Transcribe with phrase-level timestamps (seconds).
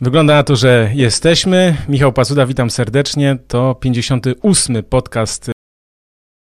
[0.00, 1.76] Wygląda na to, że jesteśmy.
[1.88, 3.38] Michał Pacuda, witam serdecznie.
[3.48, 4.82] To 58.
[4.84, 5.50] podcast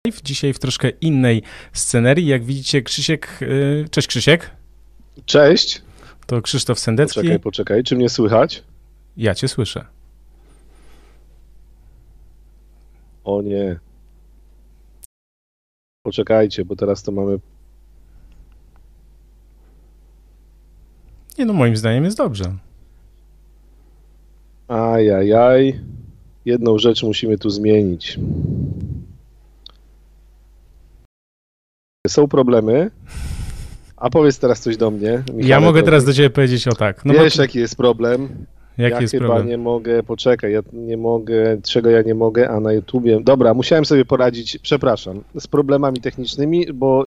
[0.08, 0.22] live.
[0.22, 2.28] Dzisiaj w troszkę innej scenerii.
[2.28, 3.42] Jak widzicie, Krzysiek.
[3.42, 4.52] y, Cześć Krzysiek.
[5.26, 5.82] Cześć.
[6.28, 7.16] To Krzysztof Sendecki.
[7.20, 7.84] Poczekaj, poczekaj.
[7.84, 8.64] Czy mnie słychać?
[9.18, 9.86] Ja cię słyszę.
[13.24, 13.80] O nie.
[16.04, 17.40] Poczekajcie, bo teraz to mamy.
[21.38, 22.56] Nie no, moim zdaniem jest dobrze.
[24.70, 25.80] Ajajaj.
[26.46, 28.20] Jedną rzecz musimy tu zmienić.
[32.08, 32.92] Są problemy.
[33.98, 35.24] A powiedz teraz coś do mnie.
[35.34, 37.06] Michale, ja mogę teraz do ciebie powiedzieć o tak.
[37.06, 38.46] No Wiesz, bo, jaki jest problem?
[38.78, 39.48] jaki ja jest chyba problem?
[39.48, 43.20] nie mogę, poczekaj, ja nie mogę, czego ja nie mogę, a na YouTubie.
[43.24, 47.04] Dobra, musiałem sobie poradzić, przepraszam, z problemami technicznymi, bo.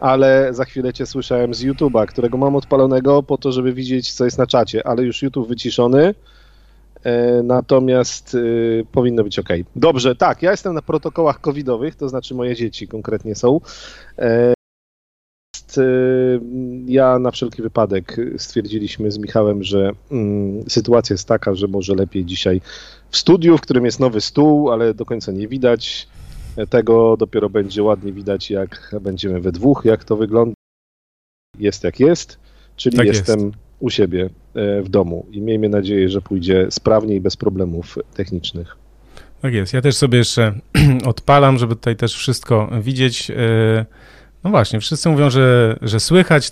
[0.00, 4.24] Ale za chwilę cię słyszałem z YouTube'a, którego mam odpalonego po to, żeby widzieć, co
[4.24, 6.14] jest na czacie, ale już YouTube wyciszony.
[7.04, 9.48] E, natomiast y, powinno być ok.
[9.76, 13.60] Dobrze, tak, ja jestem na protokołach covidowych, to znaczy moje dzieci konkretnie są.
[14.18, 14.54] E,
[15.78, 16.40] y,
[16.86, 22.24] ja na wszelki wypadek stwierdziliśmy z Michałem, że mm, sytuacja jest taka, że może lepiej
[22.24, 22.60] dzisiaj
[23.10, 26.08] w studiu, w którym jest nowy stół, ale do końca nie widać
[26.66, 27.16] tego.
[27.16, 30.54] Dopiero będzie ładnie widać, jak będziemy we dwóch, jak to wygląda.
[31.58, 32.38] Jest jak jest,
[32.76, 33.28] czyli Tak jest.
[33.28, 37.98] jestem u siebie e, w domu i miejmy nadzieję, że pójdzie sprawnie i bez problemów
[38.14, 38.76] technicznych.
[39.42, 39.72] Tak jest.
[39.72, 40.54] Ja też sobie jeszcze
[41.04, 43.28] odpalam, żeby tutaj też wszystko widzieć.
[43.28, 43.36] Yy,
[44.44, 46.50] No właśnie, wszyscy mówią, że, że słychać.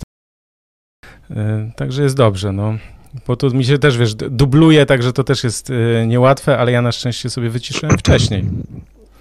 [1.29, 1.35] Yy,
[1.75, 2.77] Także jest dobrze, no.
[3.27, 5.71] Bo tu mi się też, wiesz, dubluje, także to też jest
[6.07, 8.45] niełatwe, ale ja na szczęście sobie wyciszyłem wcześniej.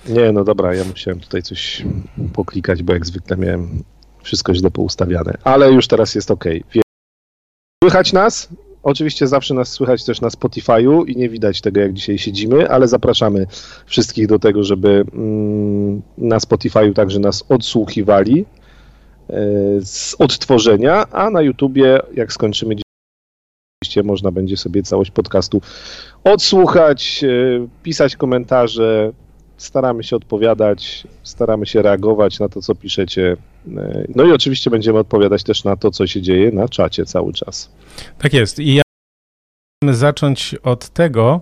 [0.09, 1.85] Nie, no dobra, ja musiałem tutaj coś
[2.33, 3.83] poklikać, bo jak zwykle miałem
[4.23, 5.33] wszystko źle poustawiane.
[5.45, 6.45] Ale już teraz jest ok.
[7.85, 8.49] Słychać nas?
[8.83, 12.89] Oczywiście zawsze nas słychać też na Spotify'u i nie widać tego, jak dzisiaj siedzimy, ale
[12.89, 13.47] zapraszamy
[13.87, 18.45] wszystkich do tego, żeby mm, na Spotify'u także nas odsłuchiwali
[19.31, 19.35] e,
[19.81, 22.75] z odtworzenia, a na YouTubie, jak skończymy
[23.83, 25.61] oczywiście można będzie sobie całość podcastu
[26.25, 27.29] odsłuchać, e,
[27.83, 29.13] pisać komentarze,
[29.57, 33.37] staramy się odpowiadać, staramy się reagować na to, co piszecie.
[33.77, 37.33] E, No i oczywiście będziemy odpowiadać też na to, co się dzieje na czacie cały
[37.33, 37.71] czas.
[38.19, 38.59] Tak jest.
[38.59, 38.83] I ja
[39.93, 41.41] zacząć od tego,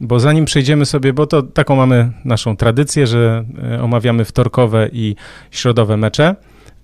[0.00, 5.16] bo zanim przejdziemy sobie, bo to taką mamy naszą tradycję, że e, omawiamy wtorkowe i
[5.50, 6.36] środowe mecze,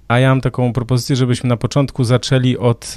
[0.09, 2.95] a ja mam taką propozycję, żebyśmy na początku zaczęli od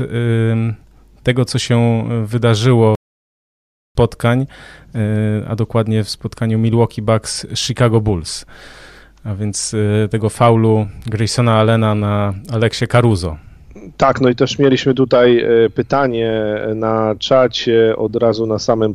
[1.24, 2.96] tego, co się wydarzyło
[3.99, 4.45] spotkań,
[4.95, 4.97] y,
[5.47, 8.45] a dokładnie w spotkaniu Milwaukee Bucks Chicago Bulls.
[9.23, 13.38] A więc y, tego faulu Graysona Allena na Aleksie Caruso.
[13.97, 16.43] Tak, no i też mieliśmy tutaj e, pytanie
[16.75, 18.93] na czacie od razu na samym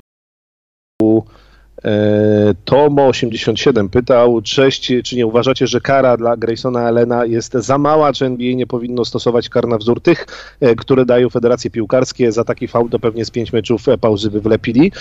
[2.65, 8.27] Tomo87 pytał, cześć, czy nie uważacie, że kara dla Graysona Elena jest za mała, czy
[8.27, 10.27] NBA nie powinno stosować kar na wzór tych,
[10.61, 12.33] e, które dają federacje piłkarskie?
[12.33, 14.93] Za taki fał to pewnie z pięć meczów e, pauzy by wlepili.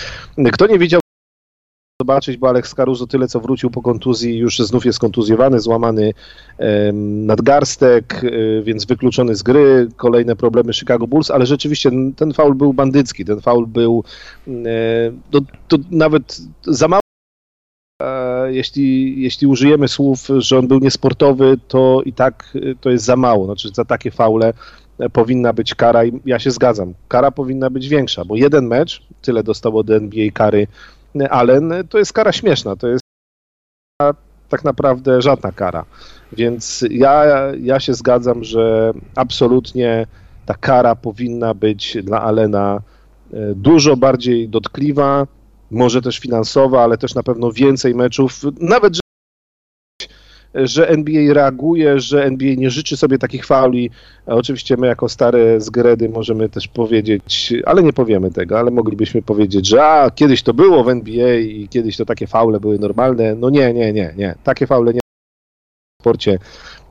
[0.52, 1.00] Kto nie widział
[2.00, 6.12] zobaczyć, bo Alex Caruso tyle co wrócił po kontuzji, już znów jest kontuzjowany, złamany
[6.92, 12.72] nadgarstek, y, więc wykluczony z gry, kolejne problemy Chicago Bulls, ale rzeczywiście ten faul był
[12.72, 14.04] bandycki, ten faul był
[14.48, 14.52] e,
[15.30, 17.00] to, to nawet za mało
[18.02, 23.16] e, jeśli, jeśli użyjemy słów, że on był niesportowy, to i tak to jest za
[23.16, 23.44] mało.
[23.44, 24.52] Znaczy za takie faule
[24.98, 26.94] e, powinna być kara i ja się zgadzam.
[27.08, 30.94] Kara powinna być większa, bo jeden mecz, tyle dostał od NBA kary e,
[31.30, 33.02] Allen, to jest kara śmieszna, to jest
[34.48, 35.84] tak naprawdę żadna kara.
[36.32, 37.24] Więc ja,
[37.60, 40.06] ja się zgadzam, że absolutnie
[40.46, 42.80] ta kara powinna być dla Alena
[43.32, 45.26] e, dużo bardziej dotkliwa,
[45.70, 48.40] może też finansowa, ale też na pewno więcej meczów.
[48.60, 48.98] Nawet,
[50.54, 53.90] że, NBA reaguje, że NBA nie życzy sobie takich fauli.
[54.26, 59.66] Oczywiście my jako stare zgredy możemy też powiedzieć, ale nie powiemy tego, ale moglibyśmy powiedzieć,
[59.66, 63.34] że a, kiedyś to było w NBA i kiedyś to takie faule były normalne.
[63.34, 64.34] No nie, nie, nie, nie.
[64.44, 65.00] Takie faule nie
[65.98, 66.38] w sporcie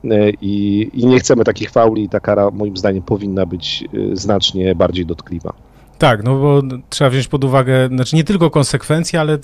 [0.04, 4.16] e, i, i nie chcemy takich fauli i ta kara moim zdaniem powinna być e,
[4.16, 5.63] znacznie bardziej dotkliwa.
[5.98, 9.38] Tak, no bo trzeba wziąć pod uwagę, znaczy nie tylko konsekwencje, ale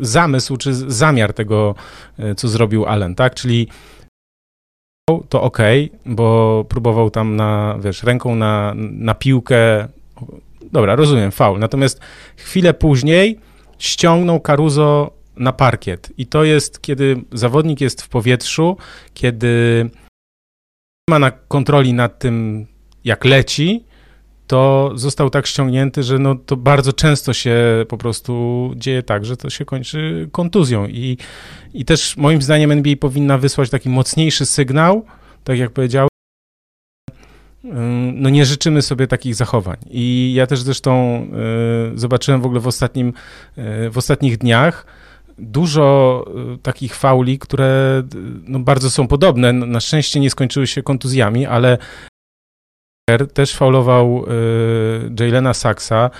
[0.00, 1.74] zamysł czy zamiar tego,
[2.18, 3.34] e, co zrobił Allen, tak?
[3.34, 3.68] Czyli
[5.28, 5.58] to ok,
[6.06, 9.88] bo próbował tam na, wiesz, ręką na, na piłkę.
[10.72, 11.58] Dobra, rozumiem, faul.
[11.58, 12.00] Natomiast
[12.36, 13.38] chwilę później
[13.78, 16.12] ściągnął Caruso na parkiet.
[16.18, 18.76] I to jest, kiedy zawodnik jest w powietrzu,
[19.14, 19.84] kiedy
[21.08, 22.66] nie ma na kontroli nad tym,
[23.04, 23.84] jak leci,
[24.52, 27.56] to został tak ściągnięty, że no to bardzo często się
[27.88, 31.18] po prostu dzieje tak, że to się kończy kontuzją i,
[31.74, 35.04] i też moim zdaniem NBA powinna wysłać taki mocniejszy sygnał,
[35.44, 36.08] tak jak powiedziałem,
[38.14, 39.76] no nie życzymy sobie takich zachowań.
[39.90, 41.22] I ja też zresztą
[41.94, 44.86] y, zobaczyłem w ogóle w, ostatnim, y, w ostatnich dniach
[45.38, 48.02] dużo y, takich fauli, które
[48.46, 49.52] no, bardzo są podobne.
[49.52, 51.78] Na szczęście nie skończyły się kontuzjami, ale
[53.18, 54.24] też faulował
[55.20, 56.10] Jalena Saxa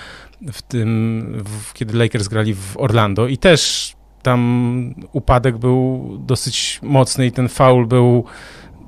[0.52, 3.92] w tym, w, kiedy Lakers grali w Orlando i też
[4.22, 8.24] tam upadek był dosyć mocny i ten faul był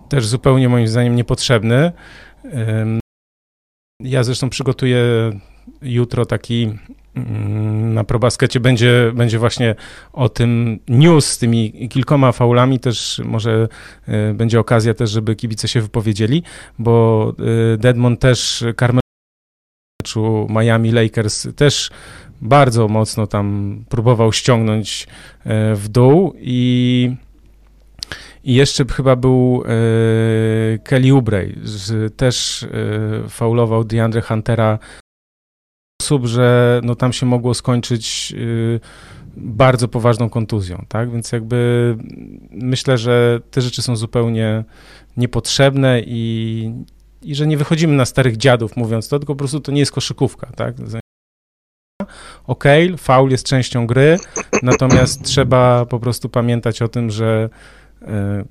[0.09, 1.93] też zupełnie moim zdaniem niepotrzebny.
[4.01, 5.03] Ja zresztą przygotuję
[5.83, 6.73] jutro taki
[7.95, 9.75] na probaskecie będzie, będzie właśnie
[10.13, 13.69] o tym news z tymi kilkoma faulami, też może
[14.09, 16.43] e, będzie okazja też, żeby kibice się wypowiedzieli,
[16.79, 17.33] bo
[17.75, 19.01] e, Deadmond też Carmelo
[20.49, 21.91] Miami Lakers też
[22.41, 25.07] bardzo mocno tam próbował ściągnąć
[25.45, 26.35] e, w dół.
[26.39, 27.17] I
[28.45, 29.63] i jeszcze chyba był
[30.85, 31.47] Kelly Oubre,
[32.17, 32.67] też
[33.29, 34.79] faulował DeAndre Huntera
[36.05, 38.81] w sposób, że no, tam się mogło skończyć e,
[39.37, 41.11] bardzo poważną kontuzją, tak?
[41.11, 41.97] Więc jakby
[42.51, 44.65] myślę, że te rzeczy są zupełnie
[45.17, 46.73] niepotrzebne i,
[47.23, 49.93] i że nie wychodzimy na starych dziadów mówiąc to, tylko po prostu to nie jest
[49.93, 50.75] koszykówka, tak?
[52.47, 54.17] Okay, faul jest częścią gry,
[54.63, 57.49] natomiast trzeba po prostu pamiętać o tym, że
[58.07, 58.45] E,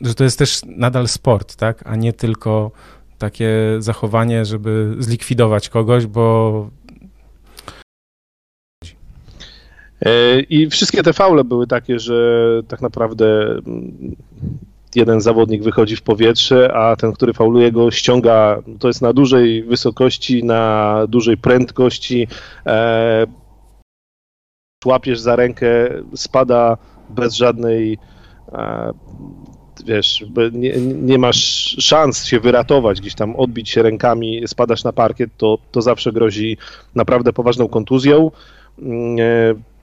[0.00, 2.70] że to jest też nadal sport, tak, a nie tylko
[3.18, 6.70] takie zachowanie, żeby zlikwidować kogoś, bo
[8.84, 8.86] e,
[10.50, 14.16] i wszystkie te faule były takie, że tak naprawdę mm,
[14.94, 19.62] jeden zawodnik wychodzi w powietrze, a ten, który fauluje go, ściąga, to jest na dużej
[19.62, 22.28] wysokości, na dużej prędkości,
[22.66, 23.26] e,
[24.84, 25.66] łapiesz za rękę,
[26.14, 26.76] spada
[27.10, 27.98] bez żadnej
[29.84, 35.30] wiesz, nie, nie, masz szans się wyratować, gdzieś tam odbić się rękami, spadasz na parkiet,
[35.36, 36.56] to, to zawsze grozi
[36.94, 38.30] naprawdę poważną kontuzją.
[38.78, 39.75] Mm, e,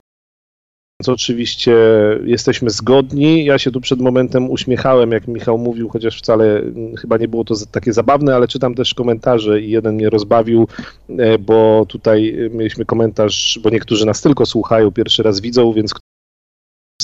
[1.06, 1.76] oczywiście
[2.24, 3.44] jesteśmy zgodni.
[3.44, 7.44] Ja się tu przed momentem uśmiechałem, jak Michał mówił, chociaż wcale mm, chyba nie było
[7.44, 10.68] to takie zabawne, ale czytam też komentarze i jeden mnie rozbawił,
[11.08, 15.94] e, bo tutaj mieliśmy komentarz, bo niektórzy nas tylko słuchają, pierwszy raz widzą, więc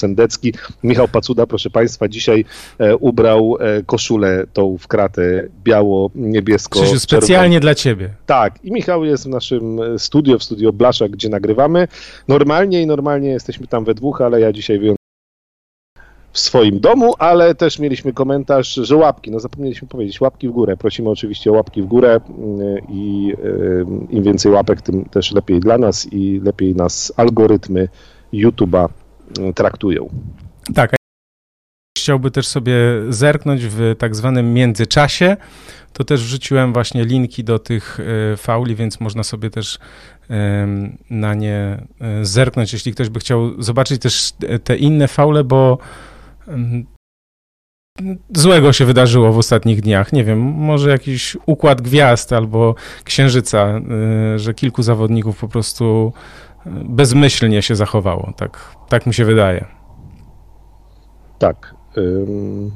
[0.00, 0.52] Sendecki.
[0.82, 2.44] Michał Pacuda, proszę Państwa, dzisiaj
[2.78, 6.80] e, ubrał e, koszulę tą w kratę biało-niebiesko.
[6.80, 8.10] Krzysiu, specjalnie dla Ciebie.
[8.26, 11.88] Tak, i Michał jest w naszym e, studio, w studio Blasza, gdzie nagrywamy.
[12.28, 14.96] Normalnie i normalnie jesteśmy tam we dwóch, ale ja dzisiaj wyjąłem
[16.32, 20.76] w swoim domu, ale też mieliśmy komentarz, że łapki, no zapomnieliśmy powiedzieć, łapki w górę.
[20.76, 22.20] Prosimy oczywiście o łapki w górę
[22.88, 23.34] i
[24.10, 27.88] im więcej łapek, tym też lepiej dla nas i lepiej nas algorytmy
[28.32, 28.88] YouTube'a
[29.54, 30.08] traktują.
[30.74, 30.94] Tak.
[31.98, 32.74] Chciałby też sobie
[33.08, 35.36] zerknąć w tak zwanym międzyczasie,
[35.92, 38.00] to też wrzuciłem właśnie linki do tych
[38.32, 39.78] e, fauli, więc można sobie też
[41.10, 44.32] na nie e, zerknąć, jeśli ktoś by chciał zobaczyć też
[44.64, 45.78] te inne faule, bo
[48.34, 50.12] złego się wydarzyło w ostatnich dniach.
[50.12, 52.74] Nie wiem, może jakiś układ gwiazd albo
[53.04, 53.58] księżyca,
[54.34, 56.12] e, że kilku zawodników po prostu
[56.66, 58.32] bezmyślnie się zachowało.
[58.36, 59.64] Tak, tak mi się wydaje.
[61.38, 61.74] Tak.
[61.98, 62.70] Ym...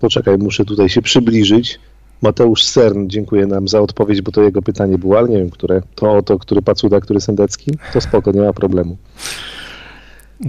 [0.00, 1.80] Poczekaj, muszę tutaj się przybliżyć.
[2.22, 5.82] Mateusz Cern dziękuję nam za odpowiedź, bo to jego pytanie było, ale nie wiem, które.
[5.94, 7.70] To to, który Pacuda, który Sendecki?
[7.92, 8.96] To spoko, nie ma problemu.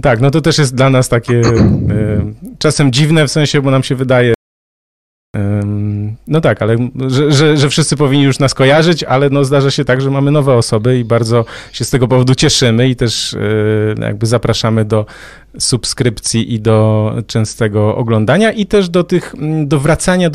[0.02, 1.42] Tak, no to też jest dla nas takie y,
[2.58, 4.34] czasem dziwne, w sensie, bo nam się wydaje,
[6.26, 9.84] no tak, ale że, że, że, wszyscy powinni już nas kojarzyć, ale no zdarza się
[9.84, 13.38] tak, że mamy nowe osoby i bardzo się z tego powodu cieszymy i też e,
[14.00, 15.06] jakby zapraszamy do
[15.58, 20.34] subskrypcji i do częstego oglądania i też do tych, do wracania do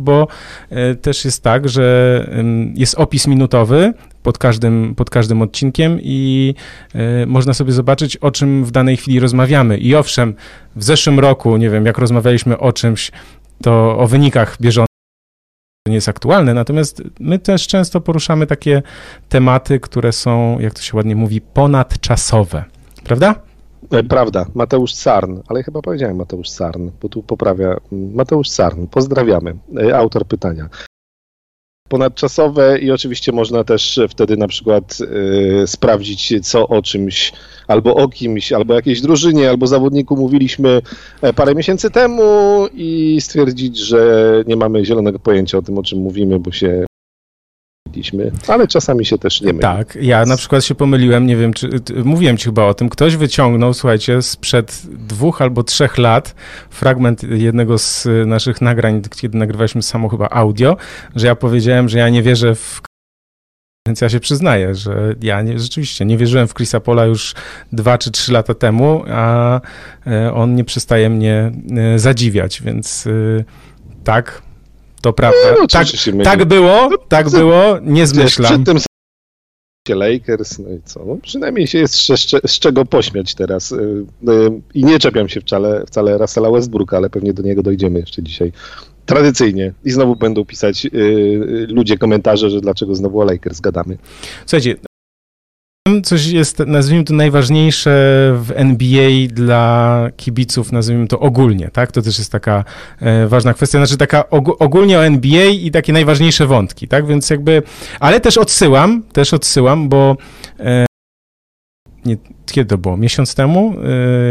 [0.00, 0.28] bo
[0.70, 2.26] e, też jest tak, że
[2.74, 6.54] jest opis minutowy pod każdym, pod każdym odcinkiem i
[6.94, 9.78] e, można sobie zobaczyć, o czym w danej chwili rozmawiamy.
[9.78, 10.34] I owszem,
[10.76, 13.12] w zeszłym roku, nie wiem, jak rozmawialiśmy o czymś,
[13.62, 14.90] to o wynikach bieżących
[15.88, 18.82] nie jest aktualne, natomiast my też często poruszamy takie
[19.28, 22.64] tematy, które są, jak to się ładnie mówi, ponadczasowe.
[23.04, 23.34] Prawda?
[23.90, 28.86] E, prawda, Mateusz Sarn, ale chyba powiedziałem Mateusz Sarn, bo tu poprawia Mateusz Sarn.
[28.86, 30.68] Pozdrawiamy, e, autor pytania
[31.90, 34.98] ponadczasowe i oczywiście można też wtedy na przykład
[35.62, 37.32] y, sprawdzić, co o czymś,
[37.68, 40.82] albo o kimś, albo jakiejś drużynie, albo zawodniku mówiliśmy
[41.22, 42.22] e, parę miesięcy temu
[42.74, 46.86] i stwierdzić, że nie mamy zielonego pojęcia o tym, o czym mówimy, bo się
[48.48, 49.60] ale czasami się też nie myli.
[49.60, 51.68] Tak, ja na przykład się pomyliłem, nie wiem, czy
[52.04, 56.34] mówiłem ci chyba o tym, ktoś wyciągnął, słuchajcie, sprzed dwóch albo trzech lat
[56.70, 60.76] fragment jednego z naszych nagrań, kiedy nagrywaliśmy samo chyba audio,
[61.16, 62.80] że ja powiedziałem, że ja nie wierzę w
[63.88, 67.34] więc ja się przyznaję, że ja nie, rzeczywiście nie wierzyłem w Chrisa Pola już
[67.72, 69.60] dwa czy trzy lata temu, a
[70.06, 73.44] e, on nie przestaje mnie e, zadziwiać, więc e,
[74.04, 74.42] tak,
[75.00, 75.54] to prawda.
[75.60, 75.86] No, tak,
[76.24, 78.54] tak było, tak było, nie zmyślam.
[78.54, 78.78] Przy tym
[79.88, 81.04] Lakers, no i co?
[81.04, 83.74] No, przynajmniej się jest z, z, czego pośmiać teraz.
[84.74, 88.52] I nie czepiam się wcale, wcale Russella Westbrooka, ale pewnie do niego dojdziemy jeszcze dzisiaj
[89.06, 89.72] tradycyjnie.
[89.84, 93.98] I znowu będą pisać yy, ludzie komentarze, że dlaczego znowu o Lakers gadamy.
[94.46, 94.76] Słuchajcie,
[96.02, 97.90] coś jest, nazwijmy to, najważniejsze
[98.42, 101.92] w NBA dla kibiców, nazwijmy to ogólnie, tak?
[101.92, 102.64] To też jest taka
[103.00, 107.06] e, ważna kwestia, znaczy taka og ogólnie o NBA i takie najważniejsze wątki, tak?
[107.06, 107.62] Więc jakby,
[108.00, 110.16] ale też odsyłam, też odsyłam, bo
[110.60, 110.89] e,
[112.04, 112.16] nie,
[112.46, 112.96] kiedy to było?
[112.96, 113.74] Miesiąc temu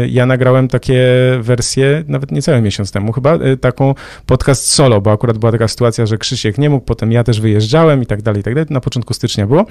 [0.04, 1.06] y, ja nagrałem takie
[1.40, 3.94] wersje, nawet niecały miesiąc temu chyba, y, taką
[4.26, 8.02] podcast solo, bo akurat była taka sytuacja, że Krzysiek nie mógł, potem ja też wyjeżdżałem
[8.02, 8.66] i tak dalej, i tak dalej.
[8.70, 9.66] Na początku stycznia było.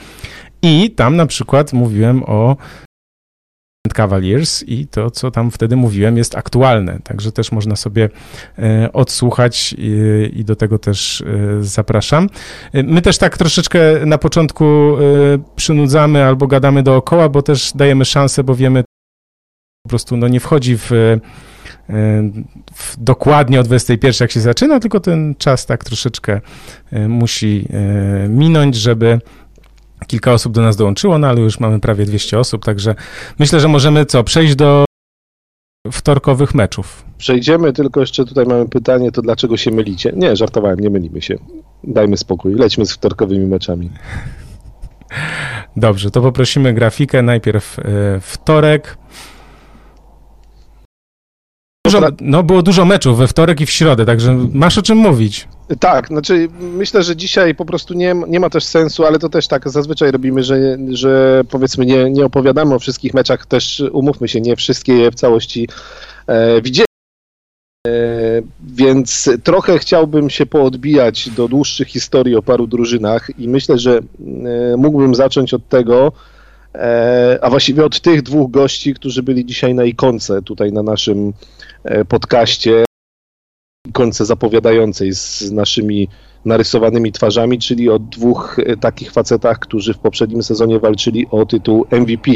[0.62, 2.58] I tam na przykład mówiłem o
[3.94, 7.00] Cavaliers i to, co tam wtedy mówiłem, jest aktualne.
[7.04, 8.10] Także też można sobie
[8.60, 9.92] e, odsłuchać i,
[10.34, 11.26] i do tego też e,
[11.64, 12.30] zapraszam.
[12.74, 14.98] E, my też tak troszeczkę na początku
[15.56, 18.84] przynudzamy albo gadamy dookoła, bo też dajemy szansę, bo wiemy,
[19.84, 20.90] po prostu no, nie wchodzi w,
[22.74, 26.42] w dokładnie o 21 jak się zaczyna, tylko ten czas tak troszeczkę
[26.92, 27.68] musi
[28.30, 29.20] minąć, żeby
[30.08, 32.96] Kilka osób do nas dołączyło, no ale już mamy prawie 200 osób, także
[33.40, 34.86] myślę, że możemy co, przejść do
[35.92, 37.06] wtorkowych meczów.
[37.18, 40.12] Przejdziemy, tylko jeszcze tutaj mamy pytanie, to dlaczego się mylicie?
[40.16, 41.36] Nie, żartowałem, nie mylimy się.
[41.84, 43.90] Dajmy spokój, lećmy z wtorkowymi meczami.
[45.76, 47.22] Dobrze, to poprosimy grafikę.
[47.22, 47.84] Najpierw e,
[48.22, 48.98] wtorek.
[51.92, 55.48] Dużo, no było dużo meczów we wtorek i w środę, także masz o czym mówić.
[55.80, 59.48] Tak, znaczy myślę, że dzisiaj po prostu nie, nie ma też sensu, ale to też
[59.48, 64.42] tak zazwyczaj robimy, że, że powiedzmy nie, nie opowiadamy o wszystkich meczach, też umówmy się,
[64.42, 65.68] nie wszystkie je w całości
[66.28, 66.90] e, widzieli.
[67.88, 67.92] E,
[68.62, 74.02] więc trochę chciałbym się poodbijać do dłuższych historii o paru drużynach i myślę, że e,
[74.78, 76.12] mógłbym zacząć od tego,
[76.76, 81.34] e, a właściwie od tych dwóch gości, którzy byli dzisiaj na ikonce tutaj na naszym
[82.08, 82.86] podcaście
[83.88, 86.08] ikonce zapowiadającej z naszymi
[86.46, 91.86] narysowanymi twarzami, czyli o dwóch e, takich facetach, którzy w poprzednim sezonie walczyli o tytuł
[91.92, 92.32] MVP.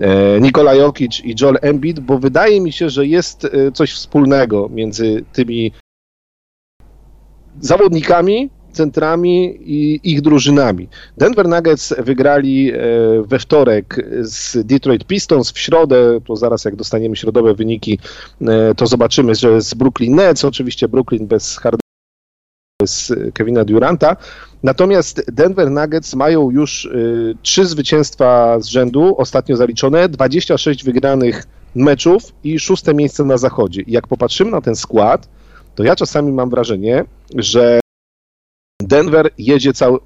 [0.00, 4.68] E, Nikola Jokic i Joel Embiid, bo wydaje mi się, że jest e, coś wspólnego
[4.68, 5.72] między tymi
[7.60, 10.88] zawodnikami, centrami i ich drużynami.
[11.18, 12.72] Denver Nuggets wygrali
[13.26, 17.98] we wtorek z Detroit Pistons, w środę, to zaraz jak dostaniemy środowe wyniki,
[18.76, 21.78] to zobaczymy, że z Brooklyn Nets, oczywiście Brooklyn bez Hardena,
[22.82, 24.16] bez Kevina Duranta.
[24.62, 26.88] Natomiast Denver Nuggets mają już
[27.42, 33.82] trzy zwycięstwa z rzędu, ostatnio zaliczone, 26 wygranych meczów i szóste miejsce na zachodzie.
[33.82, 35.28] I jak popatrzymy na ten skład,
[35.74, 37.04] to ja czasami mam wrażenie,
[37.34, 37.80] że
[38.94, 39.98] Denver jedzie cały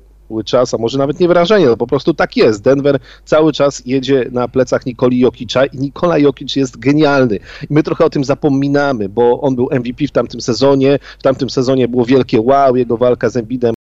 [0.44, 2.62] czas, a może nawet nie wrażenie, no po prostu tak jest.
[2.62, 7.36] Denver cały czas jedzie na plecach Nikoli Jokicza i Nikola Jokic jest genialny.
[7.70, 11.50] I my trochę o tym zapominamy, bo on był MVP w tamtym sezonie, w tamtym
[11.50, 13.77] sezonie było wielkie wow, jego walka z Embidem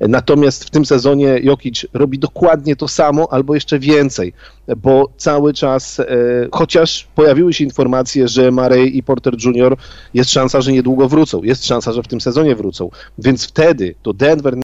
[0.00, 4.32] Natomiast w tym sezonie Jokic robi dokładnie to samo, albo jeszcze więcej,
[4.76, 6.04] bo cały czas, e,
[6.52, 9.76] chociaż pojawiły się informacje, że Murray i Porter Jr.
[10.14, 14.12] jest szansa, że niedługo wrócą, jest szansa, że w tym sezonie wrócą, więc wtedy to
[14.12, 14.54] Denver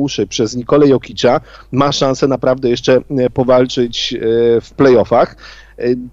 [0.00, 1.40] uszy przez Nikolę Jokicza
[1.72, 4.18] ma szansę naprawdę jeszcze e, powalczyć e,
[4.60, 5.36] w playoffach.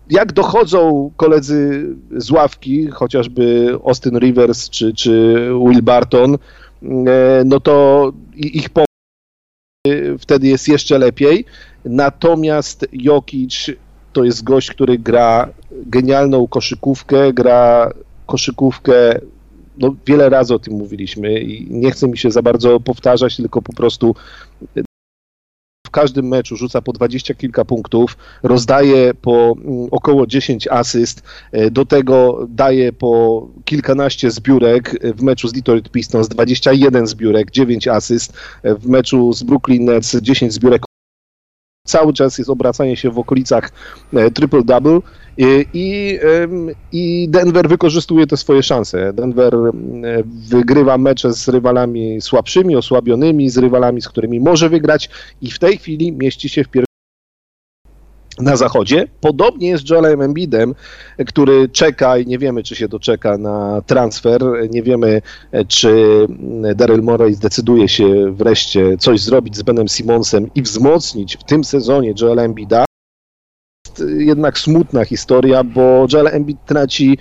[0.09, 5.35] Jak dochodzą koledzy z ławki, chociażby Austin Rivers czy, czy
[5.67, 6.38] Will Barton,
[7.45, 8.89] no to ich pomoc
[10.19, 11.45] wtedy jest jeszcze lepiej.
[11.86, 13.71] Natomiast Jokic
[14.13, 17.91] to jest gość, który gra genialną koszykówkę, gra
[18.25, 19.19] koszykówkę,
[19.77, 23.62] no wiele razy o tym mówiliśmy i nie chcę mi się za bardzo powtarzać, tylko
[23.62, 24.15] po prostu
[25.89, 31.72] w każdym meczu rzuca po dwadzieścia kilka punktów, rozdaje po mm, około 10 asyst, e,
[31.72, 38.34] do tego daje po kilkanaście zbiórek w meczu z Detroit Pistons, 21 zbiórek, 9 asyst,
[38.63, 40.84] e, w meczu z Brooklyn Nets 10 zbiórek.
[41.88, 43.72] Cały czas jest obracanie się w okolicach
[44.13, 45.01] triple-double
[45.38, 46.19] i,
[46.91, 49.13] i Denver wykorzystuje te swoje szanse.
[49.13, 49.53] Denver
[50.50, 55.09] wygrywa mecze z rywalami słabszymi, osłabionymi, z rywalami, z którymi może wygrać
[55.41, 56.89] i w tej chwili mieści się w pierwszym
[58.39, 59.07] na zachodzie.
[59.21, 60.75] Podobnie jest z Joelem Embidem,
[61.27, 64.41] który czeka i nie wiemy, czy się doczeka na transfer.
[64.69, 65.21] Nie wiemy,
[65.67, 66.07] czy
[66.75, 72.13] Daryl Morey zdecyduje się wreszcie coś zrobić z Benem Simonsem i wzmocnić w tym sezonie
[72.21, 72.86] Joela Embida.
[74.00, 77.18] Jest jednak smutna historia, bo Joel Embiid traci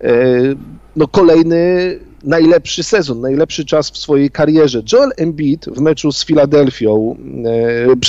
[0.00, 0.14] e,
[0.96, 4.82] no, kolejny najlepszy sezon, najlepszy czas w swojej karierze.
[4.92, 7.16] Joel Embiid w meczu z Filadelfią,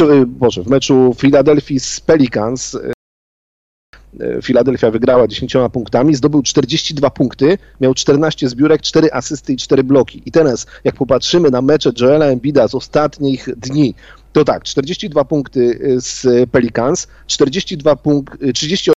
[0.02, 7.58] e, Boże, w meczu Filadelfii z Pelicans, e, Filadelfia wygrała 10 punktami, zdobył 42 punkty,
[7.82, 10.22] miał 14 zbiórek, 4 asysty i 4 bloki.
[10.26, 13.96] I teraz, jak popatrzymy na mecze Joela Embida z ostatnich dni,
[14.38, 18.94] to tak, 42 punkty z Pelicans, 42 punkt, 38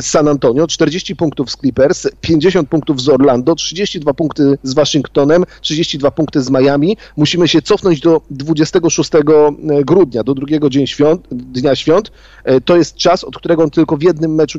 [0.00, 5.44] z San Antonio, 40 punktów z Clippers, 50 punktów z Orlando, 32 punkty z Waszyngtonem,
[5.60, 6.96] 32 punkty z Miami.
[7.16, 9.10] Musimy się cofnąć do 26
[9.84, 10.68] grudnia, do drugiego
[11.30, 12.10] dnia świąt.
[12.44, 14.58] E, to jest czas, od którego on tylko w jednym meczu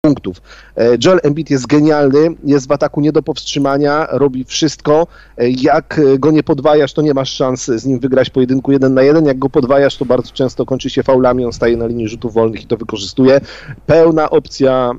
[0.00, 0.42] punktów.
[0.76, 5.06] E, Joel Embiid jest genialny, jest w ataku nie do powstrzymania, robi wszystko.
[5.38, 9.02] E, jak go nie podwajasz, to nie masz szans z nim wygrać pojedynku jeden na
[9.02, 9.26] jeden.
[9.26, 12.62] Jak go podwajasz, to bardzo często kończy się faulami, on staje na linii rzutów wolnych
[12.62, 13.40] i to wykorzystuje.
[13.86, 14.92] Pełna opcja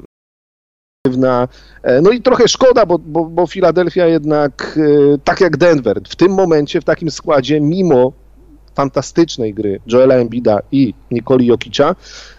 [1.83, 4.79] e, no i trochę szkoda, bo, bo, bo Filadelfia jednak,
[5.23, 8.13] tak jak Denver, w tym momencie, w takim składzie, mimo
[8.75, 11.95] fantastycznej gry Joela Embida i Nikoli Jokicza,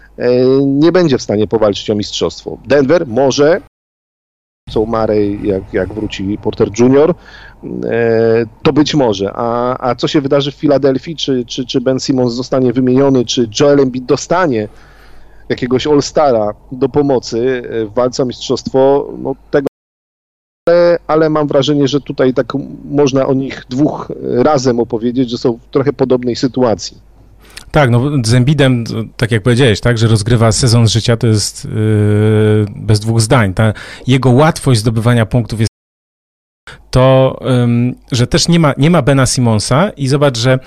[0.61, 2.57] nie będzie w stanie powalczyć o mistrzostwo.
[2.65, 3.61] Denver może,
[4.69, 7.15] co Marej, jak, jak wróci Porter Jr.,
[7.85, 9.31] e, to być może.
[9.33, 11.15] A, a co się wydarzy w Filadelfii?
[11.15, 14.67] Czy, czy, czy Ben Simmons zostanie wymieniony, czy Joel Embiid dostanie
[15.49, 19.67] jakiegoś All-Stara do pomocy w walce o mistrzostwo, no tego
[20.69, 22.53] ale, ale mam wrażenie, że tutaj tak
[22.85, 27.10] można o nich dwóch razem opowiedzieć, że są w trochę podobnej sytuacji.
[27.71, 28.83] Tak, no z Embidem,
[29.17, 33.53] tak jak powiedziałeś, tak, że rozgrywa sezon życia, to jest yy, bez dwóch zdań.
[33.53, 33.73] Ta
[34.07, 35.71] jego łatwość zdobywania punktów jest
[36.91, 37.39] to,
[38.11, 40.59] że też nie ma, nie ma Bena Simonsa i zobacz, że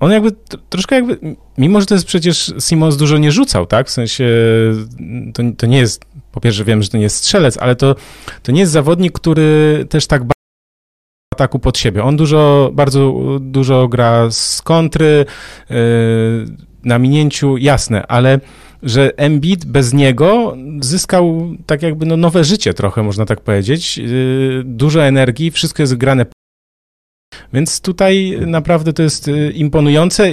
[0.00, 0.32] on jakby
[0.68, 4.24] troszkę jakby, mimo że to jest przecież Simons dużo nie rzucał, tak, w sensie
[5.34, 7.94] to, to nie jest, po pierwsze wiem, że to nie jest strzelec, ale to,
[8.42, 10.24] to nie jest zawodnik, który też tak
[11.36, 12.02] ataku pod siebie.
[12.02, 15.24] On dużo, bardzo dużo gra z kontry,
[15.70, 15.76] yy,
[16.84, 18.40] na minięciu, jasne, ale
[18.82, 23.98] że Embiid bez niego zyskał tak jakby no, nowe życie trochę, można tak powiedzieć.
[23.98, 26.26] Yy, dużo energii, wszystko jest grane.
[27.52, 30.32] Więc tutaj naprawdę to jest yy, imponujące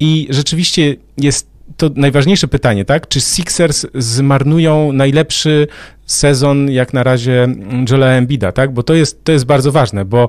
[0.00, 3.08] i rzeczywiście jest to najważniejsze pytanie, tak?
[3.08, 5.66] Czy Sixers zmarnują najlepszy
[6.06, 7.48] sezon jak na razie
[7.90, 8.72] Joela Embida, tak?
[8.72, 10.28] Bo to jest, to jest bardzo ważne, bo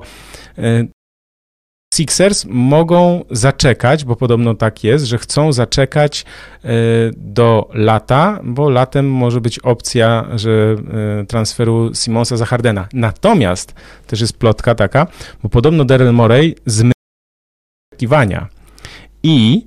[0.58, 0.86] e,
[1.94, 6.24] Sixers mogą zaczekać, bo podobno tak jest, że chcą zaczekać
[6.64, 6.68] e,
[7.16, 10.76] do lata, bo latem może być opcja, że
[11.20, 12.88] e, transferu Simonsa za Hardena.
[12.92, 13.74] Natomiast
[14.06, 15.06] też jest plotka taka,
[15.42, 16.92] bo podobno Daryl Morey zmyślił
[17.92, 18.48] oczekiwania
[19.22, 19.66] i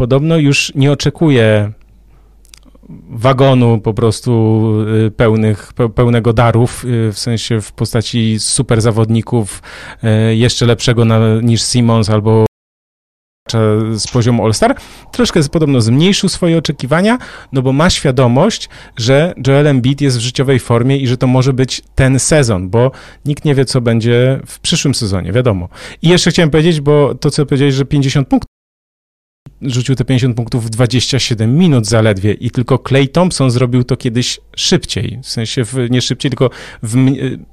[0.00, 1.72] podobno już nie oczekuje
[3.10, 4.32] wagonu po prostu
[5.06, 9.62] y, pełnych, pełnego darów, y, w sensie w postaci super zawodników,
[10.30, 12.46] y, jeszcze lepszego na, niż Simons albo
[13.94, 14.76] z poziomu All-Star,
[15.12, 17.18] troszkę podobno zmniejszył swoje oczekiwania,
[17.52, 21.52] no bo ma świadomość, że Joel Embiid jest w życiowej formie i że to może
[21.52, 22.90] być ten sezon, bo
[23.24, 25.68] nikt nie wie, co będzie w przyszłym sezonie, wiadomo.
[26.02, 28.49] I jeszcze chciałem powiedzieć, bo to, co powiedziałeś, że 50 punktów
[29.62, 34.40] rzucił te 50 punktów w 27 minut zaledwie i tylko Clay Thompson zrobił to kiedyś
[34.56, 36.50] szybciej, w sensie w, nie szybciej, tylko
[36.82, 36.96] w,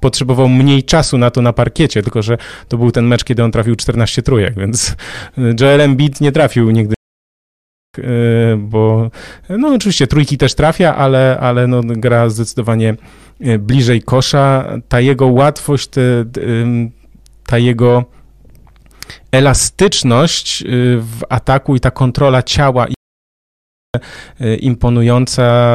[0.00, 3.52] potrzebował mniej czasu na to na parkiecie, tylko że to był ten mecz, kiedy on
[3.52, 4.96] trafił 14 trójek, więc
[5.60, 6.94] Joel Embiid nie trafił nigdy
[7.98, 8.02] e,
[8.56, 9.10] bo
[9.48, 12.96] no oczywiście trójki też trafia, ale, ale no, gra zdecydowanie
[13.40, 14.76] e, bliżej kosza.
[14.88, 15.88] Ta jego łatwość,
[17.46, 18.17] ta jego
[19.32, 20.66] elastyczność y,
[21.00, 25.72] w ataku i ta kontrola ciała y, imponująca.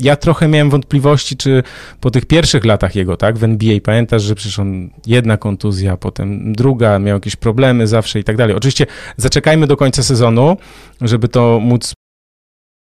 [0.00, 1.62] Ja trochę miałem wątpliwości, czy
[2.00, 6.52] po tych pierwszych latach jego, tak, w NBA, pamiętasz, że przecież on jedna kontuzja, potem
[6.52, 8.56] druga, miał jakieś problemy zawsze i tak dalej.
[8.56, 10.56] Oczywiście zaczekajmy do końca sezonu,
[11.00, 11.92] żeby to móc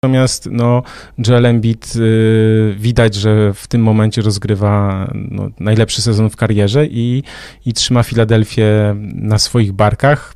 [0.03, 0.83] Natomiast no,
[1.27, 7.23] Joel Embiid y, widać, że w tym momencie rozgrywa no, najlepszy sezon w karierze i,
[7.65, 10.33] i trzyma Filadelfię na swoich barkach.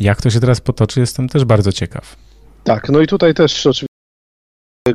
[0.00, 2.16] jak to się teraz potoczy, jestem też bardzo ciekaw.
[2.64, 3.89] Tak, no i tutaj też oczywiście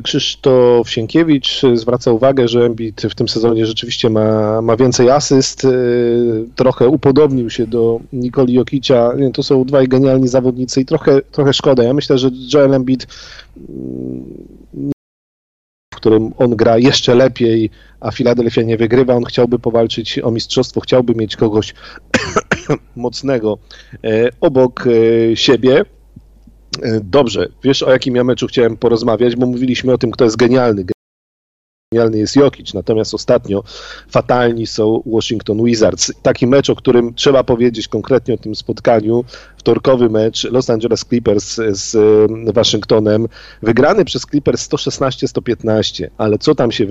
[0.02, 6.44] Krzysztof Sienkiewicz zwraca uwagę, że Embiid w tym sezonie rzeczywiście ma, ma więcej asyst, y,
[6.56, 11.82] trochę upodobnił się do Nikoli Jokicia, to są dwaj genialni zawodnicy i trochę, trochę szkoda.
[11.82, 13.06] Ja myślę, że Joel Embiid
[13.56, 14.92] mm,
[15.94, 20.80] w którym on gra jeszcze lepiej, a Filadelfia nie wygrywa, on chciałby powalczyć o mistrzostwo,
[20.80, 21.74] chciałby mieć kogoś
[22.96, 23.58] mocnego
[24.04, 25.84] e, obok e, siebie.
[26.82, 30.36] E, dobrze, wiesz o jakim ja meczu chciałem porozmawiać, bo mówiliśmy o tym, kto jest
[30.36, 30.84] genialny.
[31.92, 33.62] Genialny jest Jokic, natomiast ostatnio
[34.10, 36.12] fatalni są Washington Wizards.
[36.22, 39.24] Taki mecz, o którym trzeba powiedzieć konkretnie o tym spotkaniu,
[39.56, 43.28] wtorkowy mecz Los Angeles Clippers z e, Waszyngtonem,
[43.62, 46.86] wygrany przez Clippers 116-115, ale co tam się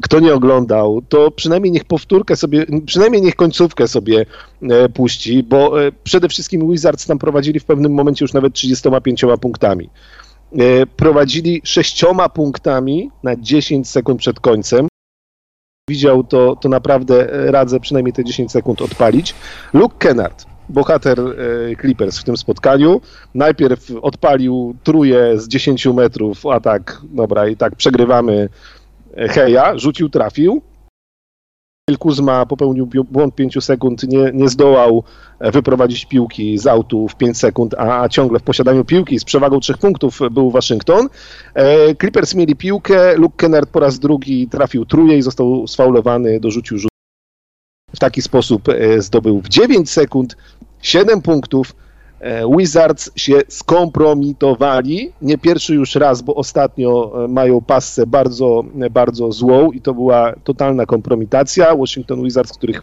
[0.00, 4.26] kto nie oglądał, to przynajmniej niech powtórkę sobie, przynajmniej niech końcówkę sobie
[4.62, 9.24] e, puści, bo e, przede wszystkim Wizards tam prowadzili w pewnym momencie już nawet 35
[9.40, 9.90] punktami.
[10.58, 14.88] E, prowadzili sześcioma punktami na 10 sekund przed końcem.
[15.90, 19.34] Widział to, to naprawdę radzę przynajmniej te 10 sekund odpalić.
[19.72, 21.18] Luke Kennard, bohater
[21.80, 23.00] Clippers w tym spotkaniu.
[23.34, 28.48] Najpierw odpalił truje z 10 metrów, a tak, dobra, i tak przegrywamy
[29.16, 30.62] Heja, rzucił, trafił.
[31.98, 35.04] Kuzma popełnił błąd 5 sekund, nie, nie zdołał
[35.38, 39.60] e, wyprowadzić piłki z autu w 5 sekund, a, ciągle w posiadaniu piłki z przewagą
[39.60, 41.08] 3 punktów był Waszyngton.
[41.54, 46.78] E, Clippers mieli piłkę, Luke Kennard po raz drugi trafił truje i został sfaulowany, dorzucił
[46.78, 46.90] rzut.
[47.94, 50.36] W taki sposób e, zdobył w 9 sekund
[50.82, 51.74] 7 punktów,
[52.58, 59.72] Wizards się skompromitowali, nie pierwszy już raz, bo ostatnio e, mają passę bardzo, bardzo złą
[59.72, 61.76] i to była totalna kompromitacja.
[61.76, 62.82] Washington Wizards, których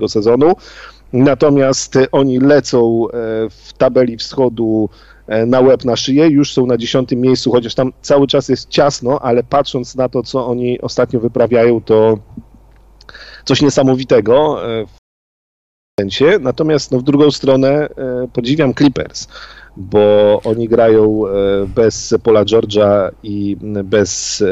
[0.00, 0.52] do sezonu,
[1.12, 3.10] natomiast oni lecą e,
[3.50, 4.88] w tabeli wschodu
[5.46, 9.18] na łeb, na szyję, już są na dziesiątym miejscu, chociaż tam cały czas jest ciasno,
[9.20, 12.18] ale patrząc na to, co oni ostatnio wyprawiają, to
[13.44, 14.58] coś niesamowitego
[16.00, 16.38] momencie.
[16.38, 17.88] Natomiast no, w drugą stronę e,
[18.32, 19.28] podziwiam Clippers,
[19.76, 21.30] bo oni grają e,
[21.66, 24.42] bez Paula George'a i bez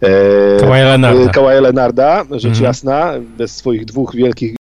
[0.00, 0.60] e,
[1.32, 2.24] Kawaja Leonarda.
[2.30, 2.64] rzecz mhm.
[2.64, 4.59] jasna, bez swoich dwóch wielkich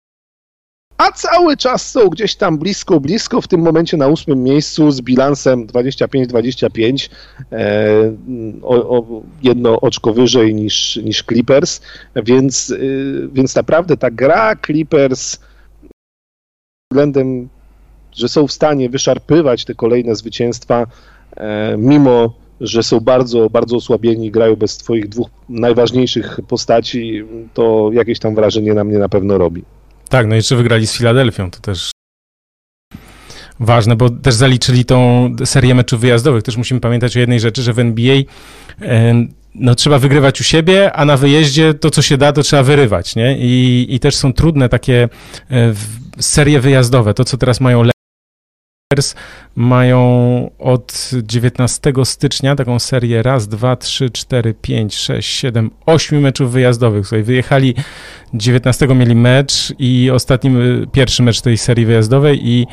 [0.98, 5.02] a cały czas są gdzieś tam blisko, blisko, w tym momencie na ósmym miejscu z
[5.02, 7.10] bilansem 25-25,
[7.52, 8.12] e,
[8.62, 11.82] o, o, jedno oczko wyżej niż, niż Clippers,
[12.16, 15.40] więc, y, więc naprawdę ta gra Clippers
[16.92, 17.50] względem,
[18.12, 20.88] że są w stanie wyszarpywać te kolejne zwycięstwa,
[21.38, 28.20] e, mimo że są bardzo, bardzo osłabieni, grają bez swoich dwóch najważniejszych postaci, to jakieś
[28.20, 29.64] tam wrażenie na mnie na pewno robi.
[30.10, 31.92] Tak, no jeszcze wygrali z Filadelfią, to też
[33.60, 36.44] ważne, bo też zaliczyli tą serię meczów wyjazdowych.
[36.44, 38.16] Też musimy pamiętać o jednej rzeczy, że w NBA
[39.56, 43.16] no, trzeba wygrywać u siebie, a na wyjeździe to, co się da, to trzeba wyrywać,
[43.16, 43.38] nie?
[43.38, 45.10] I, i też są trudne takie
[45.52, 45.74] e,
[46.20, 47.14] serie wyjazdowe.
[47.14, 47.84] To, co teraz mają
[49.56, 50.02] mają
[50.60, 57.08] od 19 stycznia taką serię raz, dwa, trzy, cztery, pięć, sześć, siedem, ośmiu meczów wyjazdowych.
[57.08, 57.76] Słuchaj, wyjechali
[58.34, 60.52] 19 mieli mecz i ostatni,
[60.92, 62.68] pierwszy mecz tej serii wyjazdowej i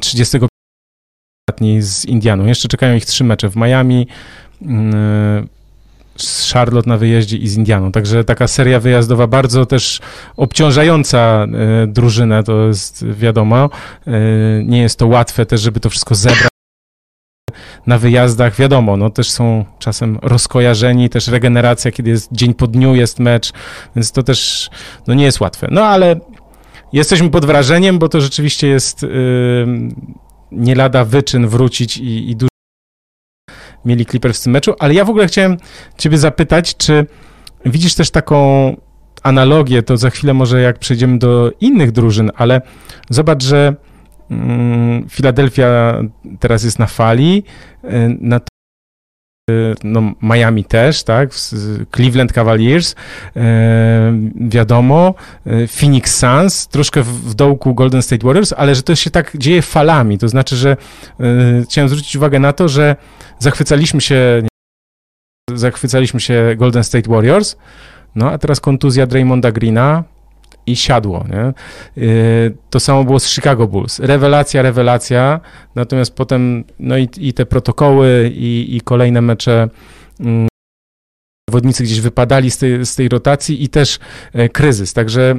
[0.00, 0.40] 30 e,
[1.50, 2.46] ostatni z Indianą.
[2.46, 4.06] Jeszcze czekają ich trzy mecze w Miami,
[4.62, 5.48] mm,
[6.16, 7.92] z Charlotte na wyjeździe i z Indianą.
[7.92, 10.00] Także taka seria wyjazdowa bardzo też
[10.36, 11.46] obciążająca
[11.82, 13.70] e, drużynę, to jest wiadomo.
[14.06, 14.10] E,
[14.64, 16.52] nie jest to łatwe też, żeby to wszystko zebrać
[17.86, 22.94] na wyjazdach, wiadomo, no też są czasem rozkojarzeni, też regeneracja, kiedy jest dzień po dniu,
[22.94, 23.52] jest mecz,
[23.96, 24.70] więc to też
[25.06, 25.68] no nie jest łatwe.
[25.70, 26.20] No ale
[26.92, 29.08] jesteśmy pod wrażeniem, bo to rzeczywiście jest yy,
[30.52, 32.51] nie lada wyczyn wrócić i, i dużo
[33.84, 35.56] mieli Clippers w tym meczu, ale ja w ogóle chciałem
[35.98, 37.06] ciebie zapytać, czy
[37.66, 38.76] widzisz też taką
[39.22, 42.60] analogię, to za chwilę może jak przejdziemy do innych drużyn, ale
[43.10, 43.74] zobacz, że
[45.08, 47.42] Filadelfia mm, teraz jest na fali,
[47.84, 47.88] y,
[49.84, 51.30] no, Miami też, tak,
[51.96, 53.40] Cleveland Cavaliers, y,
[54.34, 55.14] wiadomo,
[55.68, 60.18] Phoenix Suns, troszkę w dołku Golden State Warriors, ale że to się tak dzieje falami,
[60.18, 60.76] to znaczy, że
[61.64, 62.96] chciałem zwrócić uwagę na to, że
[63.38, 64.42] zachwycaliśmy się
[65.54, 67.56] zachwycaliśmy się Golden State Warriors,
[68.14, 70.04] no a teraz kontuzja Draymonda Greena
[70.66, 71.52] i siadło, nie?
[72.02, 73.98] Y, to samo było z Chicago Bulls.
[73.98, 75.40] Rewelacja, rewelacja,
[75.74, 79.68] natomiast potem, no i, i te protokoły i, i kolejne mecze
[80.20, 80.48] mm,
[81.50, 83.98] zawodnicy gdzieś wypadali z tej, z tej rotacji i też
[84.32, 85.34] e, kryzys, także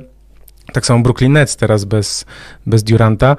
[0.74, 2.26] Tak samo Brooklyn Nets teraz bez,
[2.66, 3.36] bez Duranta.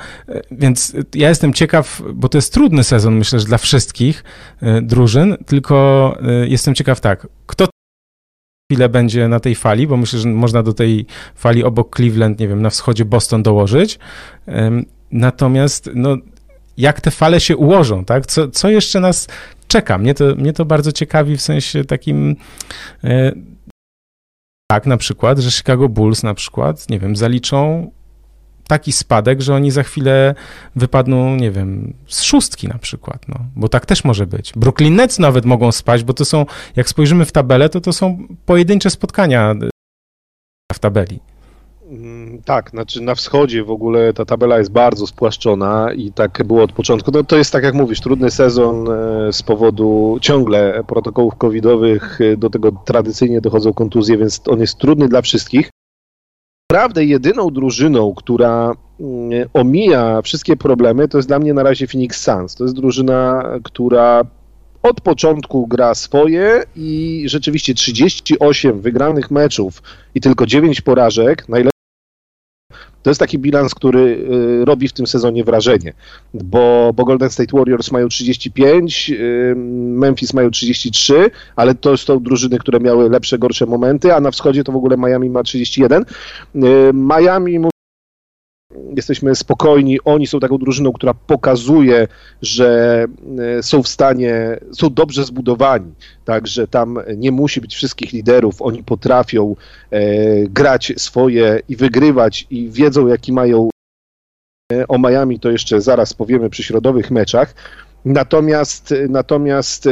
[0.50, 4.24] Więc ja jestem ciekaw, bo to jest trudny sezon, myślę, że dla wszystkich
[4.82, 7.66] drużyn, tylko jestem ciekaw tak, kto
[8.72, 12.48] chwilę będzie na tej fali, bo myślę, że można do tej fali obok Cleveland, nie
[12.48, 13.98] wiem, na wschodzie Boston dołożyć.
[15.10, 16.16] Natomiast, no,
[16.76, 18.26] jak te fale się ułożą, tak?
[18.26, 19.28] Co, co jeszcze nas
[19.68, 19.98] czeka?
[19.98, 22.36] Mnie to, mnie to bardzo ciekawi w sensie takim.
[23.04, 23.32] E,
[24.70, 27.90] tak, na przykład, że Chicago Bulls na przykład, nie wiem, zaliczą
[28.68, 30.34] taki spadek, że oni za chwilę
[30.76, 34.52] wypadną, nie wiem, z szóstki na przykład, no, bo tak też może być.
[34.56, 36.46] Brooklyn Nets nawet mogą spać, bo to są,
[36.76, 39.54] jak spojrzymy w tabelę, to to są pojedyncze spotkania
[40.72, 41.20] w tabeli.
[41.90, 46.62] Mm, tak, znaczy na wschodzie w ogóle ta tabela jest bardzo spłaszczona i tak było
[46.62, 47.10] od początku.
[47.10, 52.36] No to jest tak jak mówisz, trudny sezon e, z powodu ciągle protokołów covidowych, e,
[52.36, 55.70] do tego tradycyjnie dochodzą kontuzje, więc on jest trudny dla wszystkich.
[56.74, 62.20] Naprawdę jedyną drużyną, która mm, omija wszystkie problemy, to jest dla mnie na razie Phoenix
[62.20, 62.54] Suns.
[62.54, 64.24] To jest drużyna, która
[64.82, 69.82] od początku gra swoje i rzeczywiście 38 wygranych meczów
[70.14, 71.48] i tylko 9 porażek,
[73.04, 74.00] to jest taki bilans, który
[74.60, 75.92] y, robi w tym sezonie wrażenie,
[76.34, 82.58] bo, bo Golden State Warriors mają 35, y, Memphis mają 33, ale to są drużyny,
[82.58, 86.02] które miały lepsze, gorsze momenty, a na wschodzie to w ogóle Miami ma 31.
[86.02, 86.60] Y,
[86.94, 87.58] Miami
[88.96, 89.98] jesteśmy spokojni.
[90.04, 92.08] Oni są taką drużyną, która pokazuje,
[92.42, 93.06] że
[93.58, 95.92] e, są w stanie, są dobrze zbudowani,
[96.24, 98.62] także tam nie musi być wszystkich liderów.
[98.62, 99.56] Oni potrafią
[99.90, 100.00] e,
[100.48, 103.68] grać swoje i wygrywać i wiedzą, jaki mają.
[104.72, 107.54] E, o Miami to jeszcze zaraz powiemy przy środowych meczach.
[108.04, 109.88] Natomiast, natomiast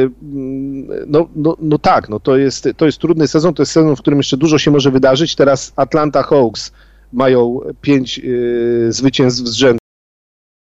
[1.07, 3.99] no, no, no tak, no to, jest, to jest trudny sezon, to jest sezon, w
[3.99, 5.37] którym jeszcze dużo się może wydarzyć.
[5.37, 6.73] Teraz Atlanta Hawks
[7.13, 9.79] mają pięć y, zwycięstw z rzędu,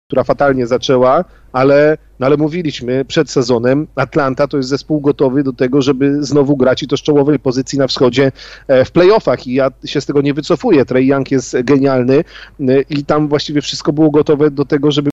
[0.08, 5.52] która fatalnie zaczęła, ale, no ale mówiliśmy przed sezonem, Atlanta to jest zespół gotowy do
[5.52, 8.32] tego, żeby znowu grać i to z czołowej pozycji na wschodzie
[8.68, 9.46] e, w playoffach.
[9.46, 10.84] I ja się z tego nie wycofuję.
[10.84, 12.24] Trey Young jest genialny
[12.60, 15.10] e, i tam właściwie wszystko było gotowe do tego, żeby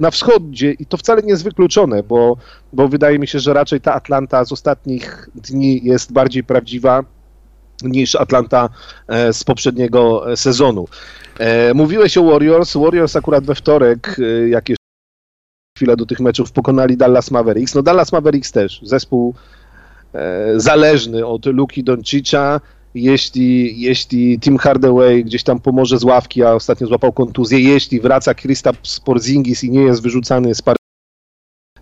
[0.00, 0.72] na wschodzie.
[0.72, 2.36] I to wcale nie jest wykluczone, bo,
[2.72, 7.04] bo wydaje mi się, że raczej ta Atlanta z ostatnich dni jest bardziej prawdziwa
[7.82, 8.68] niż Atlanta
[9.08, 10.88] e, z poprzedniego e, sezonu.
[11.38, 12.76] E, mówiłeś o Warriors.
[12.76, 14.16] Warriors akurat we wtorek,
[14.48, 14.76] jakieś
[15.78, 17.74] chwilę do tych meczów, pokonali Dallas Mavericks.
[17.74, 19.34] No Dallas Mavericks też, zespół
[20.56, 22.60] zależny od Luki Doncicza.
[22.94, 28.34] Jeśli, jeśli Tim Hardaway gdzieś tam pomoże z ławki, a ostatnio złapał kontuzję, jeśli wraca
[28.34, 28.70] Krista
[29.04, 30.76] Porzingis i nie jest wyrzucany z par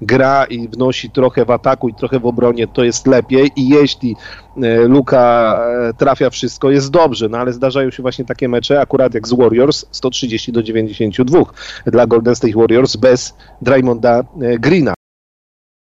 [0.00, 4.16] gra i wnosi trochę w ataku i trochę w obronie, to jest lepiej i jeśli
[4.62, 5.58] e, Luka
[5.88, 9.32] e, trafia wszystko, jest dobrze, no ale zdarzają się właśnie takie mecze, akurat jak z
[9.32, 11.42] Warriors, 130 do 92
[11.86, 14.94] dla Golden State Warriors bez Draymonda e, Greena.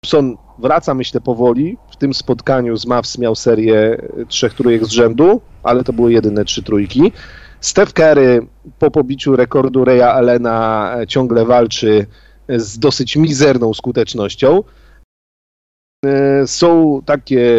[0.02, 1.78] Thompson wraca, myślę, powoli.
[1.92, 6.46] W tym spotkaniu z Mavs miał serię trzech trójek z rzędu, ale to były jedyne
[6.46, 7.12] trzy trójki.
[7.60, 8.48] Steph Curry
[8.80, 12.06] po pobiciu rekordu Reya Allena ciągle walczy
[12.50, 14.64] z dosyć mizerną skutecznością.
[16.06, 17.50] E, są takie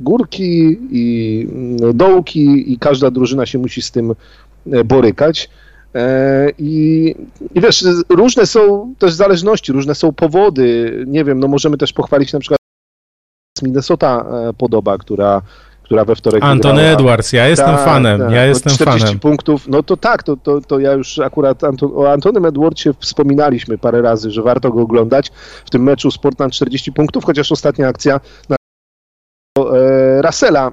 [0.00, 4.14] górki i mm, dołki i każda drużyna się musi z tym
[4.72, 5.50] e, borykać.
[5.94, 7.14] E, I,
[7.54, 11.04] I wiesz, różne są też zależności, różne są powody.
[11.06, 12.60] Nie wiem, no możemy też pochwalić na przykład
[13.62, 14.24] Minnesota
[14.58, 15.42] podoba, która
[15.90, 16.98] która we wtorek Antony wygrała.
[16.98, 19.20] Edwards, ja jestem tak, fanem, tak, ja jestem 40 fanem.
[19.20, 23.78] punktów, no to tak, to, to, to ja już akurat Anton, o Antonym Edwardsie wspominaliśmy
[23.78, 25.30] parę razy, że warto go oglądać.
[25.66, 28.56] W tym meczu Sportland 40 punktów, chociaż ostatnia akcja na
[29.58, 30.72] e, Russella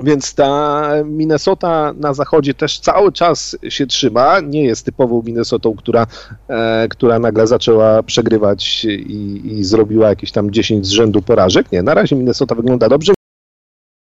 [0.00, 4.40] więc ta Minnesota na zachodzie też cały czas się trzyma.
[4.40, 6.06] Nie jest typową Minnesotą, która,
[6.48, 11.72] e, która nagle zaczęła przegrywać i, i, zrobiła jakieś tam 10 z rzędu porażek.
[11.72, 13.17] Nie, na razie Minnesota wygląda dobrze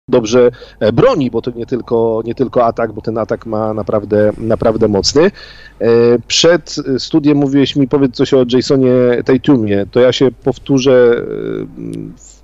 [0.09, 4.33] dobrze e, broni, bo to nie tylko, nie tylko atak, bo ten atak ma naprawdę,
[4.39, 5.23] naprawdę mocny.
[5.23, 5.31] E,
[6.27, 8.93] przed studiem mówiłeś mi, powiedz coś o Jasonie
[9.25, 11.25] Tatumie, to ja się powtórzę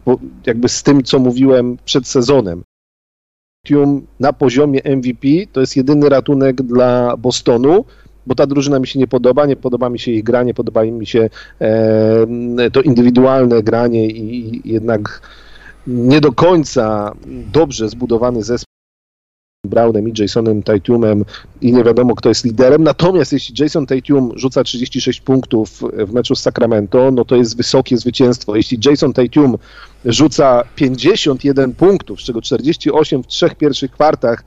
[0.07, 0.17] e,
[0.47, 2.63] jakby z tym, co mówiłem przed sezonem.
[3.65, 7.85] Tatum na poziomie MVP to jest jedyny ratunek dla Bostonu,
[8.27, 11.07] bo ta drużyna mi się nie podoba, nie podoba mi się ich granie, podoba mi
[11.07, 11.31] się
[12.73, 15.21] to indywidualne granie i jednak
[15.89, 18.69] nie do końca dobrze zbudowany zespół
[19.67, 21.25] Brownem i Jasonem Tatumem
[21.61, 22.83] i nie wiadomo, kto jest liderem.
[22.83, 27.97] Natomiast jeśli Jason Tatum rzuca 36 punktów w meczu z Sacramento, no to jest wysokie
[27.97, 28.57] zwycięstwo.
[28.57, 29.57] Jeśli Jason Tatum
[30.05, 34.45] rzuca 51 punktów, z czego 48 w trzech pierwszych kwartach,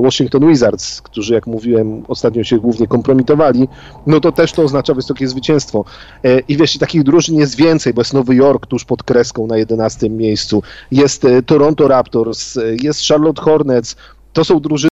[0.00, 3.68] Washington Wizards, którzy, jak mówiłem, ostatnio się głównie kompromitowali,
[4.06, 5.84] no to też to oznacza wysokie zwycięstwo.
[6.24, 9.56] E, I wiesz, takich drużyn jest więcej, bo jest Nowy Jork tuż pod kreską na
[9.56, 13.96] 11 miejscu, jest e, Toronto Raptors, jest Charlotte Hornets.
[14.32, 14.88] To są drużyny,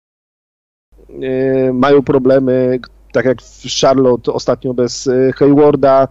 [1.72, 2.78] mają problemy,
[3.12, 6.08] tak jak w Charlotte ostatnio bez Haywarda,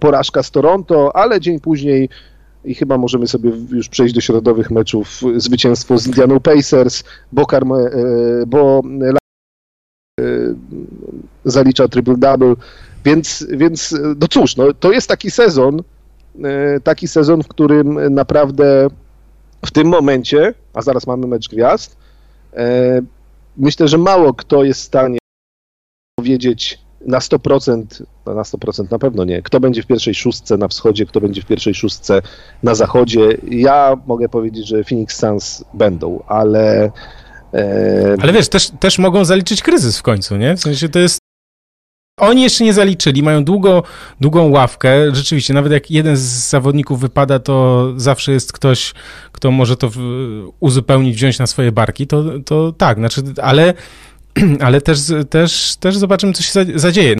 [0.00, 2.08] porażka z Toronto, ale dzień później
[2.64, 5.20] i chyba możemy sobie już przejść do środowych meczów.
[5.36, 7.90] Zwycięstwo z Indianą Pacers, bo, Karme,
[8.46, 8.82] bo
[10.20, 10.24] e,
[11.44, 12.56] zalicza triple-double,
[13.04, 15.82] więc, więc no cóż, no, to jest taki sezon,
[16.44, 18.88] e, taki sezon, w którym naprawdę
[19.66, 21.96] w tym momencie, a zaraz mamy mecz gwiazd,
[22.54, 23.00] e,
[23.56, 25.18] myślę, że mało kto jest w stanie
[26.16, 29.42] powiedzieć, na 100%, no na 100% na pewno nie.
[29.42, 32.22] Kto będzie w pierwszej szóstce na wschodzie, kto będzie w pierwszej szóstce
[32.62, 33.36] na zachodzie.
[33.48, 36.92] Ja mogę powiedzieć, że Phoenix Suns będą, ale...
[37.54, 38.16] E...
[38.20, 40.56] Ale wiesz, też, też mogą zaliczyć kryzys w końcu, nie?
[40.56, 41.18] W sensie to jest
[42.20, 43.82] oni jeszcze nie zaliczyli, mają długo,
[44.20, 45.14] długą ławkę.
[45.14, 48.94] Rzeczywiście, nawet jak jeden z zawodników wypada, to zawsze jest ktoś,
[49.32, 49.90] kto może to
[50.60, 52.06] uzupełnić, wziąć na swoje barki.
[52.06, 53.74] To, to tak, znaczy, ale
[54.66, 54.98] ale też,
[55.30, 57.16] też, też zobaczymy, co się zadzieje.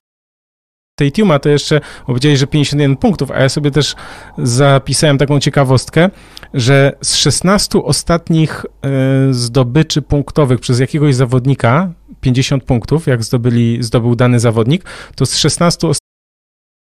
[0.98, 3.94] Tej Tuma to jeszcze powiedzieli, że 51 punktów, a ja sobie też
[4.38, 6.10] zapisałem taką ciekawostkę,
[6.54, 14.16] że z 16 ostatnich e, zdobyczy punktowych przez jakiegoś zawodnika, 50 punktów, jak zdobyli, zdobył
[14.16, 15.88] dany zawodnik, to z 16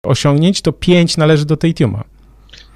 [0.07, 2.05] osiągnięć to 5 należy do tej Tuma.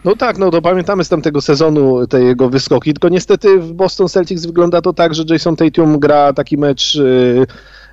[0.04, 4.08] No tak, no to pamiętamy z tamtego sezonu te jego wyskoki, tylko niestety w Boston
[4.08, 7.46] Celtics wygląda to tak, że Jason Tatum gra taki mecz y,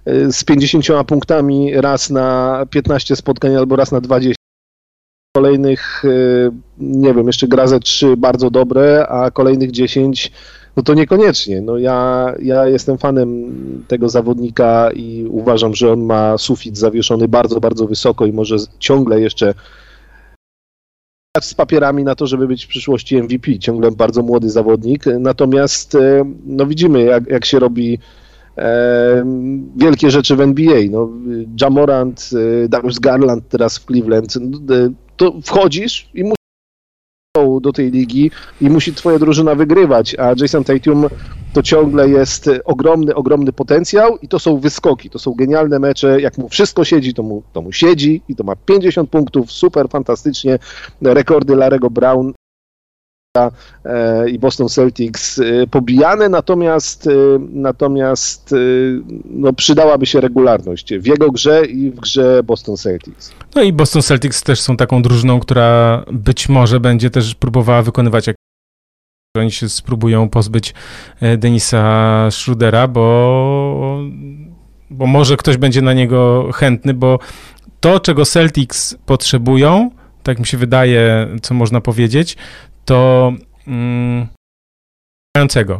[0.08, 4.36] y, z 50 punktami raz na 15 spotkań albo raz na 20.
[5.36, 10.32] Kolejnych, y, nie wiem, jeszcze gra ze 3 bardzo dobre, a kolejnych 10
[10.76, 11.62] no to niekoniecznie.
[11.62, 13.54] No ja, ja jestem fanem
[13.88, 19.22] tego zawodnika i uważam, że on ma sufit zawieszony bardzo, bardzo wysoko i może ciągle
[19.22, 19.54] jeszcze
[21.42, 23.60] z papierami na to, żeby być w przyszłości MVP.
[23.60, 25.04] Ciągle bardzo młody zawodnik.
[25.20, 28.00] Natomiast e, no widzimy, jak, jak się robi
[28.58, 29.26] e,
[29.76, 30.80] wielkie rzeczy w NBA.
[30.90, 31.10] No,
[31.62, 32.30] Jamorant,
[32.66, 34.36] e, Darius Garland teraz w Cleveland.
[34.36, 36.39] No, e, to wchodzisz i musisz
[37.62, 41.08] do tej ligi i musi twoja drużyna wygrywać, a Jason Tatum
[41.54, 46.38] to ciągle jest ogromny, ogromny potencjał i to są wyskoki, to są genialne mecze, jak
[46.38, 50.60] mu wszystko siedzi, to mu, to mu siedzi i to ma 50 punktów, super, fantastycznie,
[51.02, 52.34] rekordy Larego Brown
[54.28, 57.12] i Boston Celtics e, pobijane, natomiast, e,
[57.54, 58.56] natomiast
[59.26, 63.32] no, przydałaby się regularność w jego grze i w grze Boston Celtics.
[63.56, 68.30] No i Boston Celtics też są taką drużyną, która być może będzie też próbowała wykonywać
[69.38, 70.74] oni się spróbują pozbyć
[71.22, 74.00] e, Denisa Schrudera, bo,
[74.90, 77.20] bo może ktoś będzie na niego chętny, bo
[77.80, 79.92] to, czego Celtics potrzebują,
[80.24, 82.38] tak mi się wydaje, co można powiedzieć,
[82.90, 83.34] to
[83.68, 84.28] mm,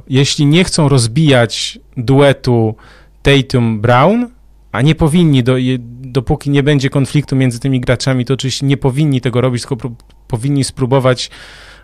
[0.08, 2.76] jeśli nie chcą rozbijać duetu
[3.24, 4.28] Tatum-Brown,
[4.72, 5.56] a nie powinni, do,
[6.02, 9.92] dopóki nie będzie konfliktu między tymi graczami, to oczywiście nie powinni tego robić, tylko
[10.28, 11.30] powinni spróbować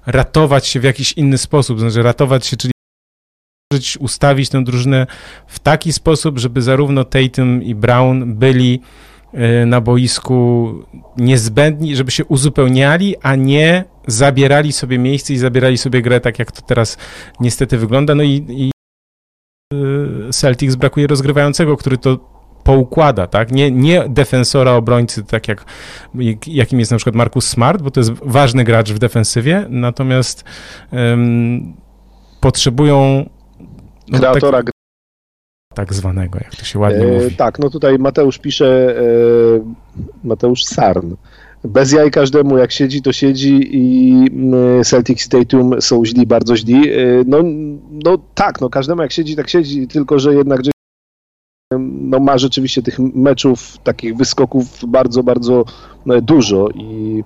[0.05, 2.71] ratować się w jakiś inny sposób, znaczy ratować się, czyli
[3.99, 5.07] ustawić tę drużynę
[5.47, 8.81] w taki sposób, żeby zarówno Tatum i Brown byli
[9.33, 10.73] e, na boisku
[11.17, 16.52] niezbędni, żeby się uzupełniali, a nie zabierali sobie miejsce i zabierali sobie grę, tak jak
[16.52, 16.98] to teraz
[17.39, 18.15] niestety wygląda.
[18.15, 18.72] No i, i
[19.74, 23.52] e, Celtics brakuje rozgrywającego, który to poukłada, tak?
[23.52, 25.65] Nie, nie defensora, obrońcy, tak jak
[26.48, 30.44] jakim jest na przykład Markus Smart, bo to jest ważny gracz w defensywie, natomiast
[30.91, 31.74] um,
[32.41, 33.30] potrzebują
[34.08, 34.72] no, kreatora tak,
[35.74, 37.36] tak zwanego, jak to się ładnie e, mówi.
[37.36, 39.04] Tak, no tutaj Mateusz pisze, e,
[40.24, 41.13] Mateusz Sarn.
[41.67, 46.56] Bez jaj każdemu, jak siedzi, to siedzi i mm, Celtics i Tatum są źli, bardzo
[46.56, 46.89] źli.
[46.89, 46.97] E,
[47.28, 47.38] no,
[47.91, 50.62] no tak, no każdemu jak siedzi, tak siedzi, tylko że jednak
[51.82, 55.65] no ma rzeczywiście tych meczów, takich wyskoków bardzo, bardzo
[56.10, 57.23] e, dużo i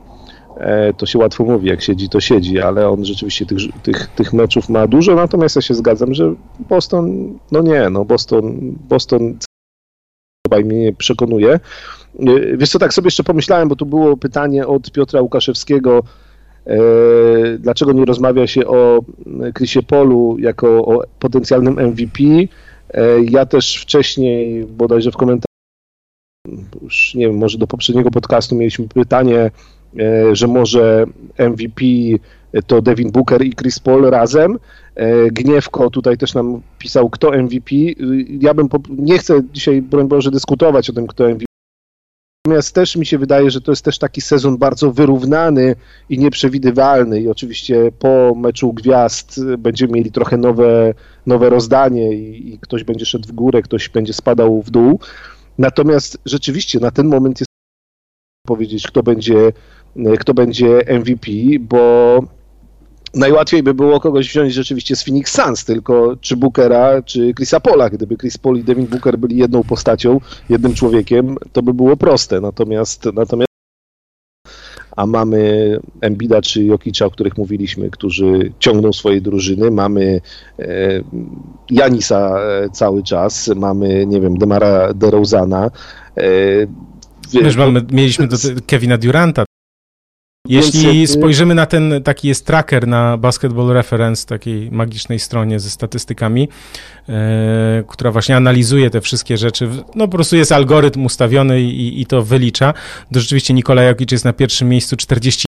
[0.57, 4.33] e, to się łatwo mówi, jak siedzi, to siedzi, ale on rzeczywiście tych, tych, tych
[4.33, 6.33] meczów ma dużo, natomiast ja się zgadzam, że
[6.69, 9.37] Boston, no nie, no Boston, Boston
[10.47, 11.59] chyba mnie nie przekonuje.
[12.19, 16.03] E, wiesz co, tak sobie jeszcze pomyślałem, bo tu było pytanie od Piotra Łukaszewskiego,
[17.59, 18.99] dlaczego nie rozmawia się o
[19.57, 22.23] Chrisie Polu jako o potencjalnym MVP,
[22.93, 25.45] E, ja też wcześniej, bodajże w komentarzu,
[26.81, 29.51] już nie wiem, może do poprzedniego podcastu mieliśmy pytanie
[30.33, 31.05] że może
[31.37, 31.85] MVP
[32.67, 34.59] to Devin Booker i Chris Paul razem.
[35.31, 37.75] Gniewko tutaj też nam pisał, kto MVP.
[38.39, 41.48] Ja bym, nie chcę dzisiaj, broń Boże, dyskutować o tym, kto MVP.
[42.49, 45.75] Natomiast też mi się wydaje, że to jest też taki sezon bardzo wyrównany
[46.09, 50.93] i nieprzewidywalny i oczywiście po meczu gwiazd będziemy mieli trochę nowe,
[51.25, 54.99] nowe rozdanie i, i ktoś będzie szedł w górę, ktoś będzie spadał w dół.
[55.57, 57.49] Natomiast rzeczywiście na ten moment jest
[58.47, 59.51] powiedzieć, kto będzie,
[60.19, 62.23] kto będzie MVP, bo
[63.15, 67.89] najłatwiej by było kogoś wziąć rzeczywiście z Phoenix Suns, tylko czy Bookera, czy Chrisa Pola.
[67.89, 72.41] Gdyby Chris Paul i Devin Booker byli jedną postacią, jednym człowiekiem, to by było proste.
[72.41, 73.49] Natomiast, natomiast
[74.95, 80.21] a mamy Embida czy Jokicza, o których mówiliśmy, którzy ciągną swoje drużyny, mamy
[80.59, 80.65] e,
[81.69, 85.71] Janisa e, cały czas, mamy, nie wiem, Demara DeRozana.
[86.17, 86.23] E,
[87.33, 88.37] Wiesz, mamy, mieliśmy do
[88.67, 89.45] Kevina Duranta,
[90.49, 96.49] jeśli spojrzymy na ten, taki jest tracker na Basketball Reference, takiej magicznej stronie ze statystykami,
[97.09, 102.05] e, która właśnie analizuje te wszystkie rzeczy, no po prostu jest algorytm ustawiony i, i
[102.05, 102.73] to wylicza,
[103.13, 105.49] to rzeczywiście Nikola Jokic jest na pierwszym miejscu 40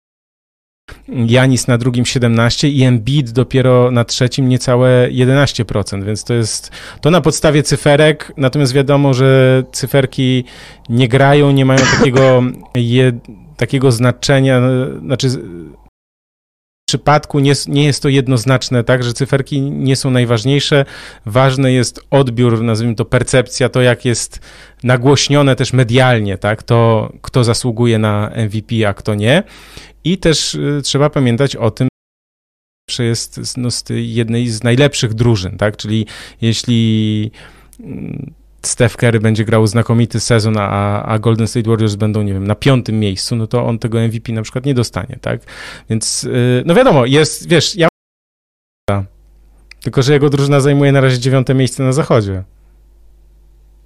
[1.08, 6.70] Janis na drugim 17 i Embiid dopiero na trzecim niecałe 11%, więc to jest
[7.00, 10.44] to na podstawie cyferek, natomiast wiadomo, że cyferki
[10.88, 12.42] nie grają, nie mają takiego
[12.76, 13.12] je,
[13.62, 14.60] takiego znaczenia,
[15.00, 20.84] znaczy w przypadku nie, nie jest to jednoznaczne, tak, że cyferki nie są najważniejsze.
[21.26, 24.40] Ważny jest odbiór, nazwijmy to percepcja, to jak jest
[24.82, 29.42] nagłośnione też medialnie, tak, to kto zasługuje na MVP, a kto nie.
[30.04, 31.88] I też y, trzeba pamiętać o tym,
[32.90, 36.06] że jest no, z jednej z najlepszych drużyn, tak, czyli
[36.40, 37.30] jeśli
[37.80, 38.32] mm,
[38.62, 42.54] Steph Curry będzie grał znakomity sezon, a, a Golden State Warriors będą, nie wiem, na
[42.54, 45.40] piątym miejscu, no to on tego MVP na przykład nie dostanie, tak?
[45.90, 47.88] Więc, yy, no wiadomo, jest, wiesz, ja
[49.82, 52.42] tylko, że jego drużyna zajmuje na razie dziewiąte miejsce na zachodzie.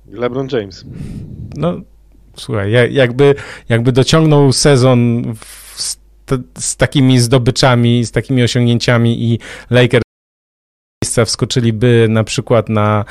[0.09, 0.85] LeBron James.
[1.57, 1.81] No,
[2.37, 3.35] słuchaj, jakby,
[3.69, 5.23] jakby dociągnął sezon
[5.75, 5.99] z,
[6.59, 9.39] z, takimi zdobyczami, z takimi osiągnięciami i
[9.71, 10.03] Lakers
[11.25, 13.05] wskoczyliby na przykład na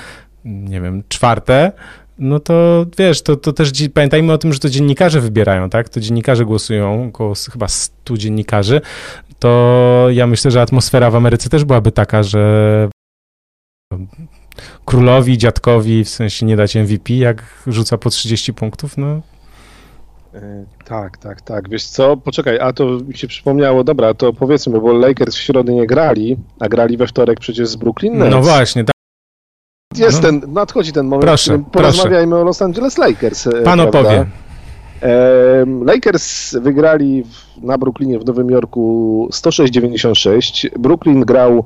[0.46, 1.72] nie wiem, czwarte,
[2.20, 5.90] no to wiesz, to, to też pamiętajmy o tym, że to dziennikarze wybierają, tak?
[5.90, 8.82] To dziennikarze głosują, około chyba 100 dziennikarzy.
[9.40, 12.90] To ja myślę, że atmosfera w Ameryce też byłaby taka, że
[14.86, 19.22] królowi, dziadkowi, w sensie nie dać MVP, jak rzuca po 30 punktów, no.
[20.34, 21.70] E, tak, tak, tak.
[21.70, 25.74] Wiesz co, poczekaj, a to mi się przypomniało, dobra, to powiedzmy, bo Lakers w środę
[25.74, 28.32] nie grali, a grali we wtorek przecież z Brooklyn Nets.
[28.32, 28.95] No właśnie, tak
[29.98, 30.30] jest no.
[30.30, 32.42] ten, nadchodzi ten moment, proszę, w którym porozmawiajmy proszę.
[32.42, 33.48] o Los Angeles Lakers.
[33.48, 34.00] E, Pan prawda?
[34.00, 34.26] opowie.
[35.86, 37.24] Lakers wygrali
[37.62, 40.70] na Brooklynie w Nowym Jorku 106-96.
[40.80, 41.66] Brooklyn grał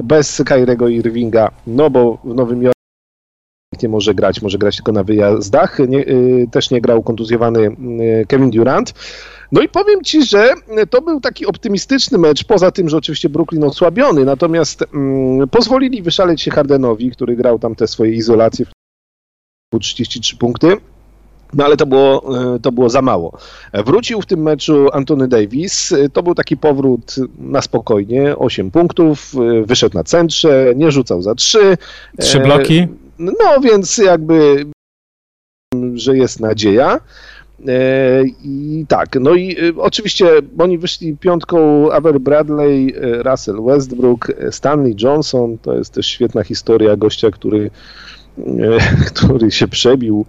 [0.00, 2.76] bez Kyriego Irvinga, no bo w Nowym Jorku
[3.82, 5.78] nie może grać, może grać tylko na wyjazdach.
[5.88, 8.94] Nie, y, też nie grał kontuzjowany y, Kevin Durant.
[9.52, 10.54] No i powiem Ci, że
[10.90, 16.42] to był taki optymistyczny mecz, poza tym, że oczywiście Brooklyn osłabiony, natomiast mm, pozwolili wyszaleć
[16.42, 18.66] się Hardenowi, który grał tam te swoje izolacje,
[19.80, 20.76] 33 punkty.
[21.54, 23.38] No ale to było, e, to było za mało.
[23.74, 25.94] Wrócił w tym meczu Antony Davis.
[26.12, 28.36] To był taki powrót na spokojnie.
[28.36, 31.76] 8 punktów, e, wyszedł na centrze, nie rzucał za 3.
[32.20, 32.86] Trzy bloki?
[33.18, 34.66] No więc jakby,
[35.94, 37.00] że jest nadzieja.
[37.68, 40.26] E, I tak, no i e, oczywiście
[40.58, 46.96] oni wyszli piątką Aver Bradley, e, Russell Westbrook, Stanley Johnson, to jest też świetna historia
[46.96, 47.70] gościa, który,
[49.14, 50.26] który się przebił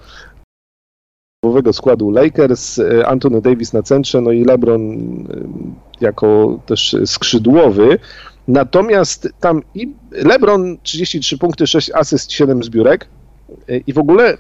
[1.44, 4.98] głowego składu Lakers, Anthony Davis na centrze, no i LeBron
[6.02, 8.00] jako też skrzydłowy.
[8.48, 13.08] Natomiast tam i LeBron 33 punkty, 6 asyst, 7 zbiórek
[13.88, 14.38] i w ogóle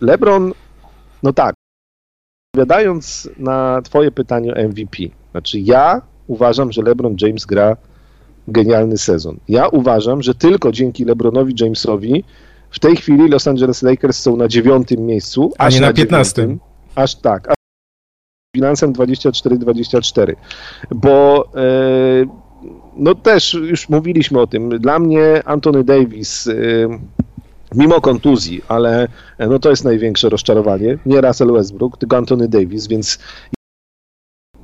[0.00, 0.52] LeBron,
[1.22, 1.54] no tak,
[2.58, 4.96] odpowiadając na Twoje pytanie o MVP,
[5.30, 7.76] znaczy ja uważam, że LeBron James gra
[8.48, 9.36] genialny sezon.
[9.48, 12.24] Ja uważam, że tylko dzięki LeBronowi Jamesowi
[12.70, 15.52] w tej chwili Los Angeles Lakers są na dziewiątym miejscu.
[15.58, 16.60] A nie na piętnastym.
[16.94, 17.48] Aż tak.
[17.48, 17.54] Aż
[18.56, 20.32] bilansem 24-24.
[20.90, 22.24] Bo e,
[22.96, 24.78] no też już mówiliśmy o tym.
[24.78, 26.52] Dla mnie Anthony Davis e,
[27.74, 29.08] mimo kontuzji, ale
[29.38, 30.98] no to jest największe rozczarowanie.
[31.06, 33.18] Nie Russell Westbrook, tylko Anthony Davis, więc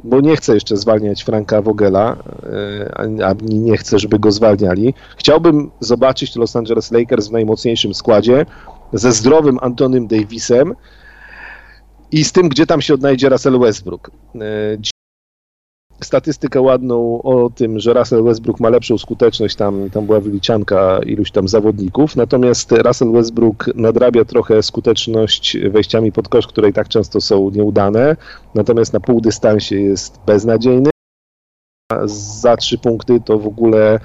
[0.05, 2.17] bo nie chcę jeszcze zwalniać Franka Vogela,
[2.87, 4.95] e, ani nie chcę, żeby go zwalniali.
[5.17, 8.47] Chciałbym zobaczyć Los Angeles Lakers w najmocniejszym składzie
[8.93, 10.75] ze zdrowym Antonym Davisem
[12.13, 14.11] i z tym, gdzie tam się odnajdzie Russell Westbrook.
[16.05, 21.31] Statystykę ładną o tym, że Russell Westbrook ma lepszą skuteczność, tam, tam była wyliczanka iluś
[21.31, 27.21] tam zawodników, natomiast Russell Westbrook nadrabia trochę skuteczność wejściami pod kosz, które i tak często
[27.21, 28.17] są nieudane,
[28.55, 30.91] natomiast na półdystansie jest beznadziejny.
[32.41, 34.01] Za trzy punkty to w ogóle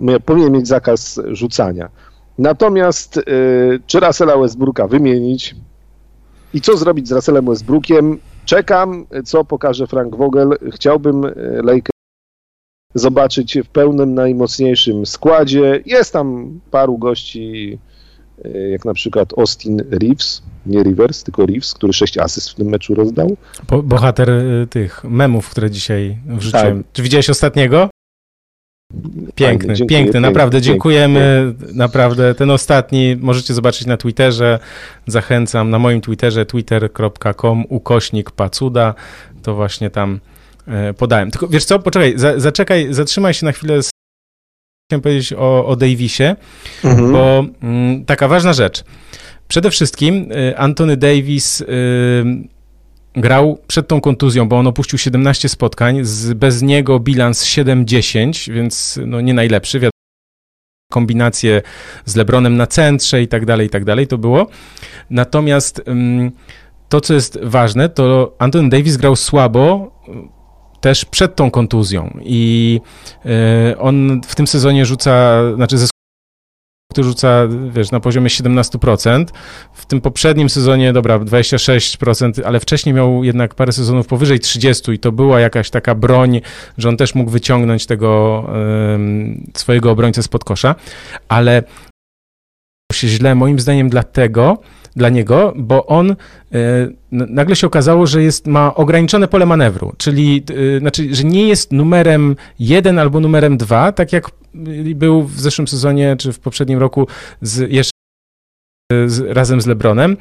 [0.00, 1.88] nie powinien mieć zakaz rzucania.
[2.38, 3.22] Natomiast y,
[3.86, 5.54] czy Russella Westbrooka wymienić
[6.54, 8.18] i co zrobić z Russellem Westbrookiem?
[8.44, 10.50] Czekam, co pokaże Frank Vogel.
[10.72, 11.32] Chciałbym y,
[11.62, 11.94] Lakers
[12.94, 15.82] zobaczyć w pełnym, najmocniejszym składzie.
[15.86, 17.78] Jest tam paru gości,
[18.44, 22.66] y, jak na przykład Austin Reeves, nie Rivers, tylko Reeves, który sześć asyst w tym
[22.66, 23.36] meczu rozdał.
[23.70, 24.28] Bo, bohater
[24.70, 26.82] tych memów, które dzisiaj wrzuciłem.
[26.82, 26.92] Tak.
[26.92, 27.90] Czy widziałeś ostatniego?
[29.34, 31.52] Piękny, Fajny, piękny, naprawdę piękny, dziękujemy.
[31.58, 31.76] Piękny.
[31.76, 34.58] Naprawdę ten ostatni możecie zobaczyć na Twitterze.
[35.06, 38.94] Zachęcam na moim Twitterze twitter.com ukośnik pacuda.
[39.42, 40.20] To właśnie tam
[40.68, 41.30] e, podałem.
[41.30, 43.82] Tylko wiesz co, poczekaj, za, zaczekaj, zatrzymaj się na chwilę.
[43.82, 43.90] Z...
[44.88, 46.36] Chciałem powiedzieć o, o Davisie,
[46.84, 47.12] mhm.
[47.12, 48.84] bo m, mm, taka ważna rzecz.
[49.48, 51.64] Przede wszystkim y, Anthony Davis y,
[53.16, 59.00] grał przed tą kontuzją, bo on opuścił 17 spotkań, z, bez niego bilans 7-10, więc
[59.06, 59.90] no nie najlepszy, wiadomo,
[60.92, 61.62] kombinacje
[62.04, 64.46] z Lebronem na centrze i tak dalej, i tak dalej to było.
[65.10, 65.82] Natomiast
[66.88, 69.94] to, co jest ważne, to Anton Davis grał słabo
[70.80, 72.80] też przed tą kontuzją i
[73.72, 75.86] y, on w tym sezonie rzuca, znaczy ze
[76.94, 79.24] który rzuca, wiesz, na poziomie 17%.
[79.72, 84.98] W tym poprzednim sezonie, dobra, 26%, ale wcześniej miał jednak parę sezonów powyżej 30 i
[84.98, 86.40] to była jakaś taka broń,
[86.78, 90.74] że on też mógł wyciągnąć tego um, swojego obrońcę spod kosza,
[91.28, 91.62] ale
[92.92, 94.58] się źle moim zdaniem dlatego,
[94.96, 96.16] dla niego, bo on y,
[97.12, 101.72] nagle się okazało, że jest, ma ograniczone pole manewru, czyli y, znaczy, że nie jest
[101.72, 104.30] numerem jeden albo numerem dwa, tak jak
[104.94, 107.06] był w zeszłym sezonie, czy w poprzednim roku
[107.42, 107.90] z, jeszcze
[109.06, 110.16] z, razem z LeBronem.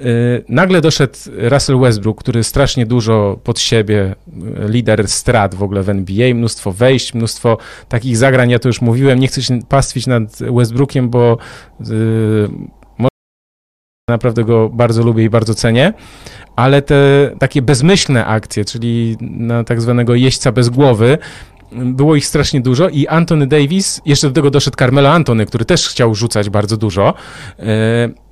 [0.00, 4.14] Y, nagle doszedł Russell Westbrook, który strasznie dużo pod siebie,
[4.66, 7.58] y, lider strat w ogóle w NBA, mnóstwo wejść, mnóstwo
[7.88, 11.38] takich zagrań, ja to już mówiłem, nie chcę się pastwić nad Westbrookiem, bo
[11.80, 12.48] yy,
[14.08, 15.92] naprawdę go bardzo lubię i bardzo cenię,
[16.56, 21.18] ale te takie bezmyślne akcje, czyli na tak zwanego jeźdźca bez głowy,
[21.74, 25.88] było ich strasznie dużo i Anthony Davis, jeszcze do tego doszedł Carmelo Antony, który też
[25.88, 27.14] chciał rzucać bardzo dużo.
[27.58, 27.64] E,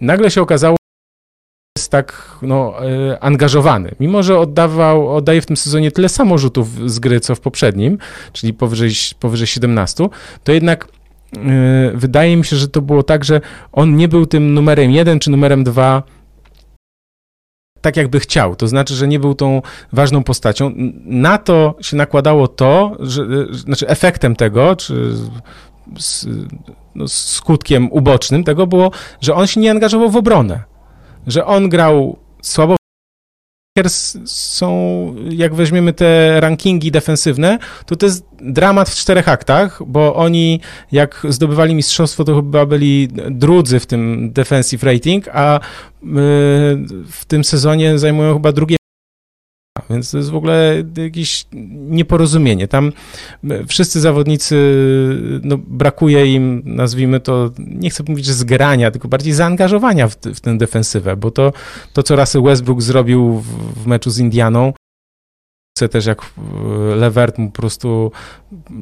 [0.00, 0.76] nagle się okazało,
[1.78, 3.94] że jest tak no, e, angażowany.
[4.00, 7.98] Mimo, że oddawał, oddaje w tym sezonie tyle samo rzutów z gry, co w poprzednim,
[8.32, 10.08] czyli powyżej, powyżej 17,
[10.44, 10.88] to jednak
[11.36, 11.38] e,
[11.94, 13.40] wydaje mi się, że to było tak, że
[13.72, 16.02] on nie był tym numerem jeden czy numerem dwa
[17.80, 18.56] tak jakby chciał.
[18.56, 19.62] To znaczy, że nie był tą
[19.92, 20.72] ważną postacią.
[21.04, 25.12] Na to się nakładało to, że, znaczy efektem tego, czy
[26.94, 30.62] no, skutkiem ubocznym tego było, że on się nie angażował w obronę.
[31.26, 32.76] Że on grał słabo
[33.78, 40.14] Lakers są, jak weźmiemy te rankingi defensywne, to to jest dramat w czterech aktach, bo
[40.14, 40.60] oni
[40.92, 45.62] jak zdobywali mistrzostwo, to chyba byli drudzy w tym defensive rating, a y,
[47.10, 48.76] w tym sezonie zajmują chyba drugie
[49.90, 51.46] więc to jest w ogóle jakieś
[51.88, 52.68] nieporozumienie.
[52.68, 52.92] Tam
[53.68, 54.56] wszyscy zawodnicy,
[55.42, 60.58] no, brakuje im, nazwijmy to, nie chcę mówić, zgrania, tylko bardziej zaangażowania w, w tę
[60.58, 61.52] defensywę, bo to,
[61.92, 64.72] to co Russell Westbrook zrobił w, w meczu z Indianą,
[65.88, 66.22] też jak
[66.96, 68.12] Levert mu po prostu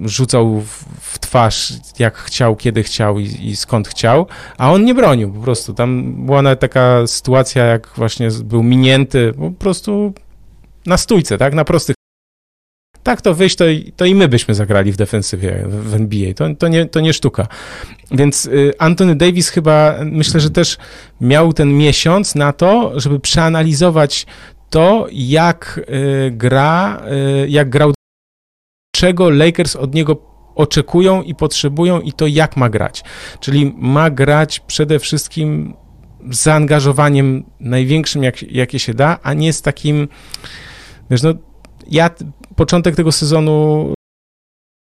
[0.05, 0.61] rzucał
[1.01, 4.27] w twarz jak chciał, kiedy chciał i, i, skąd chciał,
[4.59, 5.75] a on nie bronił po prostu.
[5.75, 10.13] Tam była nawet taka sytuacja, jak właśnie był minięty, po prostu
[10.87, 11.95] na stójce, tak, na prostych.
[13.03, 13.65] Tak to wyjść, to,
[13.97, 16.35] to i my byśmy zagrali w defensywie w NBA.
[16.35, 17.47] To, to, nie, to nie sztuka.
[18.11, 20.77] Więc y, Anthony Davis chyba, myślę, że też
[21.21, 24.27] miał ten miesiąc na to, żeby przeanalizować
[24.71, 27.03] to, jak y, gra,
[27.45, 27.93] y, jak grał,
[28.97, 30.17] czego Lakers od niego
[30.55, 33.05] oczekują i potrzebują i to jak ma grać.
[33.41, 35.75] Czyli ma grać przede wszystkim
[36.31, 40.09] z zaangażowaniem największym, jak, jakie się da, a nie z takim
[41.11, 41.35] Wiesz, no
[41.91, 42.11] ja
[42.57, 43.95] początek tego sezonu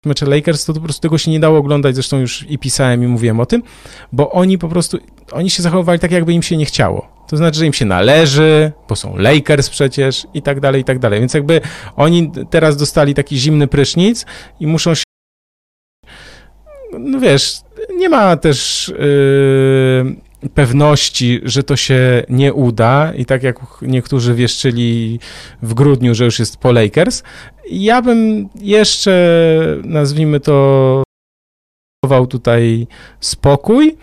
[0.06, 3.08] mecze Lakers, to po prostu tego się nie dało oglądać, zresztą już i pisałem i
[3.08, 3.64] mówiłem o tym,
[4.12, 4.98] bo oni po prostu,
[5.32, 7.18] oni się zachowywali tak, jakby im się nie chciało.
[7.28, 11.00] To znaczy, że im się należy, bo są Lakers przecież i tak dalej, i tak
[11.00, 11.20] dalej.
[11.20, 11.62] Więc jakby
[11.96, 14.26] oni teraz dostali taki zimny prysznic
[14.60, 15.04] i muszą się
[17.00, 17.62] no wiesz,
[17.98, 20.16] nie ma też yy,
[20.54, 25.20] pewności, że to się nie uda i tak jak niektórzy wieszczyli
[25.62, 27.24] w grudniu, że już jest po Lakers,
[27.72, 31.04] ja bym jeszcze, nazwijmy to,
[32.30, 32.88] tutaj
[33.20, 33.98] spokój.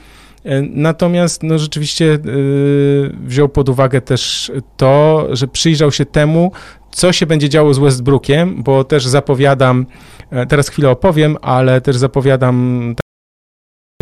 [0.70, 6.52] Natomiast no, rzeczywiście yy, wziął pod uwagę też to, że przyjrzał się temu,
[6.90, 9.86] co się będzie działo z Westbrookiem, bo też zapowiadam,
[10.30, 12.94] e, teraz chwilę opowiem, ale też zapowiadam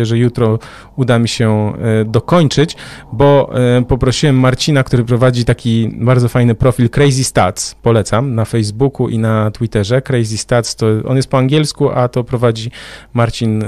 [0.01, 0.59] że jutro
[0.95, 2.75] uda mi się e, dokończyć,
[3.11, 9.09] bo e, poprosiłem Marcina, który prowadzi taki bardzo fajny profil Crazy Stats, polecam, na Facebooku
[9.09, 10.01] i na Twitterze.
[10.01, 12.71] Crazy Stats to on jest po angielsku, a to prowadzi
[13.13, 13.63] Marcin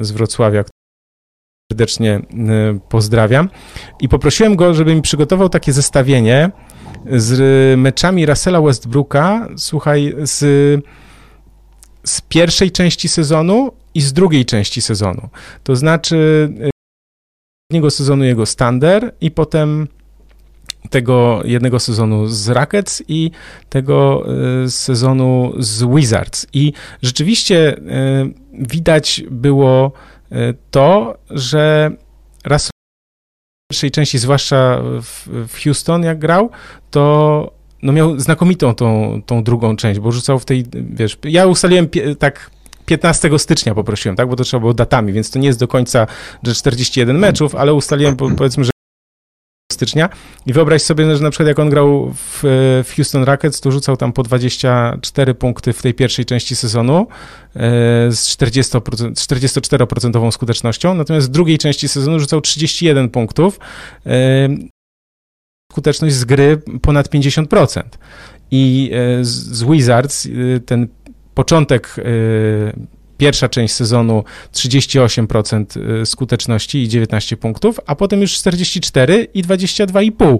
[0.00, 0.64] z Wrocławia,
[1.72, 2.20] serdecznie
[2.88, 3.48] pozdrawiam.
[4.00, 6.50] I poprosiłem go, żeby mi przygotował takie zestawienie
[7.06, 10.40] z meczami Russella Westbrooka, słuchaj, z,
[12.04, 15.28] z pierwszej części sezonu i z drugiej części sezonu.
[15.64, 16.48] To znaczy
[17.70, 19.88] jednego sezonu jego Stander i potem
[20.90, 23.30] tego jednego sezonu z Rockets i
[23.68, 24.24] tego
[24.64, 26.46] y, sezonu z Wizards.
[26.52, 26.72] I
[27.02, 27.80] rzeczywiście y,
[28.52, 29.92] widać było
[30.32, 31.90] y, to, że
[32.44, 32.70] raz
[33.70, 36.50] pierwszej części, zwłaszcza w, w Houston, jak grał,
[36.90, 41.88] to no miał znakomitą tą, tą drugą część, bo rzucał w tej, wiesz, ja ustaliłem
[42.18, 42.50] tak
[42.86, 46.06] 15 stycznia poprosiłem, tak, bo to trzeba było datami, więc to nie jest do końca,
[46.42, 48.70] że 41 meczów, ale ustaliłem powiedzmy, że
[49.72, 50.08] stycznia.
[50.46, 52.40] I wyobraź sobie, że na przykład jak on grał w,
[52.84, 57.06] w Houston Rockets, to rzucał tam po 24 punkty w tej pierwszej części sezonu
[57.56, 57.60] e,
[58.12, 63.60] z 40%, 44% skutecznością, natomiast w drugiej części sezonu rzucał 31 punktów,
[64.06, 64.48] e,
[65.72, 67.82] skuteczność z gry ponad 50%.
[68.50, 70.28] I e, z Wizards
[70.66, 70.88] ten
[71.34, 71.96] początek
[73.18, 80.38] pierwsza część sezonu 38% y, skuteczności i 19 punktów, a potem już 44 i 22,5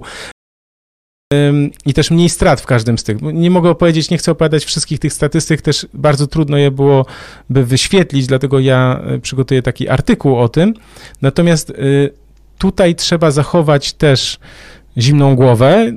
[1.85, 3.21] i też mniej strat w każdym z tych.
[3.21, 7.05] Nie mogę opowiedzieć, nie chcę opowiadać wszystkich tych statystyk, też bardzo trudno je było
[7.49, 10.73] by wyświetlić, dlatego ja y, przygotuję taki artykuł o tym.
[11.21, 12.13] Natomiast y,
[12.57, 14.39] tutaj trzeba zachować też
[14.97, 15.91] zimną głowę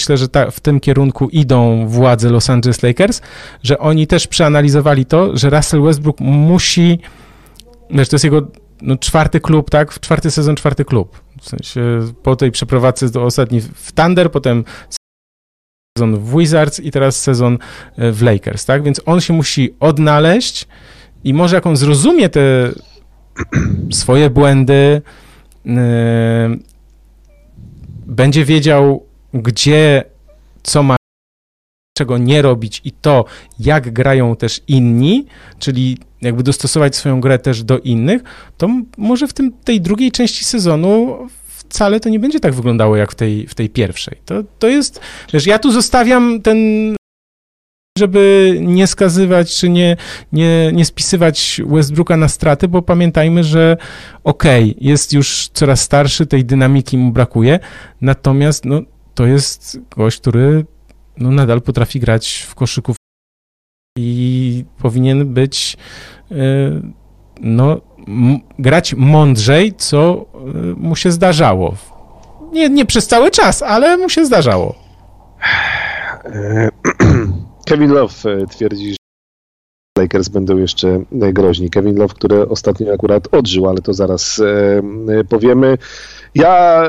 [0.00, 3.20] myślę, że ta, w tym kierunku idą władze Los Angeles Lakers,
[3.62, 6.98] że oni też przeanalizowali to, że Russell Westbrook musi,
[7.90, 8.48] wiesz, to jest jego
[8.82, 10.00] no, czwarty klub, tak?
[10.00, 11.20] Czwarty sezon, czwarty klub.
[11.40, 11.80] W sensie
[12.22, 14.64] po tej przeprowadzce do ostatni w Thunder, potem
[15.98, 17.58] sezon w Wizards i teraz sezon
[17.96, 18.82] e, w Lakers, tak?
[18.82, 20.68] Więc on się musi odnaleźć
[21.24, 22.40] i może jak on zrozumie te
[23.92, 25.02] swoje błędy,
[25.64, 25.72] yy,
[28.06, 30.04] będzie wiedział, gdzie
[30.62, 30.96] co ma,
[31.98, 33.24] czego nie robić i to,
[33.58, 35.26] jak grają też inni,
[35.58, 38.22] czyli jakby dostosować swoją grę też do innych,
[38.58, 38.68] to
[38.98, 41.18] może w tym, tej drugiej części sezonu
[41.70, 44.18] wcale to nie będzie tak wyglądało jak w tej, w tej pierwszej.
[44.24, 45.00] To, to jest,
[45.32, 46.58] wiesz, ja tu zostawiam ten
[47.98, 49.96] żeby nie skazywać, czy nie,
[50.32, 53.76] nie, nie spisywać Westbrooka na straty, bo pamiętajmy, że
[54.24, 57.58] okej, okay, jest już coraz starszy, tej dynamiki mu brakuje,
[58.00, 58.80] natomiast no,
[59.20, 60.64] to jest gość, który
[61.16, 62.96] no, nadal potrafi grać w koszyków
[63.98, 65.76] i powinien być
[66.30, 66.34] e,
[67.40, 67.80] no,
[68.58, 71.74] grać mądrzej, co e, mu się zdarzało.
[72.52, 74.74] Nie, nie przez cały czas, ale mu się zdarzało.
[77.68, 78.96] Kevin Love twierdzi, że
[79.98, 81.70] Lakers będą jeszcze groźni.
[81.70, 84.42] Kevin Love, który ostatnio akurat odżył, ale to zaraz
[85.28, 85.78] powiemy.
[86.34, 86.82] Ja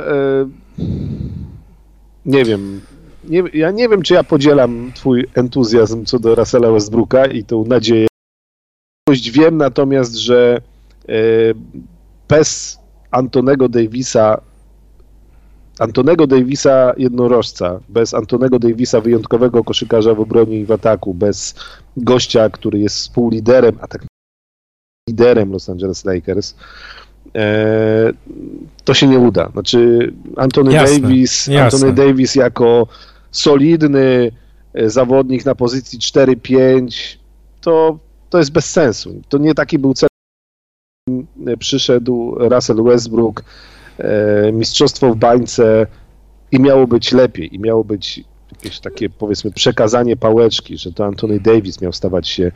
[2.26, 2.82] nie wiem.
[3.24, 7.66] Nie, ja nie wiem, czy ja podzielam twój entuzjazm co do Russella Westbrooka i tą
[7.66, 8.08] nadzieję.
[9.34, 10.62] Wiem natomiast, że
[11.10, 11.14] e,
[12.28, 12.80] bez
[13.12, 14.42] Antonego Davisa
[15.80, 21.56] Antonego Davisa jednorożca, bez Antonego Davisa wyjątkowego koszykarza w obronie i w ataku, bez
[21.98, 24.06] gościa, który jest współliderem, a tak
[25.10, 26.56] liderem Los Angeles Lakers,
[28.84, 29.50] to się nie uda.
[29.54, 31.64] Znaczy Anthony jasne, Davis, jasne.
[31.64, 32.88] Anthony Davis jako
[33.32, 34.32] solidny
[34.74, 37.18] e, zawodnik na pozycji 4-5,
[37.62, 39.22] to, to jest bez sensu.
[39.30, 40.10] To nie taki był cel.
[41.60, 43.44] Przyszedł Russell Westbrook,
[43.98, 45.88] e, mistrzostwo w bańce
[46.52, 51.40] i miało być lepiej, i miało być jakieś takie powiedzmy przekazanie pałeczki, że to Anthony
[51.40, 52.52] Davis miał stawać się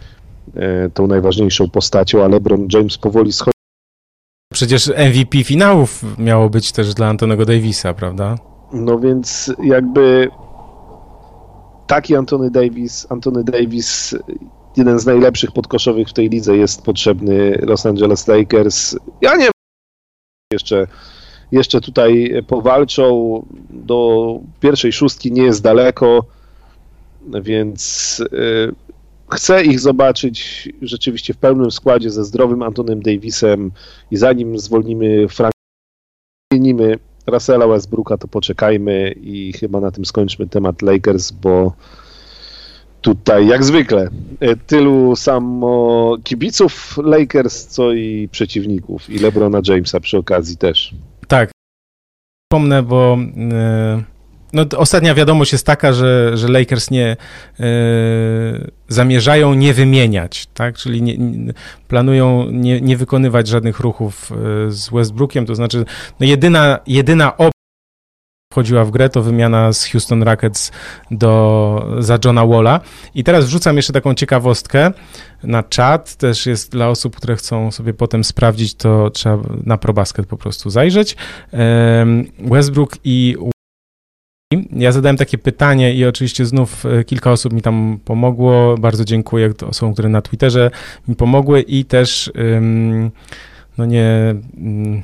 [0.93, 3.54] tą najważniejszą postacią, a LeBron James powoli schodzi
[4.55, 8.37] Przecież MVP finałów miało być też dla Antonego Davisa, prawda?
[8.73, 10.29] No więc jakby
[11.87, 14.15] taki Antony Davis, Antony Davis,
[14.77, 18.95] jeden z najlepszych podkoszowych w tej lidze jest potrzebny Los Angeles Lakers.
[19.21, 19.49] Ja nie
[20.53, 20.87] jeszcze,
[21.51, 23.45] jeszcze tutaj powalczą.
[23.69, 26.25] Do pierwszej szóstki nie jest daleko,
[27.41, 28.23] więc
[29.31, 33.71] chcę ich zobaczyć rzeczywiście w pełnym składzie ze zdrowym Antonem Davisem
[34.11, 35.53] i zanim zwolnimy Frank,
[36.53, 41.73] zmienimy Russella Westbrooka, to poczekajmy i chyba na tym skończmy temat Lakers, bo
[43.01, 44.09] tutaj jak zwykle
[44.67, 50.95] tylu samo kibiców Lakers, co i przeciwników i LeBrona Jamesa przy okazji też.
[51.27, 51.51] Tak.
[52.45, 54.14] Wspomnę, bo yy
[54.53, 57.17] no, ostatnia wiadomość jest taka, że, że Lakers nie
[57.59, 57.65] e,
[58.87, 60.77] zamierzają nie wymieniać, tak?
[60.77, 61.53] Czyli nie, nie,
[61.87, 64.35] planują nie, nie wykonywać żadnych ruchów e,
[64.71, 65.85] z Westbrookiem, to znaczy
[66.19, 67.55] no jedyna, jedyna opcja
[68.55, 70.71] wchodziła w grę, to wymiana z Houston Rockets
[71.11, 72.79] do, za Johna Walla.
[73.15, 74.91] I teraz wrzucam jeszcze taką ciekawostkę
[75.43, 80.27] na czat, też jest dla osób, które chcą sobie potem sprawdzić, to trzeba na ProBasket
[80.27, 81.15] po prostu zajrzeć.
[82.39, 83.35] Westbrook i
[84.71, 88.77] ja zadałem takie pytanie i oczywiście znów e, kilka osób mi tam pomogło.
[88.77, 90.71] Bardzo dziękuję osobom, które na Twitterze
[91.07, 92.31] mi pomogły i też
[93.77, 95.01] no nie mm,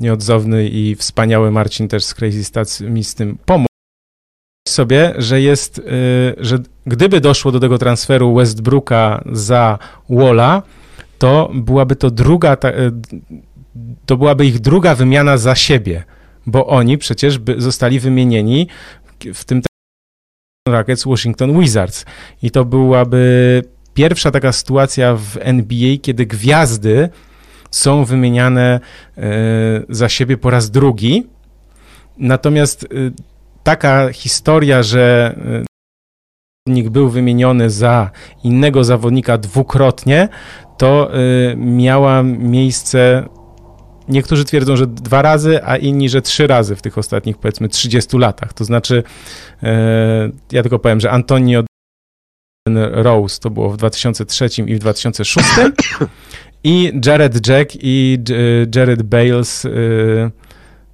[0.00, 3.66] nieodzowny i wspaniały Marcin też z Crazy Stats mi z tym pomógł.
[4.68, 5.82] Sobie, że jest, e,
[6.38, 9.78] że gdyby doszło do tego transferu Westbrooka za
[10.10, 10.62] Walla,
[11.18, 12.90] to byłaby to druga, e,
[14.06, 16.04] to byłaby ich druga wymiana za siebie
[16.46, 18.66] bo oni przecież by zostali wymienieni
[19.34, 19.62] w tym
[20.68, 22.04] Rockets Washington Wizards.
[22.42, 23.62] I to byłaby
[23.94, 27.08] pierwsza taka sytuacja w NBA, kiedy gwiazdy
[27.70, 28.80] są wymieniane
[29.16, 29.22] e,
[29.88, 31.26] za siebie po raz drugi.
[32.18, 32.86] Natomiast e,
[33.62, 35.64] taka historia, że e,
[36.66, 38.10] zawodnik był wymieniony za
[38.44, 40.28] innego zawodnika dwukrotnie,
[40.78, 41.10] to
[41.56, 43.28] miała miejsce
[44.10, 48.18] Niektórzy twierdzą, że dwa razy, a inni, że trzy razy w tych ostatnich, powiedzmy, 30
[48.18, 48.52] latach.
[48.52, 49.02] To znaczy,
[49.62, 51.64] e, ja tylko powiem, że Antonio
[52.92, 55.46] Rose to było w 2003 i w 2006
[56.64, 58.18] i Jared Jack i
[58.74, 59.70] Jared Bales e,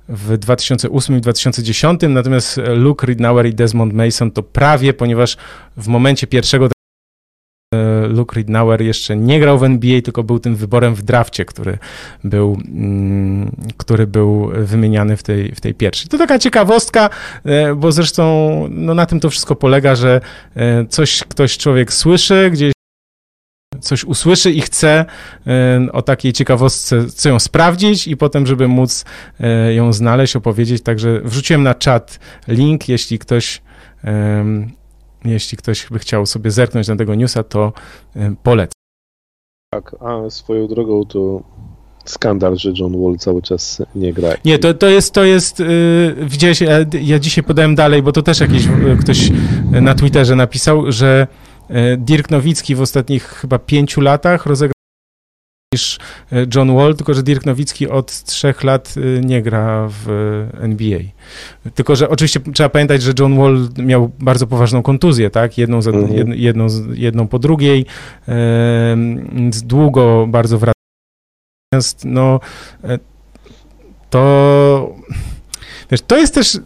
[0.09, 5.37] w 2008 i 2010, natomiast Luke Ridnour i Desmond Mason to prawie, ponieważ
[5.77, 6.86] w momencie pierwszego E,
[8.09, 11.79] Luke Ridnour jeszcze nie grał w NBA, tylko był tym wyborem w drafcie, który
[12.25, 16.09] był, mm, który był wymieniany w tej, w tej pierwszej.
[16.09, 17.11] To taka ciekawostka,
[17.45, 20.21] e, bo zresztą no, na tym to wszystko polega, że
[20.57, 22.73] e, coś ktoś człowiek słyszy, gdzieś
[23.81, 25.05] coś usłyszy i chce
[25.93, 29.05] o takiej ciekawostce, chce ją sprawdzić i potem, żeby móc
[29.75, 30.83] ją znaleźć, opowiedzieć.
[30.83, 33.62] Także wrzuciłem na czat link, jeśli ktoś
[35.33, 37.72] jeśli ktoś by chciał sobie zerknąć na tego newsa, to
[38.16, 38.72] y, polecam.
[39.74, 41.43] Tak, a swoją drogą to
[42.05, 44.29] skandal, że John Wall cały czas nie gra.
[44.45, 48.22] Nie, to, to jest, to jest, yy, widziałeś, ja, ja dzisiaj podałem dalej, bo to
[48.22, 49.31] też jakiś y, ktoś
[49.70, 51.27] na Twitterze napisał, że
[51.70, 54.76] y, Dirk Nowicki w ostatnich chyba pięciu latach rozegrał
[55.77, 55.99] niż
[56.33, 60.62] e, John Wall, tylko że Dirk Nowicki od trzech lat e, nie gra w e,
[60.62, 61.01] NBA.
[61.74, 65.59] Tylko, że oczywiście trzeba pamiętać, że John Wall miał bardzo poważną kontuzję, tak?
[65.59, 66.35] Jedną, za, mhm.
[66.35, 67.87] jedną, jedną po drugiej.
[69.64, 70.72] Długo bardzo wracał.
[71.72, 72.41] Natomiast no
[74.11, 74.95] to
[75.91, 76.61] wiesz, to jest też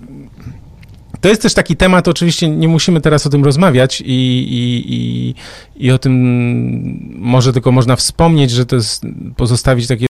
[1.21, 5.35] to jest też taki temat, oczywiście nie musimy teraz o tym rozmawiać i, i, i,
[5.87, 6.13] i o tym
[7.19, 9.07] może tylko można wspomnieć, że to jest
[9.37, 10.07] pozostawić takie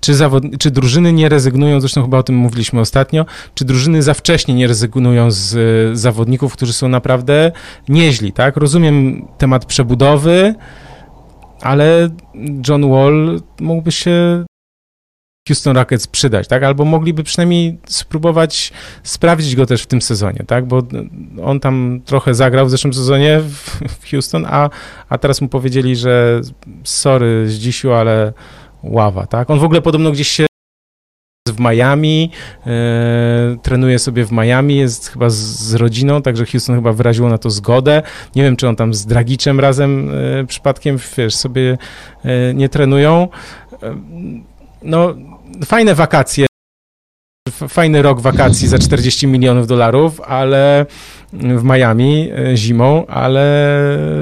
[0.00, 0.44] czy, zawod...
[0.58, 4.66] czy drużyny nie rezygnują, zresztą chyba o tym mówiliśmy ostatnio, czy drużyny za wcześnie nie
[4.66, 7.52] rezygnują z zawodników, którzy są naprawdę
[7.88, 8.56] nieźli, tak?
[8.56, 10.54] Rozumiem temat przebudowy,
[11.60, 12.08] ale
[12.68, 14.44] John Wall mógłby się
[15.50, 16.62] Houston Rockets przydać, tak?
[16.62, 18.72] Albo mogliby przynajmniej spróbować
[19.02, 20.66] sprawdzić go też w tym sezonie, tak?
[20.66, 20.82] Bo
[21.42, 23.40] on tam trochę zagrał w zeszłym sezonie
[24.00, 24.70] w Houston, a,
[25.08, 26.40] a teraz mu powiedzieli, że
[26.84, 28.32] sorry Zdzisiu, ale
[28.82, 29.50] ława, tak?
[29.50, 30.46] On w ogóle podobno gdzieś się
[31.48, 32.30] w Miami,
[32.66, 37.38] e, trenuje sobie w Miami, jest chyba z, z, rodziną, także Houston chyba wyraziło na
[37.38, 38.02] to zgodę.
[38.36, 41.78] Nie wiem, czy on tam z Dragiczem razem e, przypadkiem, wiesz, sobie
[42.24, 43.28] e, nie trenują.
[44.82, 45.14] No,
[45.64, 46.46] fajne wakacje,
[47.68, 50.86] fajny rok wakacji za 40 milionów dolarów, ale
[51.32, 53.76] w Miami e, zimą, ale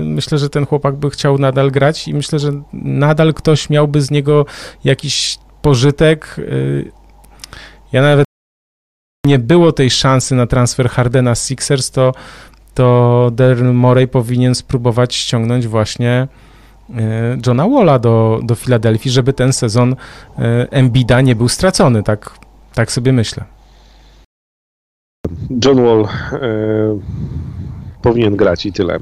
[0.05, 4.11] myślę, że ten chłopak by chciał nadal grać i myślę, że nadal ktoś miałby z
[4.11, 4.47] niego
[4.85, 6.37] jakiś pożytek.
[6.39, 6.43] E,
[7.93, 8.26] ja nawet
[9.26, 12.12] nie było tej szansy na transfer Hardena z Sixers, to,
[12.74, 16.29] to Darren Morey powinien spróbować ściągnąć właśnie
[17.47, 19.97] Johna Walla do, do Filadelfii, żeby ten sezon
[20.70, 22.30] Embida nie był stracony, tak,
[22.74, 23.45] tak sobie myślę.
[25.64, 26.09] John Wall e,
[28.03, 28.95] powinien grać i tyle.
[28.95, 29.01] E,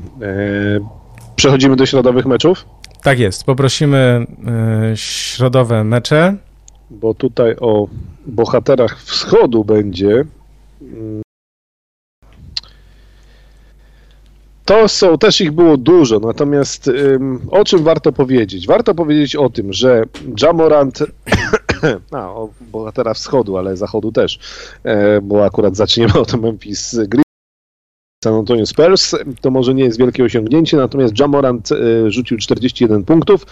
[1.36, 2.66] przechodzimy do środowych meczów?
[3.02, 3.44] Tak jest.
[3.44, 6.36] Poprosimy e, środowe mecze.
[6.90, 7.88] Bo tutaj o
[8.26, 10.24] bohaterach wschodu będzie.
[14.66, 16.90] To są, też ich było dużo, natomiast
[17.50, 18.66] o czym warto powiedzieć?
[18.66, 20.04] Warto powiedzieć o tym, że
[20.42, 20.98] Jamorant,
[22.12, 24.38] a, o bohatera wschodu, ale zachodu też,
[24.84, 27.26] e, bo akurat zaczniemy od Memphis Grizzlies,
[28.24, 33.46] San Antonio Spurs, to może nie jest wielkie osiągnięcie, natomiast Jamorant e, rzucił 41 punktów.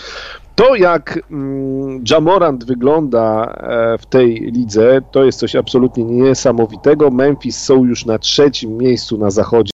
[0.55, 7.11] To jak mm, Jamorant wygląda e, w tej lidze, to jest coś absolutnie niesamowitego.
[7.11, 9.71] Memphis są już na trzecim miejscu na zachodzie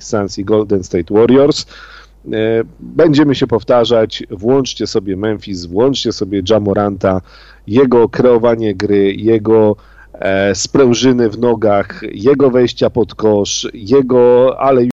[0.00, 1.66] Suns i Golden State Warriors.
[2.32, 7.20] E, będziemy się powtarzać, włączcie sobie Memphis, włączcie sobie Jamoranta,
[7.66, 9.76] jego kreowanie gry, jego
[10.12, 14.88] e, sprężyny w nogach, jego wejścia pod kosz, jego, ale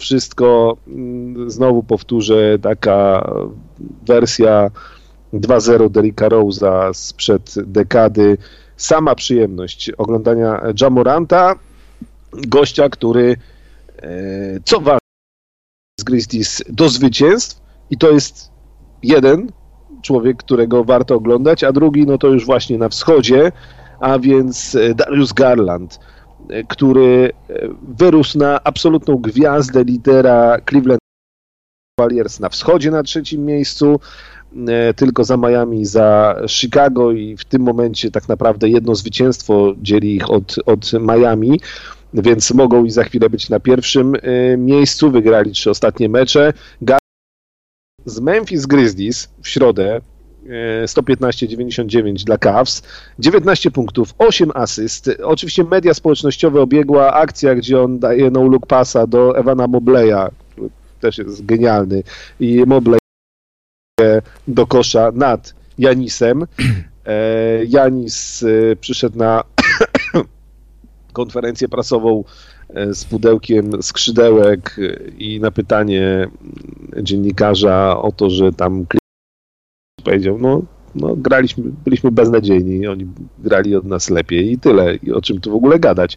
[0.00, 3.30] wszystko, mm, znowu powtórzę, taka
[4.06, 4.70] wersja
[5.32, 8.38] 2-0 Derricka Rose'a sprzed dekady.
[8.76, 11.54] Sama przyjemność oglądania Jamoranta,
[12.32, 13.36] gościa, który
[14.64, 14.98] co ważne,
[16.00, 18.50] z Grizzlies do zwycięstw i to jest
[19.02, 19.52] jeden
[20.02, 23.52] człowiek, którego warto oglądać, a drugi no to już właśnie na wschodzie,
[24.00, 26.00] a więc e, Darius Garland,
[26.48, 31.00] e, który e, wyrósł na absolutną gwiazdę lidera Cleveland
[32.00, 34.00] Cavaliers na wschodzie na trzecim miejscu,
[34.96, 40.30] tylko za Miami, za Chicago i w tym momencie tak naprawdę jedno zwycięstwo dzieli ich
[40.30, 41.60] od, od Miami
[42.14, 45.10] więc mogą i za chwilę być na pierwszym y, miejscu.
[45.10, 46.52] Wygrali trzy ostatnie mecze.
[48.06, 50.00] Z Memphis Grizzlies w środę
[50.84, 52.82] 115-99 y, dla Cavs,
[53.18, 55.10] 19 punktów, 8 asyst.
[55.22, 60.30] Oczywiście media społecznościowe obiegła akcja, gdzie on daje no look pasa do Ewana Mobleya,
[61.00, 62.02] też jest genialny
[62.40, 62.98] i Mobley
[64.48, 66.46] do kosza nad Janisem.
[67.06, 69.44] E, Janis y, przyszedł na
[71.12, 72.24] konferencję prasową
[72.68, 74.76] e, z pudełkiem skrzydełek
[75.18, 76.28] i na pytanie
[77.02, 78.86] dziennikarza o to, że tam
[80.04, 80.62] powiedział, no,
[80.94, 83.06] no graliśmy, byliśmy beznadziejni, oni
[83.38, 86.16] grali od nas lepiej i tyle, i o czym tu w ogóle gadać.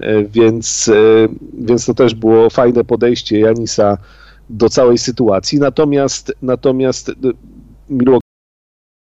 [0.00, 3.98] E, więc, e, więc to też było fajne podejście Janisa
[4.50, 7.12] do całej sytuacji, natomiast natomiast
[7.90, 8.24] Milwaukee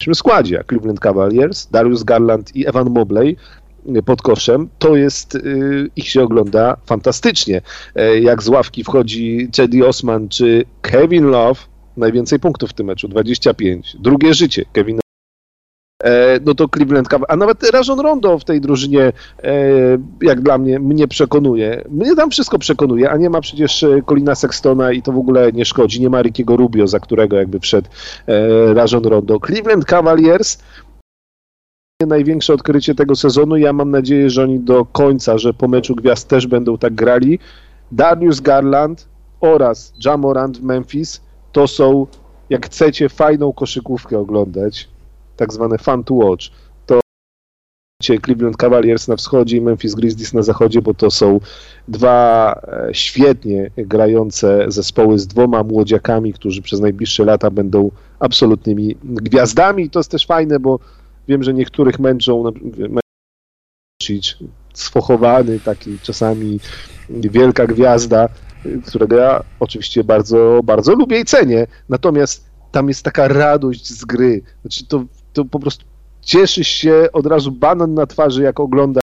[0.07, 3.37] w składzie Cleveland Cavaliers, Darius Garland i Evan Mobley
[4.07, 7.61] pod koszem, to jest, y, ich się ogląda fantastycznie.
[7.95, 11.61] E, jak z ławki wchodzi Cedi Osman czy Kevin Love,
[11.97, 13.97] najwięcej punktów w tym meczu, 25.
[14.01, 14.99] Drugie życie Kevin
[16.05, 19.13] e, no to Cleveland Cavaliers, a nawet Rajon Rondo w tej drużynie,
[19.43, 19.53] e,
[20.23, 21.85] jak dla mnie, mnie przekonuje.
[21.91, 25.65] Mnie tam wszystko przekonuje, a nie ma przecież Colina Sextona i to w ogóle nie
[25.65, 26.01] szkodzi.
[26.01, 27.89] Nie ma Rickiego Rubio, za którego jakby wszedł
[28.75, 29.41] Rajon Rondo.
[29.47, 30.59] Cleveland Cavaliers
[32.07, 33.57] największe odkrycie tego sezonu.
[33.57, 37.39] Ja mam nadzieję, że oni do końca, że po meczu gwiazd też będą tak grali.
[37.93, 39.09] Darius Garland
[39.41, 41.21] oraz Jamorant w Memphis
[41.53, 42.07] to są,
[42.51, 44.89] jak chcecie fajną koszykówkę oglądać,
[45.37, 46.47] tak zwane fun to watch,
[46.87, 47.01] to
[48.23, 51.41] Cleveland Cavaliers na wschodzie i Memphis Grizzlies na zachodzie, bo to są
[51.89, 59.91] dwa e, świetnie grające zespoły z dwoma młodziakami, którzy przez najbliższe lata będą absolutnymi gwiazdami.
[59.91, 60.79] To jest też fajne, bo
[61.29, 62.45] Wiem, że niektórych męczą,
[64.75, 66.61] sfochowany, taki czasami
[67.11, 68.29] wielka gwiazda,
[68.87, 71.67] którego ja oczywiście bardzo, bardzo lubię i cenię.
[71.89, 74.43] Natomiast tam jest taka radość z gry.
[74.61, 75.85] Znaczy to, to po prostu
[76.21, 79.01] cieszysz się od razu banan na twarzy, jak ogląda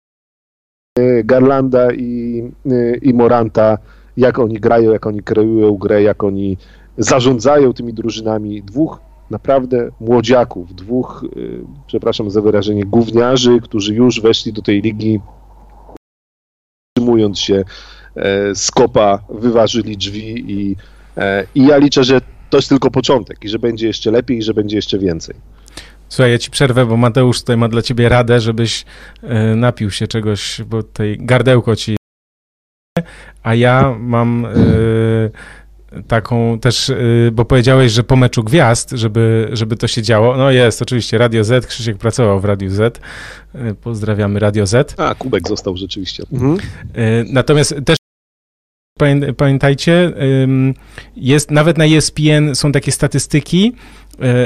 [0.99, 3.79] e, Garlanda i, e, i Moranta,
[4.17, 6.57] jak oni grają, jak oni kreują grę, jak oni
[6.99, 8.63] zarządzają tymi drużynami.
[8.63, 9.01] Dwóch
[9.31, 15.21] naprawdę młodziaków, dwóch, y, przepraszam za wyrażenie, gówniarzy, którzy już weszli do tej ligi,
[16.99, 17.65] trzymując się
[18.17, 20.77] e, z kopa, wyważyli drzwi i,
[21.17, 22.21] e, i ja liczę, że
[22.51, 25.37] to jest tylko początek i że będzie jeszcze lepiej i że będzie jeszcze więcej.
[26.09, 28.85] Słuchaj, ja ci przerwę, bo Mateusz tutaj ma dla ciebie radę, żebyś
[29.23, 31.97] e, napił się czegoś, bo tutaj gardełko ci
[33.43, 34.47] a ja mam
[36.09, 40.37] taką też, y, bo powiedziałeś, że po meczu gwiazd, żeby, żeby to się działo.
[40.37, 43.01] No jest, oczywiście, Radio Z, Krzysiek pracował w Radiu Z.
[43.55, 45.01] Y, pozdrawiamy Radio Z.
[45.01, 46.23] A, Kubek został rzeczywiście.
[46.33, 46.59] Mhm.
[46.97, 47.97] Y, natomiast też
[49.37, 50.13] pamiętajcie,
[51.17, 53.73] jest nawet na ESPN są takie statystyki,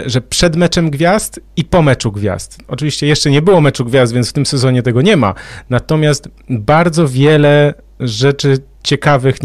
[0.06, 2.58] że przed meczem gwiazd i po meczu gwiazd.
[2.68, 5.34] Oczywiście jeszcze nie było meczu gwiazd, więc w tym sezonie tego nie ma.
[5.70, 9.42] Natomiast bardzo wiele rzeczy ciekawych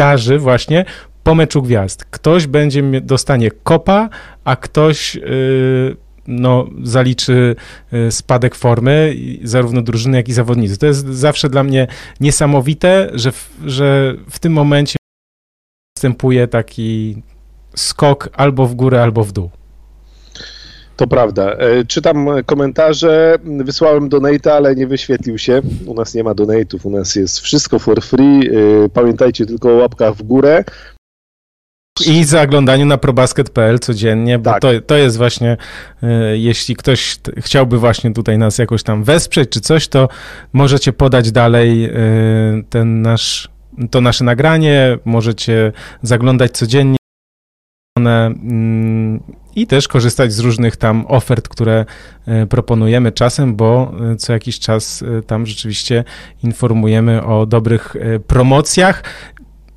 [0.00, 0.84] darzy właśnie
[1.22, 2.04] po meczu gwiazd.
[2.04, 4.08] Ktoś będzie dostanie kopa,
[4.44, 5.96] a ktoś yy,
[6.26, 7.56] no, zaliczy
[7.92, 10.78] y, spadek formy zarówno drużyny, jak i zawodnicy.
[10.78, 11.86] To jest zawsze dla mnie
[12.20, 14.96] niesamowite, że w, że w tym momencie
[15.96, 17.22] następuje taki
[17.76, 19.50] skok albo w górę, albo w dół.
[21.00, 21.52] To prawda.
[21.52, 25.62] E, czytam komentarze, wysłałem donate, ale nie wyświetlił się.
[25.86, 28.48] U nas nie ma donate'ów, u nas jest wszystko for free.
[28.48, 30.64] E, pamiętajcie tylko o łapkach w górę.
[32.06, 34.62] I zaglądaniu na probasket.pl codziennie, bo tak.
[34.62, 35.56] to, to jest właśnie,
[36.02, 40.08] e, jeśli ktoś chciałby właśnie tutaj nas jakoś tam wesprzeć czy coś, to
[40.52, 41.90] możecie podać dalej
[42.70, 43.48] ten nasz,
[43.90, 45.72] to nasze nagranie, możecie
[46.02, 46.99] zaglądać codziennie
[48.08, 49.20] Mm,
[49.56, 51.84] i też korzystać z różnych tam ofert, które
[52.26, 56.04] e, proponujemy czasem, bo e, co jakiś czas e, tam rzeczywiście
[56.42, 57.96] informujemy o dobrych
[58.26, 59.02] promocjach.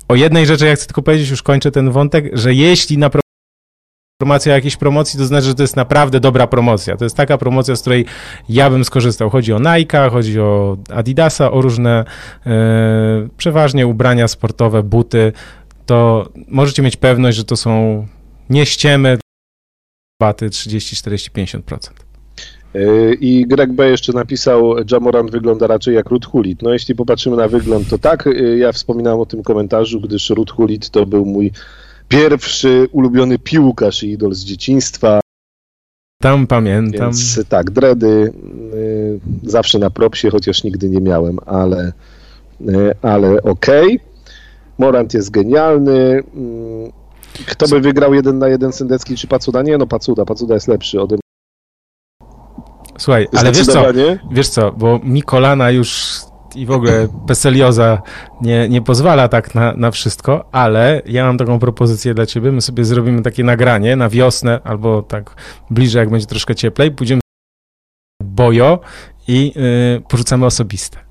[0.08, 3.10] O jednej rzeczy ja chcę tylko powiedzieć, już kończę ten wątek, że jeśli na
[4.20, 6.96] informacja jakiejś promocji, to znaczy, że to jest naprawdę dobra promocja.
[6.96, 8.06] To jest taka promocja, z której
[8.48, 9.30] ja bym skorzystał.
[9.30, 12.04] Chodzi o Nike, chodzi o Adidasa, o różne
[12.46, 12.52] e,
[13.36, 15.32] przeważnie ubrania sportowe, buty,
[15.86, 18.06] to możecie mieć pewność, że to są
[18.50, 19.18] nie ściemy,
[20.20, 22.04] baty 30, 40, 50%.
[23.20, 23.90] I Greg B.
[23.90, 26.62] jeszcze napisał, Jamoran wygląda raczej jak Ruth Hulit.
[26.62, 30.52] No jeśli popatrzymy na wygląd, to tak, y, ja wspominałem o tym komentarzu, gdyż Ruth
[30.52, 31.52] Hulit to był mój
[32.08, 35.20] pierwszy ulubiony piłkarz i idol z dzieciństwa.
[36.22, 37.00] Tam pamiętam.
[37.00, 38.32] Więc tak, dredy
[38.74, 41.92] y, zawsze na propsie, chociaż nigdy nie miałem, ale,
[42.60, 43.86] y, ale okej.
[43.86, 44.14] Okay.
[44.78, 46.22] Morant jest genialny.
[46.34, 46.92] Mm,
[47.46, 49.62] kto by wygrał jeden na jeden Sendecki czy Pacuda?
[49.62, 50.24] Nie, no Pacuda.
[50.24, 51.20] Pacuda jest lepszy ode mnie.
[52.98, 53.84] Słuchaj, ale wiesz co,
[54.32, 56.20] wiesz co, bo mi kolana już
[56.54, 58.02] i w ogóle peselioza
[58.40, 62.52] nie, nie pozwala tak na, na wszystko, ale ja mam taką propozycję dla ciebie.
[62.52, 65.36] My sobie zrobimy takie nagranie na wiosnę albo tak
[65.70, 66.90] bliżej, jak będzie troszkę cieplej.
[66.90, 67.20] Pójdziemy
[68.22, 68.80] bojo
[69.28, 71.03] i yy, porzucamy osobiste.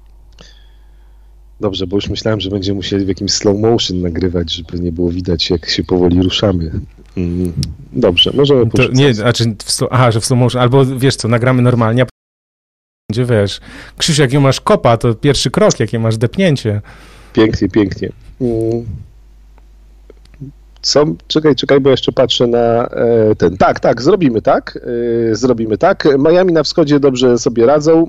[1.60, 5.12] Dobrze, bo już myślałem, że będziemy musieli w jakimś slow motion nagrywać, żeby nie było
[5.12, 6.72] widać, jak się powoli ruszamy.
[7.18, 7.54] Mm,
[7.94, 11.28] dobrze, możemy to, Nie, znaczy, w slow, aha, że w slow motion, albo wiesz co,
[11.28, 12.06] nagramy normalnie, a
[13.10, 13.60] będzie, wiesz,
[13.98, 16.82] Krzysiu, jakie masz kopa, to pierwszy krok, jakie masz depnięcie.
[17.34, 18.10] Pięknie, pięknie.
[18.42, 18.86] Mm.
[20.82, 21.06] Co?
[21.28, 23.58] Czekaj, czekaj, bo jeszcze patrzę na e, ten.
[23.58, 24.80] Tak, tak, zrobimy tak.
[25.32, 26.08] E, zrobimy tak.
[26.20, 28.08] Miami na wschodzie dobrze sobie radzą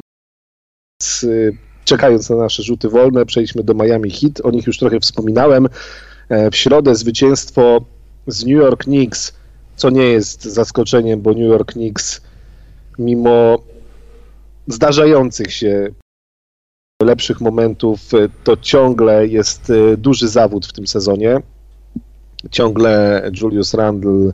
[1.84, 4.40] czekając na nasze rzuty wolne, przejdźmy do Miami Heat.
[4.42, 5.68] O nich już trochę wspominałem.
[6.28, 7.84] E, w środę zwycięstwo
[8.26, 9.34] z New York Knicks,
[9.76, 12.20] co nie jest zaskoczeniem, bo New York Knicks
[12.98, 13.58] mimo
[14.66, 15.88] zdarzających się
[17.02, 21.40] lepszych momentów, e, to ciągle jest e, duży zawód w tym sezonie.
[22.50, 24.32] Ciągle Julius Randle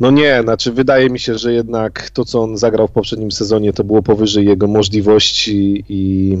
[0.00, 3.72] no nie, znaczy wydaje mi się, że jednak to, co on zagrał w poprzednim sezonie,
[3.72, 6.36] to było powyżej jego możliwości i,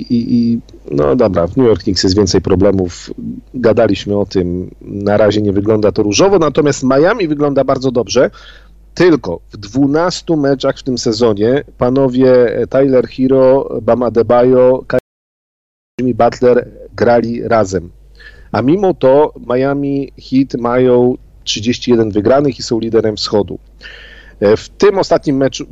[0.00, 3.10] i, i no dobra, w New York Knicks jest więcej problemów.
[3.54, 8.30] Gadaliśmy o tym, na razie nie wygląda to różowo, natomiast Miami wygląda bardzo dobrze.
[8.94, 12.34] Tylko w 12 meczach w tym sezonie panowie
[12.70, 14.84] Tyler Hero, Bama Debajo,
[16.00, 17.90] Jimmy Butler grali razem.
[18.52, 23.58] A mimo to Miami Heat mają 31 wygranych i są liderem wschodu.
[24.40, 25.66] E, w tym ostatnim meczu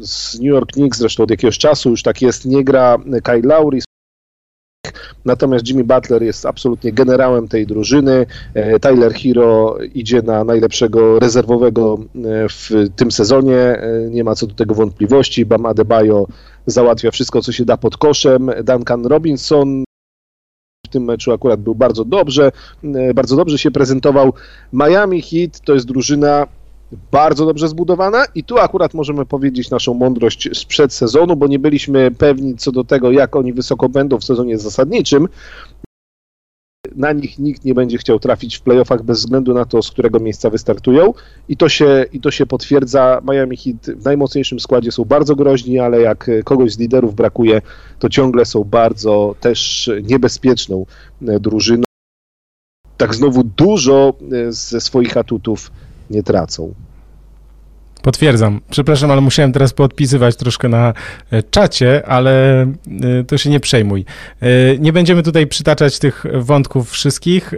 [0.00, 3.78] z New York Knicks, zresztą od jakiegoś czasu już tak jest, nie gra Kyle Lowry,
[5.24, 8.26] Natomiast Jimmy Butler jest absolutnie generałem tej drużyny.
[8.54, 13.82] E, Tyler Hero idzie na najlepszego rezerwowego e, w tym sezonie.
[14.10, 15.46] Nie ma co do tego wątpliwości.
[15.46, 16.26] Bam Adebayo
[16.66, 18.50] załatwia wszystko, co się da pod koszem.
[18.64, 19.84] Duncan Robinson
[20.88, 22.52] w tym meczu akurat był bardzo dobrze,
[22.84, 24.32] e, bardzo dobrze się prezentował.
[24.72, 26.46] Miami Heat to jest drużyna
[27.12, 32.10] bardzo dobrze zbudowana i tu akurat możemy powiedzieć naszą mądrość sprzed sezonu, bo nie byliśmy
[32.10, 35.28] pewni co do tego, jak oni wysoko będą w sezonie zasadniczym
[36.98, 40.20] na nich nikt nie będzie chciał trafić w playoffach bez względu na to, z którego
[40.20, 41.14] miejsca wystartują
[41.48, 43.20] i to się, i to się potwierdza.
[43.30, 47.62] Miami Heat w najmocniejszym składzie są bardzo groźni, ale jak kogoś z liderów brakuje,
[47.98, 50.86] to ciągle są bardzo też niebezpieczną
[51.28, 51.84] e, drużyną.
[52.96, 55.70] Tak znowu dużo e, ze swoich atutów
[56.10, 56.74] nie tracą.
[58.02, 58.60] Potwierdzam.
[58.70, 60.94] Przepraszam, ale musiałem teraz podpisywać troszkę na
[61.30, 64.04] e, czacie, ale e, to się nie przejmuj.
[64.40, 67.54] E, nie będziemy tutaj przytaczać tych wątków wszystkich.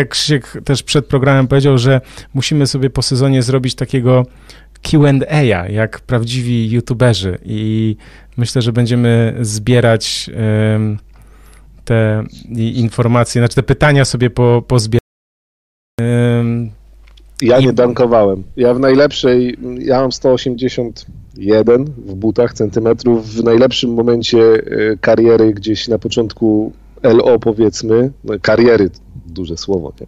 [0.00, 2.00] Jak Krzysiek też przed programem powiedział, że
[2.34, 4.26] musimy sobie po sezonie zrobić takiego
[4.82, 7.96] Q&A, jak prawdziwi youtuberzy i
[8.36, 10.30] myślę, że będziemy zbierać
[11.84, 12.24] te
[12.58, 15.02] informacje, znaczy te pytania sobie po, pozbierać.
[17.42, 18.42] Ja nie dankowałem.
[18.56, 24.60] Ja w najlepszej, ja mam 181 w butach centymetrów, w najlepszym momencie e,
[25.00, 26.72] kariery gdzieś na początku
[27.02, 28.90] LO powiedzmy, no, kariery,
[29.26, 30.06] duże słowo, nie?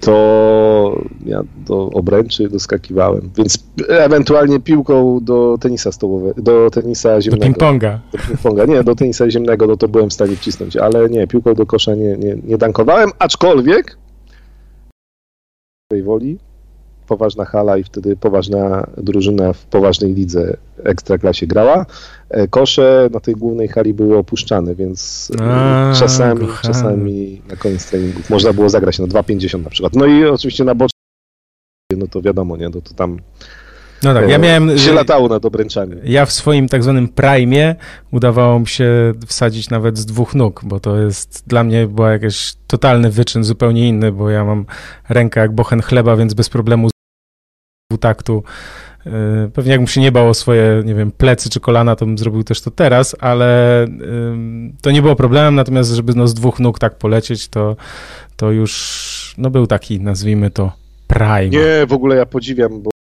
[0.00, 3.58] To ja do obręczy doskakiwałem, więc
[3.88, 7.44] ewentualnie piłką do tenisa stołowego, do tenisa ziemnego.
[7.44, 7.98] Do ping-ponga.
[8.12, 11.54] Do ping-ponga, nie, do tenisa ziemnego, no to byłem w stanie wcisnąć, ale nie, piłką
[11.54, 13.96] do kosza nie, nie, nie dankowałem, aczkolwiek
[16.02, 16.38] woli,
[17.06, 21.86] poważna hala i wtedy poważna drużyna w poważnej lidze ekstraklasie grała.
[22.30, 27.90] E, kosze na tej głównej hali były opuszczane, więc e, A, czasami, czasami na koniec
[27.90, 29.96] treningów można było zagrać na 2,50 na przykład.
[29.96, 30.94] No i oczywiście na bocznej
[31.96, 33.18] no to wiadomo, nie, no to tam
[34.04, 34.78] no tak, ja miałem...
[34.78, 35.96] się latało nad obręczami.
[36.04, 37.76] Ja w swoim tak zwanym prime
[38.10, 42.54] udawało mi się wsadzić nawet z dwóch nóg, bo to jest, dla mnie była jakiś
[42.66, 44.66] totalny wyczyn, zupełnie inny, bo ja mam
[45.08, 48.42] rękę jak bochen chleba, więc bez problemu z taktu
[49.06, 49.10] y,
[49.54, 52.44] Pewnie jakbym się nie bał o swoje, nie wiem, plecy czy kolana, to bym zrobił
[52.44, 53.86] też to teraz, ale
[54.82, 57.76] to nie było problemem, natomiast żeby no z dwóch nóg tak polecieć, to,
[58.36, 60.72] to już, no był taki, nazwijmy to,
[61.06, 61.48] prime.
[61.48, 62.93] Nie, w ogóle ja podziwiam, bo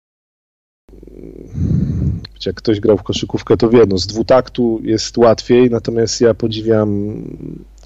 [2.46, 7.22] jak ktoś grał w koszykówkę, to wie, no z dwutaktu jest łatwiej, natomiast ja podziwiam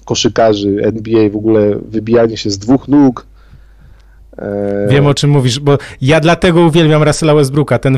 [0.05, 3.27] koszykarzy NBA, w ogóle wybijanie się z dwóch nóg.
[4.37, 7.79] E, Wiem o czym mówisz, bo ja dlatego uwielbiam Russella Westbrooka.
[7.79, 7.97] Ten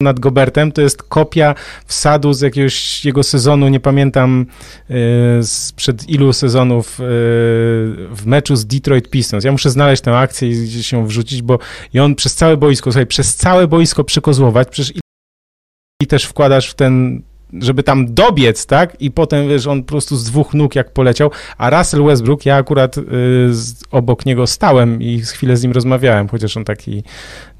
[0.00, 1.54] nad Gobertem to jest kopia
[1.86, 4.46] wsadu z jakiegoś jego sezonu, nie pamiętam
[4.88, 4.96] yy,
[5.42, 7.04] sprzed ilu sezonów yy,
[8.10, 9.44] w meczu z Detroit Pistons.
[9.44, 11.58] Ja muszę znaleźć tę akcję i gdzieś się wrzucić, bo
[11.94, 14.92] i on przez całe boisko, słuchaj, przez całe boisko przykozłować, przecież
[16.04, 17.22] i też wkładasz w ten
[17.60, 19.00] żeby tam dobiec, tak?
[19.00, 22.56] I potem, wiesz, on po prostu z dwóch nóg jak poleciał, a Russell Westbrook, ja
[22.56, 23.02] akurat y,
[23.50, 27.02] z, obok niego stałem i chwilę z nim rozmawiałem, chociaż on taki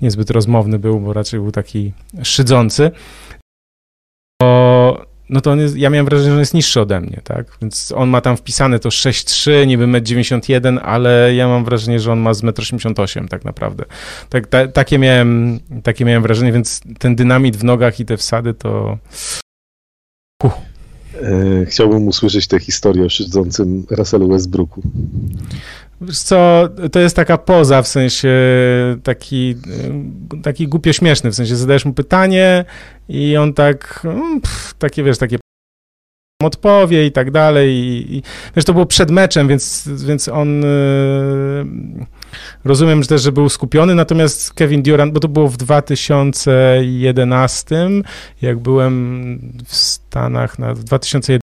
[0.03, 1.93] niezbyt rozmowny był, bo raczej był taki
[2.23, 2.91] szydzący.
[5.29, 7.59] No to on jest, ja miałem wrażenie, że on jest niższy ode mnie, tak?
[7.63, 12.13] Więc on ma tam wpisane to 6,3, niby 1,91 m, ale ja mam wrażenie, że
[12.13, 13.85] on ma z 1,88 m tak naprawdę.
[14.29, 18.55] Tak, ta, takie, miałem, takie miałem wrażenie, więc ten dynamit w nogach i te wsady
[18.55, 18.99] to...
[20.45, 20.53] Uh.
[21.67, 24.83] Chciałbym usłyszeć tę historię o szydzącym Russellu Westbrooku.
[26.05, 28.35] Wiesz co, to jest taka poza, w sensie
[29.03, 29.55] taki,
[30.43, 32.65] taki głupio śmieszny, w sensie zadajesz mu pytanie
[33.09, 35.37] i on tak, mm, pff, takie wiesz, takie
[36.43, 37.71] odpowie i tak dalej.
[37.71, 38.23] I, i,
[38.57, 41.67] wiesz, to było przed meczem, więc, więc on yy,
[42.65, 47.89] rozumiem że też, że był skupiony, natomiast Kevin Durant, bo to było w 2011,
[48.43, 51.44] jak byłem w Stanach, na, w 2011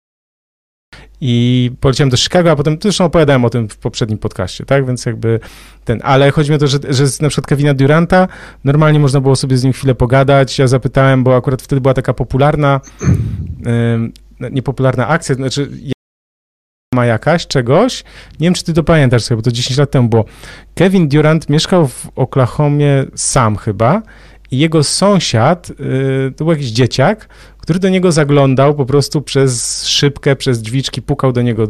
[1.20, 5.06] i poleciałem do Chicago, a potem zresztą opowiadałem o tym w poprzednim podcaście, tak, więc
[5.06, 5.40] jakby
[5.84, 8.28] ten, ale chodzi mi o to, że, że na przykład Kevina Duranta,
[8.64, 12.14] normalnie można było sobie z nim chwilę pogadać, ja zapytałem, bo akurat wtedy była taka
[12.14, 12.80] popularna,
[14.40, 15.70] yy, niepopularna akcja, znaczy
[16.94, 18.04] ma jakaś czegoś,
[18.40, 20.24] nie wiem, czy ty to pamiętasz sobie, bo to 10 lat temu było,
[20.74, 24.02] Kevin Durant mieszkał w Oklahomie sam chyba
[24.50, 27.28] i jego sąsiad, yy, to był jakiś dzieciak,
[27.58, 31.68] który do niego zaglądał po prostu przez szybkę, przez drzwiczki, pukał do niego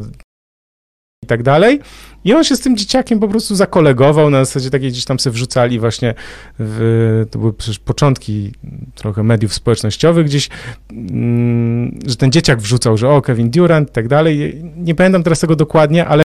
[1.25, 1.81] i tak dalej.
[2.25, 5.35] I on się z tym dzieciakiem po prostu zakolegował, na zasadzie takiej gdzieś tam sobie
[5.35, 6.15] wrzucali właśnie,
[6.59, 8.53] w, to były przecież początki
[8.95, 10.49] trochę mediów społecznościowych gdzieś,
[10.91, 14.63] mm, że ten dzieciak wrzucał, że o, Kevin Durant i tak dalej.
[14.77, 16.23] Nie pamiętam teraz tego dokładnie, ale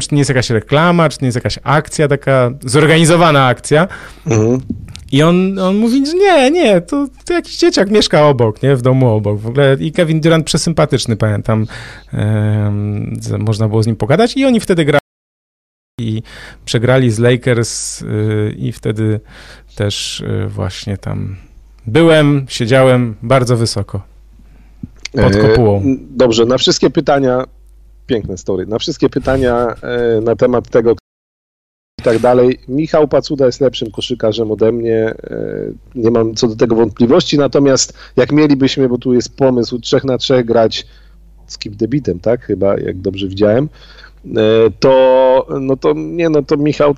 [0.00, 3.88] czy to nie jest jakaś reklama, czy to nie jest jakaś akcja, taka zorganizowana akcja.
[4.26, 4.60] Mhm.
[5.12, 8.82] I on, on mówi, że nie, nie, to, to jakiś dzieciak mieszka obok, nie, w
[8.82, 9.38] domu obok.
[9.38, 11.66] W ogóle i Kevin Durant przesympatyczny, pamiętam,
[12.12, 15.02] um, można było z nim pogadać i oni wtedy grali
[16.00, 16.22] i
[16.64, 19.20] przegrali z Lakers y, i wtedy
[19.76, 21.36] też y, właśnie tam
[21.86, 24.02] byłem, siedziałem bardzo wysoko
[25.12, 25.82] pod e, kopułą.
[26.10, 27.44] Dobrze, na wszystkie pytania,
[28.06, 30.94] piękne story, na wszystkie pytania e, na temat tego,
[32.02, 32.58] i tak dalej.
[32.68, 35.14] Michał Pacuda jest lepszym koszykarzem ode mnie, e,
[35.94, 40.18] nie mam co do tego wątpliwości, natomiast jak mielibyśmy, bo tu jest pomysł 3 na
[40.18, 40.86] 3 grać
[41.46, 43.68] z kim debitem, tak, chyba, jak dobrze widziałem,
[44.36, 44.38] e,
[44.80, 46.94] to, no to nie, no to Michał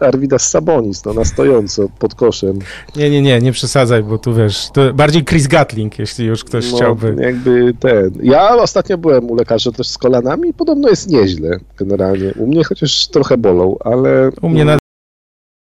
[0.00, 2.58] Arvidas Sabonis, no na stojąco, pod koszem.
[2.96, 6.70] Nie, nie, nie, nie przesadzaj, bo tu wiesz, to bardziej Chris Gatling, jeśli już ktoś
[6.70, 7.16] No, chciałby.
[7.20, 8.10] jakby ten.
[8.22, 12.32] Ja ostatnio byłem u lekarza też z kolanami podobno jest nieźle generalnie.
[12.36, 14.30] U mnie chociaż trochę bolą, ale...
[14.42, 14.78] U mnie na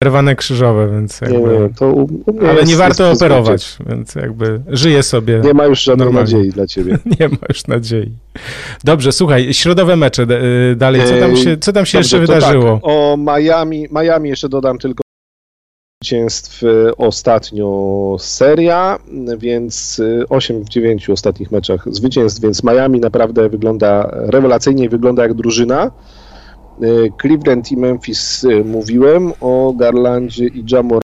[0.06, 1.60] Czerwane krzyżowe, więc Nie, jakby...
[1.60, 5.42] nie, to u, u mnie Ale jest, nie warto operować, więc jakby żyję sobie.
[5.44, 6.34] Nie ma już żadnej Normalnie.
[6.34, 6.98] nadziei dla ciebie.
[7.20, 8.12] Nie ma już nadziei.
[8.84, 10.24] Dobrze, słuchaj, środowe mecze
[10.72, 11.02] y, dalej.
[11.06, 12.74] Co tam się, co tam się Dobrze, jeszcze to wydarzyło?
[12.74, 15.04] Tak, o Miami, Miami jeszcze dodam tylko
[16.04, 19.00] zwycięstw y, ostatnio seria,
[19.38, 25.34] więc y, 8 w 9 ostatnich meczach zwycięstw, więc Miami naprawdę wygląda rewelacyjnie, wygląda jak
[25.34, 25.92] drużyna.
[26.84, 31.02] Y, Cleveland i Memphis y, mówiłem, o Garlandzie i Jamor.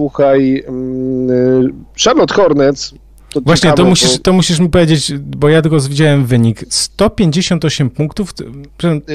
[0.00, 1.72] Słuchaj, mm, y,
[2.04, 2.94] Charlotte Hornets.
[3.32, 6.64] To Właśnie, ciekawe, to musisz, to musisz mi powiedzieć, bo ja tylko widziałem wynik.
[6.68, 8.32] 158 punktów.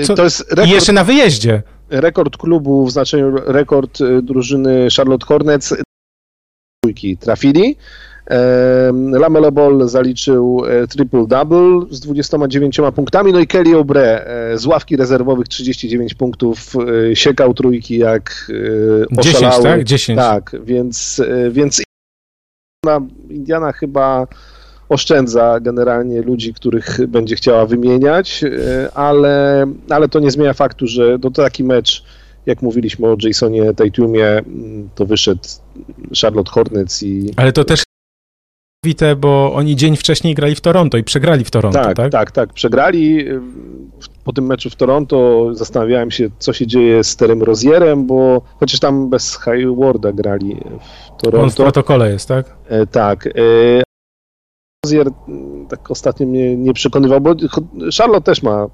[0.04, 0.16] Co?
[0.16, 1.64] To jest I rekord jeszcze na wyjeździe.
[1.90, 5.74] rekord klubu w znaczeniu rekord drużyny Charlotte Hornets
[7.20, 7.76] trafili.
[9.12, 14.98] Lamelo Ball zaliczył e, triple-double z 29 punktami, no i Kelly Oubre e, z ławki
[14.98, 16.74] rezerwowych 39 punktów,
[17.12, 18.52] e, siekał trójki jak
[19.12, 19.64] e, 10, oszalały.
[19.64, 19.84] tak?
[19.84, 20.20] 10.
[20.20, 21.22] Tak, więc,
[21.52, 21.82] więc
[22.84, 24.28] Indiana, Indiana chyba
[24.90, 28.44] oszczędza generalnie ludzi, których będzie chciała wymieniać,
[28.94, 32.04] ale, ale to nie zmienia faktu, że to taki mecz,
[32.45, 35.41] jak mówiliśmy o Jasonie Tatumie, mm, to wyszedł
[36.22, 37.87] Charlotte Hornets i Ale to też
[39.18, 41.98] bo oni dzień wcześniej grali w Toronto i przegrali w Toronto, tak?
[41.98, 43.26] tak, tak, tak, przegrali.
[44.24, 48.80] Po tym meczu w Toronto zastanawiałem się, co się dzieje z Terem Rozierem, bo chociaż
[48.80, 50.80] tam bez Haywarda grali w On
[51.18, 51.64] w Toronto.
[51.64, 52.56] protokole jest, tak?
[52.70, 53.28] E, tak.
[53.28, 53.87] E,
[54.88, 57.36] Rozier mm, tak ostatnio mnie nie przekonywał, bo
[57.98, 58.68] Charlotte też ma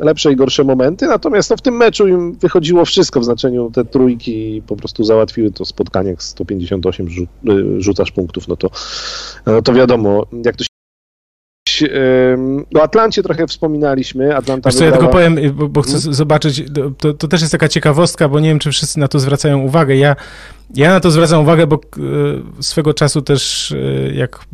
[0.00, 3.70] lepsze i gorsze momenty, natomiast no, w tym meczu im wychodziło wszystko w znaczeniu.
[3.70, 8.70] Te trójki po prostu załatwiły to spotkanie jak 158 rzu- y, rzucasz punktów, no to,
[9.46, 10.79] no to wiadomo, jak to się
[12.74, 14.36] O Atlancie trochę wspominaliśmy.
[14.36, 16.62] Atlanta Wiesz ja tylko powiem, bo, bo chcę z- zobaczyć,
[16.98, 19.96] to, to też jest taka ciekawostka, bo nie wiem, czy wszyscy na to zwracają uwagę.
[19.96, 20.16] Ja,
[20.74, 24.44] ja na to zwracam uwagę, bo e, swego czasu też, e, jak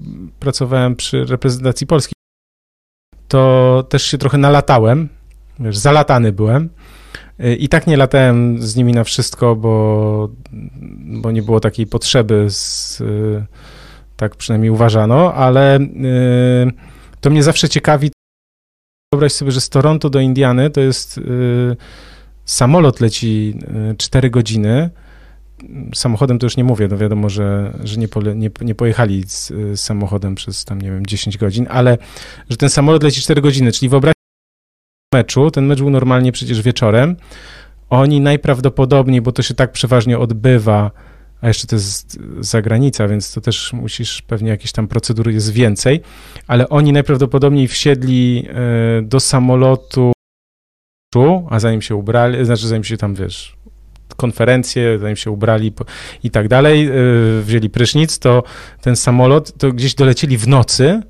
[0.41, 2.13] pracowałem przy reprezentacji Polski,
[3.29, 5.09] to też się trochę nalatałem,
[5.61, 6.69] wiesz, zalatany byłem.
[7.41, 10.29] E, I tak nie latałem z nimi na wszystko, bo,
[10.97, 13.03] bo nie było takiej potrzeby, z,
[14.17, 15.81] tak przynajmniej uważano, ale e,
[17.21, 18.11] to mnie zawsze ciekawi,
[19.13, 21.77] Wyobraź sobie, że z Toronto do Indiany to jest y,
[22.45, 23.55] samolot leci
[23.93, 24.91] y, 4 godziny.
[25.95, 29.49] Samochodem to już nie mówię, no wiadomo, że, że nie, pole, nie, nie pojechali z,
[29.49, 31.99] z samochodem przez tam, nie wiem, 10 godzin, ale
[32.51, 36.63] że ten samolot leci 4 godziny, czyli wyobraź sobie meczu, ten mecz był normalnie przecież
[36.63, 37.17] wieczorem,
[37.91, 40.91] oni najprawdopodobniej, bo to się tak przeważnie odbywa,
[41.41, 46.01] a jeszcze to jest zagranica, więc to też musisz, pewnie jakieś tam procedury jest więcej,
[46.47, 50.13] ale oni najprawdopodobniej wsiedli e, do samolotu,
[51.51, 53.57] a zanim się ubrali, znaczy zanim się tam, wiesz,
[54.17, 55.73] konferencje, zanim się ubrali
[56.23, 56.93] i tak dalej, e,
[57.43, 58.43] wzięli prysznic, to
[58.81, 61.03] ten samolot, to gdzieś dolecieli w nocy,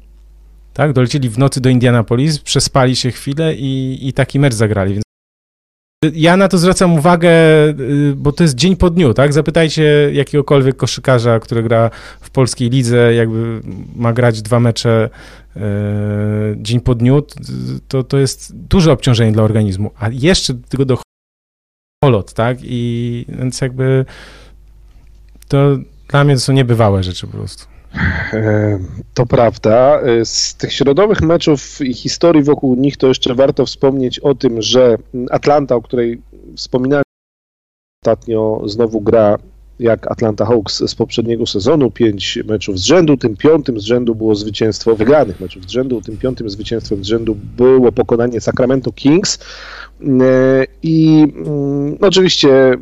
[0.72, 5.06] tak, dolecieli w nocy do Indianapolis, przespali się chwilę i, i taki mecz zagrali, więc
[6.04, 7.30] ja na to zwracam uwagę,
[7.68, 9.32] y, bo to jest dzień po dniu, tak?
[9.32, 11.90] Zapytajcie jakiegokolwiek koszykarza, który gra
[12.20, 13.60] w polskiej lidze, jakby
[13.96, 15.10] ma grać dwa mecze
[15.56, 15.60] e,
[16.56, 17.22] dzień po dniu,
[17.88, 19.90] to, to jest duże obciążenie dla organizmu.
[19.98, 21.02] A jeszcze do tego dochodzi
[22.34, 22.58] tak?
[22.62, 24.04] I więc jakby
[25.48, 25.78] to
[26.08, 27.75] dla mnie to są niebywałe rzeczy po prostu.
[28.32, 28.78] E,
[29.14, 30.00] To prawda.
[30.00, 34.62] E, Z tych środowych meczów i historii wokół nich to jeszcze warto wspomnieć o tym,
[34.62, 34.96] że
[35.30, 36.22] Atlanta, o której
[36.56, 37.04] wspominałem
[38.04, 39.38] ostatnio, znowu gra
[39.78, 44.34] jak Atlanta Hawks z poprzedniego sezonu, pięć meczów z rzędu, tym piątym z rzędu było
[44.34, 49.38] zwycięstwo, wygranych meczów z rzędu, tym piątym zwycięstwem z rzędu było pokonanie Sacramento Kings.
[50.00, 52.76] E, i mm, oczywiście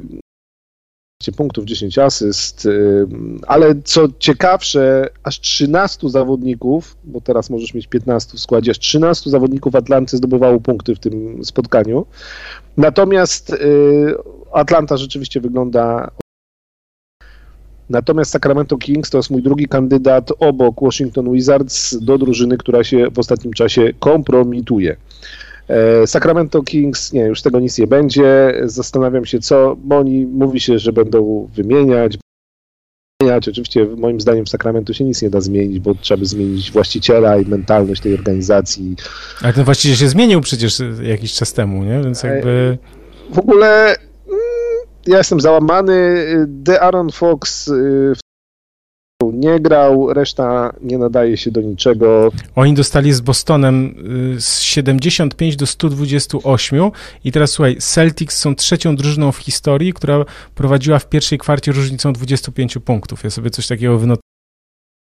[1.24, 3.06] 15 punktów, 10 asyst, y,
[3.46, 9.30] ale co ciekawsze, aż 13 zawodników, bo teraz możesz mieć 15 w składzie, aż 13
[9.30, 12.06] zawodników Atlanty zdobywało punkty w tym spotkaniu.
[12.76, 14.14] Natomiast y,
[14.52, 16.10] Atlanta rzeczywiście wygląda.
[17.90, 23.10] Natomiast Sacramento Kings to jest mój drugi kandydat obok Washington Wizards do drużyny, która się
[23.10, 24.96] w ostatnim czasie kompromituje.
[25.68, 28.54] E, Sacramento Kings, nie, już tego nic nie będzie.
[28.64, 32.18] Zastanawiam się co, bo oni mówi się, że będą wymieniać.
[33.20, 33.48] Wymieniać.
[33.48, 37.36] Oczywiście moim zdaniem w Sacramento się nic nie da zmienić, bo trzeba by zmienić właściciela
[37.36, 38.96] i mentalność tej organizacji.
[39.42, 42.00] Ale ten właściciel się zmienił przecież jakiś czas temu, nie?
[42.00, 42.78] Więc jakby...
[43.32, 43.98] W ogóle mm,
[45.06, 46.24] ja jestem załamany.
[46.46, 47.70] De Aaron Fox
[49.34, 52.32] nie grał, reszta nie nadaje się do niczego.
[52.54, 53.94] Oni dostali z Bostonem
[54.38, 56.90] z 75 do 128
[57.24, 60.24] i teraz słuchaj, Celtics są trzecią drużyną w historii, która
[60.54, 63.24] prowadziła w pierwszej kwarcie różnicą 25 punktów.
[63.24, 64.24] Ja sobie coś takiego wynotowałem.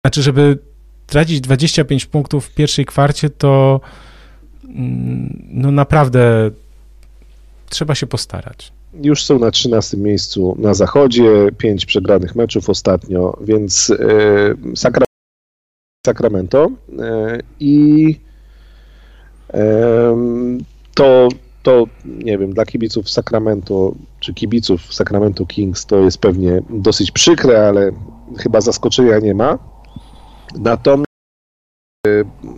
[0.05, 0.59] Znaczy, żeby
[1.07, 3.81] tracić 25 punktów w pierwszej kwarcie, to
[4.65, 6.51] mm, no naprawdę
[7.69, 8.73] trzeba się postarać.
[9.03, 14.95] Już są na 13 miejscu na zachodzie, 5 przegranych meczów ostatnio, więc e,
[16.07, 18.21] Sacramento e, i
[19.55, 20.17] e,
[20.95, 21.29] to,
[21.63, 27.69] to, nie wiem, dla kibiców Sacramento, czy kibiców Sacramento Kings to jest pewnie dosyć przykre,
[27.69, 27.91] ale
[28.39, 29.59] chyba zaskoczenia nie ma.
[30.59, 31.09] Natomiast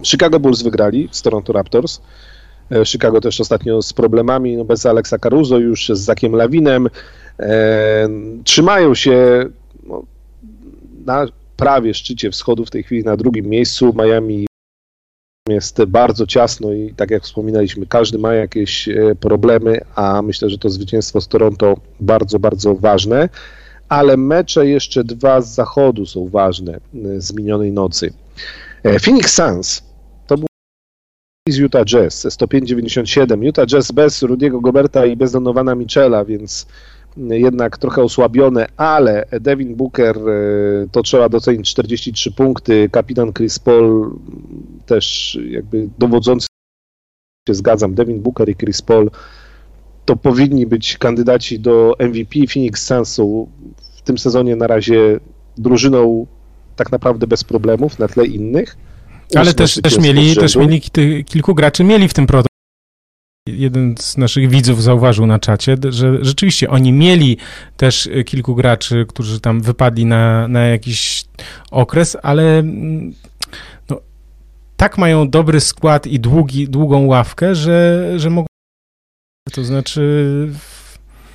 [0.03, 2.01] Chicago Bulls wygrali z Toronto Raptors.
[2.71, 6.89] E, Chicago też ostatnio z problemami, no bez Alexa Caruso już, z Zakiem Lawinem.
[7.39, 8.09] E,
[8.45, 9.47] trzymają się
[9.87, 10.03] no,
[11.05, 11.27] na
[11.57, 13.95] prawie szczycie wschodu w tej chwili na drugim miejscu.
[13.95, 14.47] Miami
[15.49, 20.59] jest bardzo ciasno i tak jak wspominaliśmy, każdy ma jakieś e, problemy, a myślę, że
[20.59, 23.29] to zwycięstwo z Toronto bardzo, bardzo ważne.
[23.89, 26.81] Ale mecze jeszcze dwa z zachodu są ważne
[27.19, 28.13] z minionej nocy.
[29.01, 29.90] Phoenix Suns
[31.53, 33.43] z Utah Jazz 105-97.
[33.43, 36.67] Utah Jazz bez Rudiego Goberta i bez Donowana Michela, więc
[37.17, 40.23] jednak trochę osłabione, ale Devin Booker e,
[40.93, 44.19] to trzeba docenić 43 punkty, kapitan Chris Paul
[44.87, 46.47] też jakby dowodzący
[47.49, 49.11] się zgadzam, Devin Booker i Chris Paul
[50.05, 53.49] to powinni być kandydaci do MVP Phoenix Sunsu
[53.97, 55.21] w tym sezonie na razie
[55.59, 56.27] drużyną
[56.77, 58.77] tak naprawdę bez problemów na tle innych
[59.36, 60.81] ale też, też mieli, też mieli
[61.24, 62.51] kilku graczy mieli w tym prototypie.
[63.48, 67.36] Jeden z naszych widzów zauważył na czacie, że rzeczywiście oni mieli
[67.77, 71.24] też kilku graczy, którzy tam wypadli na, na jakiś
[71.70, 73.15] okres, ale mm,
[73.90, 74.01] no,
[74.77, 78.47] tak mają dobry skład i długi, długą ławkę, że, że mogą.
[79.52, 80.48] To znaczy.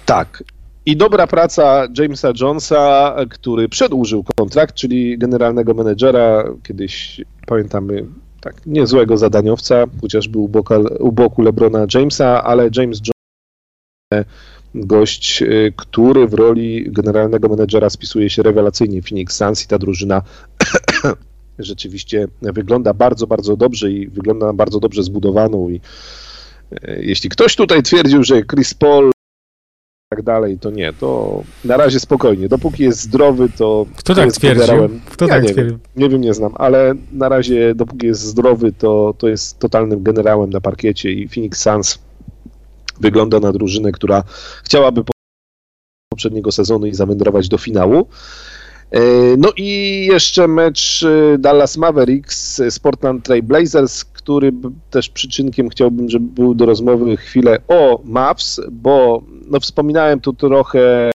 [0.06, 0.44] Tak.
[0.86, 8.06] I dobra praca Jamesa Jonesa, który przedłużył kontrakt, czyli generalnego menedżera, kiedyś pamiętamy
[8.42, 14.26] tak niezłego zadaniowca, chociażby u, boku, u boku LeBrona Jamesa, ale James Jones
[14.76, 20.22] gość, y, który w roli generalnego menedżera spisuje się rewelacyjnie Phoenix Suns i ta drużyna
[21.60, 25.82] rzeczywiście wygląda bardzo, bardzo dobrze i wygląda bardzo dobrze zbudowaną i
[26.74, 29.15] y, jeśli ktoś tutaj twierdził, że Chris Paul
[30.16, 32.50] tak dalej, to nie, to na razie spokojnie.
[32.50, 33.86] Dopóki jest zdrowy, to.
[33.96, 34.90] Kto tak twierdził?
[35.10, 35.78] Kto ja tak nie twierdził?
[35.78, 40.04] Wiem, nie wiem, nie znam, ale na razie, dopóki jest zdrowy, to, to jest totalnym
[40.04, 42.00] generałem na parkiecie i Phoenix Suns
[43.00, 44.24] wygląda na drużynę, która
[44.64, 45.04] chciałaby
[46.10, 48.08] poprzedniego sezonu i zawędrować do finału.
[48.92, 49.02] E,
[49.38, 54.52] no i jeszcze mecz e, Dallas Mavericks z Portland Trail Blazers, który
[54.90, 61.12] też przyczynkiem chciałbym, żeby był do rozmowy chwilę o Mavs, bo no wspominałem tu trochę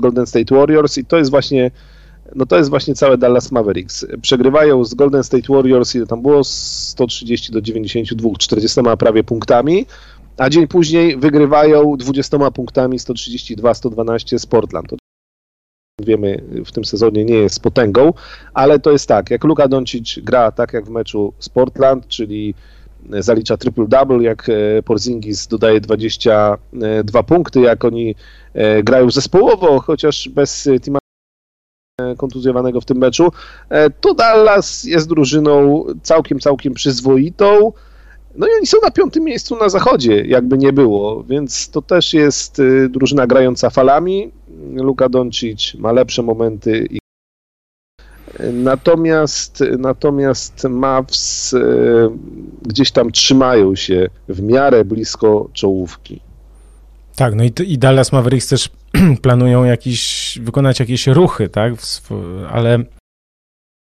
[0.00, 1.70] Golden State Warriors i to jest właśnie
[2.34, 4.06] no to jest właśnie całe Dallas Mavericks.
[4.22, 6.44] Przegrywają z Golden State Warriors, ile tam było?
[6.44, 9.86] 130 do 92, 40 prawie punktami,
[10.36, 14.94] a dzień później wygrywają 20 punktami 132-112 z Portland.
[16.00, 18.12] Wiemy, w tym sezonie nie jest potęgą,
[18.54, 22.54] ale to jest tak, jak Luka Doncic gra tak jak w meczu z Portland, czyli
[23.10, 28.14] zalicza triple-double, jak e, Porzingis dodaje 22 punkty, jak oni
[28.54, 30.98] e, grają zespołowo, chociaż bez Tima
[32.16, 33.32] kontuzjowanego w tym meczu,
[33.68, 37.72] e, to Dallas jest drużyną całkiem, całkiem przyzwoitą,
[38.36, 42.14] no i oni są na piątym miejscu na zachodzie, jakby nie było, więc to też
[42.14, 44.32] jest drużyna grająca falami.
[44.74, 47.02] Luka Doncic ma lepsze momenty i
[48.52, 51.58] Natomiast, natomiast Mavs e,
[52.62, 56.20] gdzieś tam trzymają się w miarę blisko czołówki.
[57.16, 58.70] Tak, no i, i Dallas Mavericks też
[59.22, 61.74] planują jakiś, wykonać jakieś ruchy, tak,
[62.50, 62.78] ale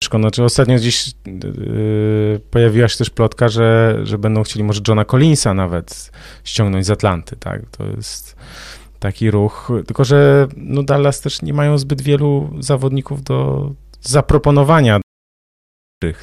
[0.09, 5.53] znaczy ostatnio gdzieś yy, pojawiła się też plotka, że, że będą chcieli może Johna Collinsa
[5.53, 6.11] nawet
[6.43, 8.35] ściągnąć z Atlanty, tak, to jest
[8.99, 13.71] taki ruch, tylko że no Dallas też nie mają zbyt wielu zawodników do,
[14.01, 14.99] zaproponowania,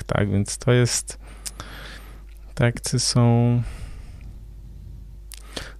[0.06, 1.18] tak, więc to jest,
[2.54, 3.52] tak, są,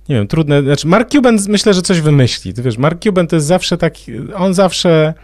[0.09, 3.37] nie wiem, trudne, znaczy Mark Cuban myślę, że coś wymyśli, ty wiesz, Mark Cuban to
[3.37, 5.15] jest zawsze taki, on zawsze,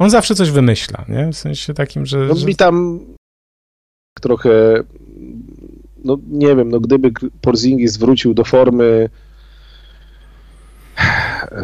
[0.00, 2.18] on zawsze coś wymyśla, nie, w sensie takim, że...
[2.18, 2.46] No że...
[2.46, 3.00] mi tam
[4.20, 4.50] trochę,
[6.04, 9.08] no nie wiem, no gdyby Porzingis wrócił do formy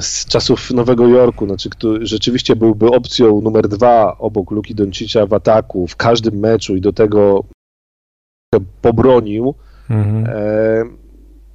[0.00, 5.32] z czasów Nowego Jorku, znaczy, który rzeczywiście byłby opcją numer dwa obok Luki Doncicza w
[5.32, 7.44] ataku w każdym meczu i do tego
[8.82, 9.54] pobronił,
[9.90, 10.26] mhm.
[10.26, 10.84] e,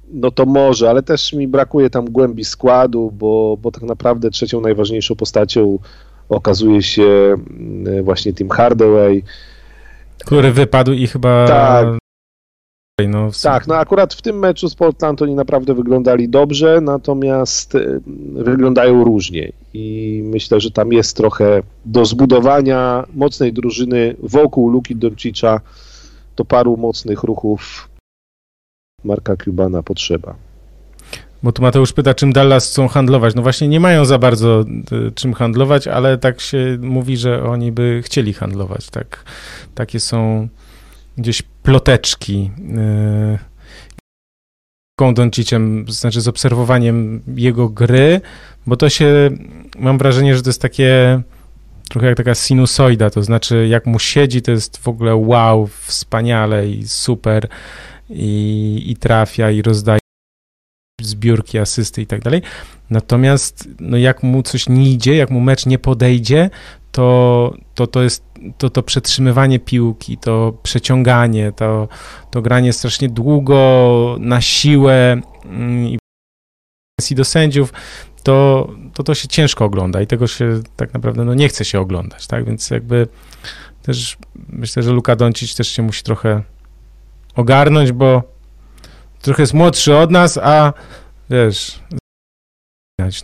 [0.08, 4.60] no to może, ale też mi brakuje tam głębi składu, bo, bo tak naprawdę trzecią
[4.60, 5.78] najważniejszą postacią
[6.32, 9.22] okazuje się mm, właśnie Tim Hardaway.
[10.24, 11.86] Który wypadł i chyba tak.
[13.08, 18.00] No, tak, no akurat w tym meczu z Portland oni naprawdę wyglądali dobrze, natomiast y,
[18.32, 25.60] wyglądają różnie i myślę, że tam jest trochę do zbudowania mocnej drużyny wokół Luki Doncicza,
[26.34, 27.88] to paru mocnych ruchów
[29.04, 30.34] Marka Cubana potrzeba.
[31.42, 33.34] Bo tu Mateusz pyta, czym Dallas chcą handlować.
[33.34, 37.72] No właśnie nie mają za bardzo y, czym handlować, ale tak się mówi, że oni
[37.72, 38.90] by chcieli handlować.
[38.90, 39.24] Tak,
[39.74, 40.48] takie są
[41.18, 42.50] gdzieś ploteczki.
[42.58, 43.38] Yy,
[45.88, 48.20] znaczy z obserwowaniem jego gry,
[48.66, 49.30] bo to się,
[49.78, 51.22] mam wrażenie, że to jest takie
[51.88, 56.68] trochę jak taka sinusoida, to znaczy jak mu siedzi, to jest w ogóle wow, wspaniale
[56.68, 57.48] i super
[58.10, 60.01] i, i trafia i rozdaje
[61.06, 62.42] zbiórki, asysty i tak dalej.
[62.90, 66.50] Natomiast no jak mu coś nie idzie, jak mu mecz nie podejdzie,
[66.92, 68.24] to to, to jest
[68.58, 71.88] to, to przetrzymywanie piłki, to przeciąganie, to,
[72.30, 75.98] to granie strasznie długo, na siłę mm, i
[77.14, 77.72] do sędziów,
[78.22, 81.80] to, to to się ciężko ogląda i tego się tak naprawdę no, nie chce się
[81.80, 82.44] oglądać, tak?
[82.44, 83.08] Więc jakby
[83.82, 84.16] też
[84.48, 86.42] myślę, że Luka Doncic też się musi trochę
[87.34, 88.31] ogarnąć, bo
[89.22, 90.72] trochę jest młodszy od nas, a
[91.30, 91.80] wiesz,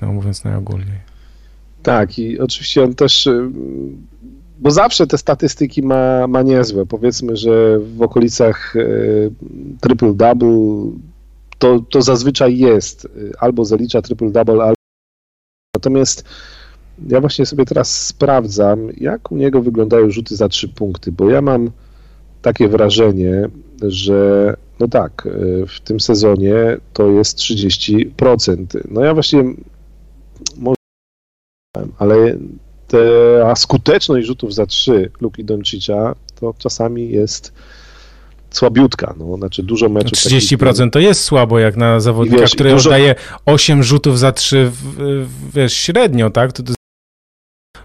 [0.02, 0.98] no mówiąc najogólniej.
[1.82, 3.50] Tak, i oczywiście on też, y,
[4.58, 6.86] bo zawsze te statystyki ma, ma niezłe.
[6.86, 9.30] Powiedzmy, że w okolicach y,
[9.80, 10.90] triple-double
[11.58, 13.04] to, to zazwyczaj jest.
[13.04, 14.74] Y, albo zalicza triple-double, albo.
[15.76, 16.24] Natomiast
[17.08, 21.42] ja właśnie sobie teraz sprawdzam, jak u niego wyglądają rzuty za trzy punkty, bo ja
[21.42, 21.70] mam
[22.42, 23.48] takie wrażenie,
[23.82, 25.28] że no tak,
[25.68, 26.54] w tym sezonie
[26.92, 28.66] to jest 30%.
[28.90, 29.44] No ja właśnie
[31.98, 32.38] ale
[32.88, 37.52] ta skuteczność rzutów za trzy Luki Doncicza to czasami jest
[38.50, 40.18] słabiutka, no, znaczy dużo meczów.
[40.18, 42.90] 30% takich, to jest słabo, jak na zawodnika, wiesz, który dużo...
[42.90, 43.14] oddaje
[43.46, 44.70] 8 rzutów za 3,
[45.54, 46.52] wiesz, średnio, tak?
[46.52, 46.72] To, to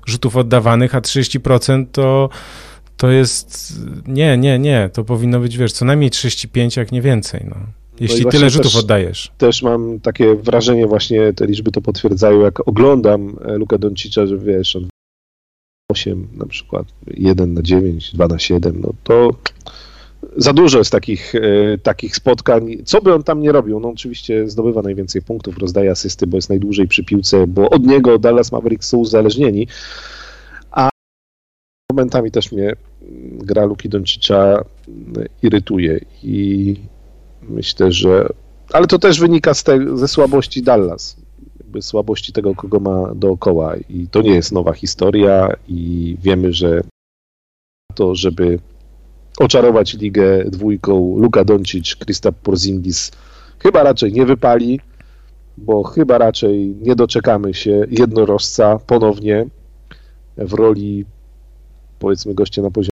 [0.06, 2.30] rzutów oddawanych, a 30% to,
[2.98, 3.74] to jest,
[4.08, 7.56] nie, nie, nie, to powinno być, wiesz, co najmniej 35, jak nie więcej, no.
[8.00, 9.32] Jeśli no tyle rzutów też, oddajesz.
[9.38, 14.38] Też mam takie wrażenie, właśnie te liczby to potwierdzają, jak oglądam e, Luka Doncicza, że
[14.38, 14.88] wiesz, on
[15.92, 19.36] 8 na przykład, 1 na 9, 2 na 7, no to
[20.38, 22.78] za dużo jest takich, e, takich spotkań.
[22.86, 23.80] Co by on tam nie robił?
[23.80, 28.20] No oczywiście zdobywa najwięcej punktów, rozdaje asysty, bo jest najdłużej przy piłce, bo od niego
[28.20, 29.68] Dallas Mavericks są uzależnieni,
[31.94, 32.76] momentami też mnie
[33.32, 34.64] gra Luki Doncicza
[35.42, 36.76] irytuje i
[37.50, 38.30] Myślę, że.
[38.74, 41.18] Ale to też wynika z te, ze słabości Dallas.
[41.60, 43.76] Jakby słabości tego, kogo ma dookoła.
[43.90, 46.82] I to nie jest nowa historia, i wiemy, że
[47.96, 48.60] to, żeby
[49.40, 53.12] oczarować ligę dwójką Luka Doncic, Krzysztof Porzingis
[53.60, 54.80] chyba raczej nie wypali,
[55.58, 59.46] bo chyba raczej nie doczekamy się jednorożca ponownie
[60.38, 61.06] w roli
[62.04, 62.90] powiedzmy gościa na poziomie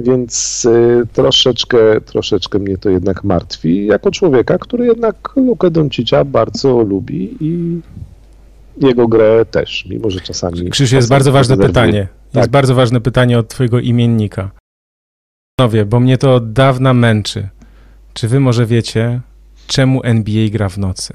[0.00, 6.82] więc y, troszeczkę, troszeczkę mnie to jednak martwi, jako człowieka, który jednak Lukę Doncicza bardzo
[6.82, 7.80] lubi i
[8.86, 10.70] jego grę też, mimo że czasami...
[10.70, 12.08] Krzyż, jest bardzo ważne pytanie.
[12.24, 12.50] Jest tak.
[12.50, 14.50] bardzo ważne pytanie od twojego imiennika.
[15.56, 17.48] Panowie, bo mnie to od dawna męczy.
[18.14, 19.20] Czy wy może wiecie,
[19.66, 21.14] czemu NBA gra w nocy?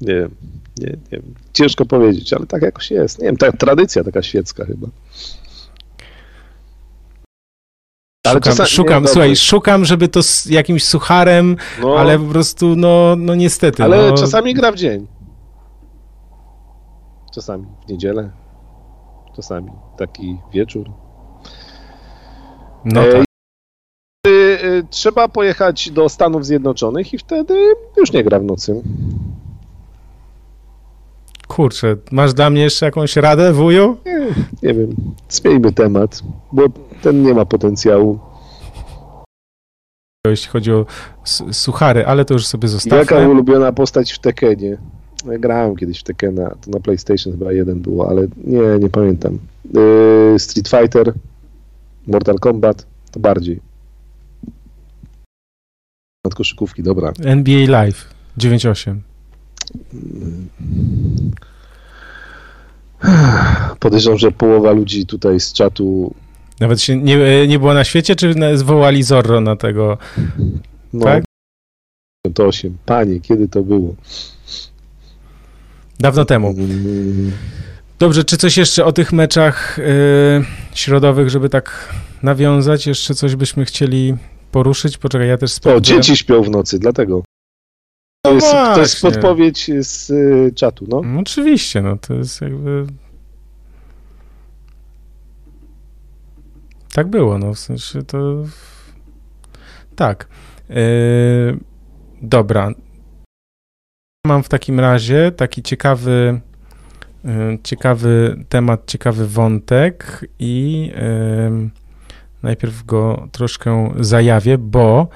[0.00, 0.30] Nie wiem,
[0.78, 1.34] nie, nie wiem.
[1.52, 3.18] Ciężko powiedzieć, ale tak jakoś jest.
[3.18, 4.88] Nie wiem, ta tradycja taka świecka chyba.
[8.26, 12.76] Ale szukam, szukam nie, słuchaj, szukam, żeby to z jakimś sucharem, no, ale po prostu,
[12.76, 13.84] no, no niestety.
[13.84, 14.16] Ale no.
[14.16, 15.06] czasami gra w dzień.
[17.34, 18.30] Czasami w niedzielę.
[19.36, 20.90] Czasami taki wieczór.
[22.84, 23.24] No e, tak.
[24.26, 27.54] E, e, trzeba pojechać do Stanów Zjednoczonych i wtedy
[27.96, 28.82] już nie gra w nocy.
[31.48, 33.96] Kurczę, masz dla mnie jeszcze jakąś radę, wuju?
[34.06, 34.20] Nie,
[34.62, 34.94] nie wiem,
[35.28, 36.22] zmieńmy temat,
[36.52, 36.62] bo
[37.02, 38.18] ten nie ma potencjału.
[40.26, 40.86] Jeśli chodzi o
[41.52, 42.98] suchary, ale to już sobie zostawmy.
[42.98, 44.78] Jaka ulubiona postać w Tekenie?
[45.26, 49.38] Ja grałem kiedyś w Tekena, to na PlayStation chyba jeden było, ale nie, nie pamiętam.
[49.74, 51.12] Yy, Street Fighter,
[52.06, 53.60] Mortal Kombat, to bardziej.
[56.24, 57.12] Nad koszykówki, dobra.
[57.24, 59.07] NBA Live 98.
[63.80, 66.14] Podejrzewam, że połowa ludzi tutaj z czatu.
[66.60, 69.98] Nawet się nie, nie było na świecie, czy zwołali Zorro na tego?
[70.92, 71.24] No, tak?
[72.38, 72.78] 8.
[72.86, 73.94] Panie, kiedy to było?
[75.98, 76.54] Dawno temu.
[77.98, 82.86] Dobrze, czy coś jeszcze o tych meczach yy, środowych, żeby tak nawiązać?
[82.86, 84.14] Jeszcze coś byśmy chcieli
[84.52, 84.98] poruszyć?
[84.98, 85.78] Poczekaj, ja też sprawdzę.
[85.78, 87.22] O, dzieci śpią w nocy, dlatego.
[88.28, 91.02] To, jest, to jest podpowiedź z y, czatu, no.
[91.04, 91.20] no.
[91.20, 92.86] Oczywiście, no to jest jakby...
[96.92, 98.44] Tak było, no w sensie to...
[99.96, 100.28] Tak.
[100.68, 100.76] Yy,
[102.22, 102.70] dobra.
[104.26, 106.40] Mam w takim razie taki ciekawy
[107.24, 111.70] Y, ciekawy temat, ciekawy wątek i y,
[112.42, 115.08] najpierw go troszkę zajawię, bo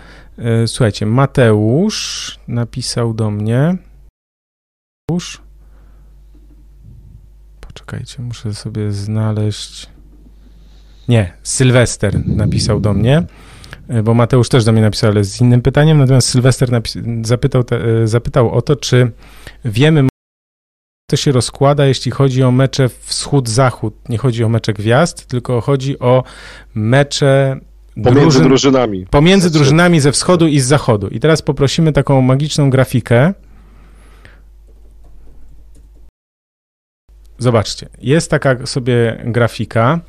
[0.66, 3.76] słuchajcie, Mateusz napisał do mnie.
[5.08, 5.42] Mateusz?
[7.60, 9.90] Poczekajcie, muszę sobie znaleźć.
[11.08, 13.22] Nie, Sylwester napisał do mnie,
[14.04, 15.98] bo Mateusz też do mnie napisał, ale z innym pytaniem.
[15.98, 16.82] Natomiast Sylwester
[17.22, 19.12] zapytał, te, zapytał o to, czy
[19.64, 20.08] wiemy
[21.10, 24.08] to się rozkłada, jeśli chodzi o mecze wschód-zachód.
[24.08, 26.24] Nie chodzi o mecze gwiazd, tylko chodzi o
[26.74, 27.60] mecze
[27.94, 29.06] Pomiędzy drużyn, drużynami.
[29.10, 31.08] Pomiędzy znaczy- drużynami ze wschodu i z zachodu.
[31.08, 33.34] I teraz poprosimy taką magiczną grafikę.
[37.38, 40.00] Zobaczcie, jest taka sobie grafika.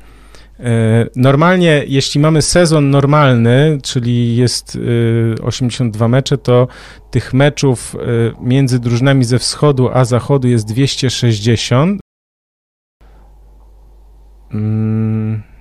[0.60, 4.78] E, normalnie, jeśli mamy sezon normalny, czyli jest
[5.42, 6.68] 82 e, mecze, to
[7.10, 7.98] tych meczów e,
[8.40, 12.00] między drużynami ze wschodu a zachodu jest 260.
[14.50, 15.53] Hmm.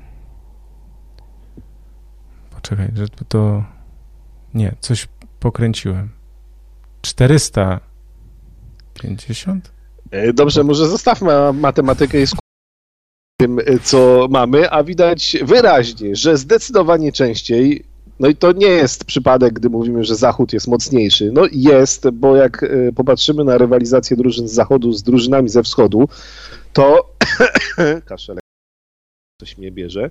[2.63, 3.63] Poczekaj, żeby to.
[4.53, 5.07] Nie, coś
[5.39, 6.09] pokręciłem.
[7.01, 9.71] 450?
[10.33, 12.25] Dobrze, może zostawmy matematykę i
[13.39, 17.83] tym, y, co mamy, a widać wyraźnie, że zdecydowanie częściej
[18.19, 21.31] no i to nie jest przypadek, gdy mówimy, że Zachód jest mocniejszy.
[21.33, 26.09] No jest, bo jak y, popatrzymy na rywalizację drużyn z Zachodu z drużynami ze Wschodu,
[26.73, 27.15] to
[28.05, 28.42] kaszelek
[29.43, 30.09] coś mnie bierze,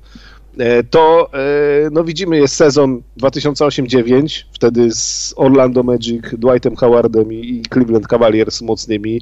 [0.59, 7.63] e, to e, no widzimy jest sezon 2008-9, wtedy z Orlando Magic, Dwightem Howardem i
[7.73, 9.21] Cleveland Cavaliers mocnymi.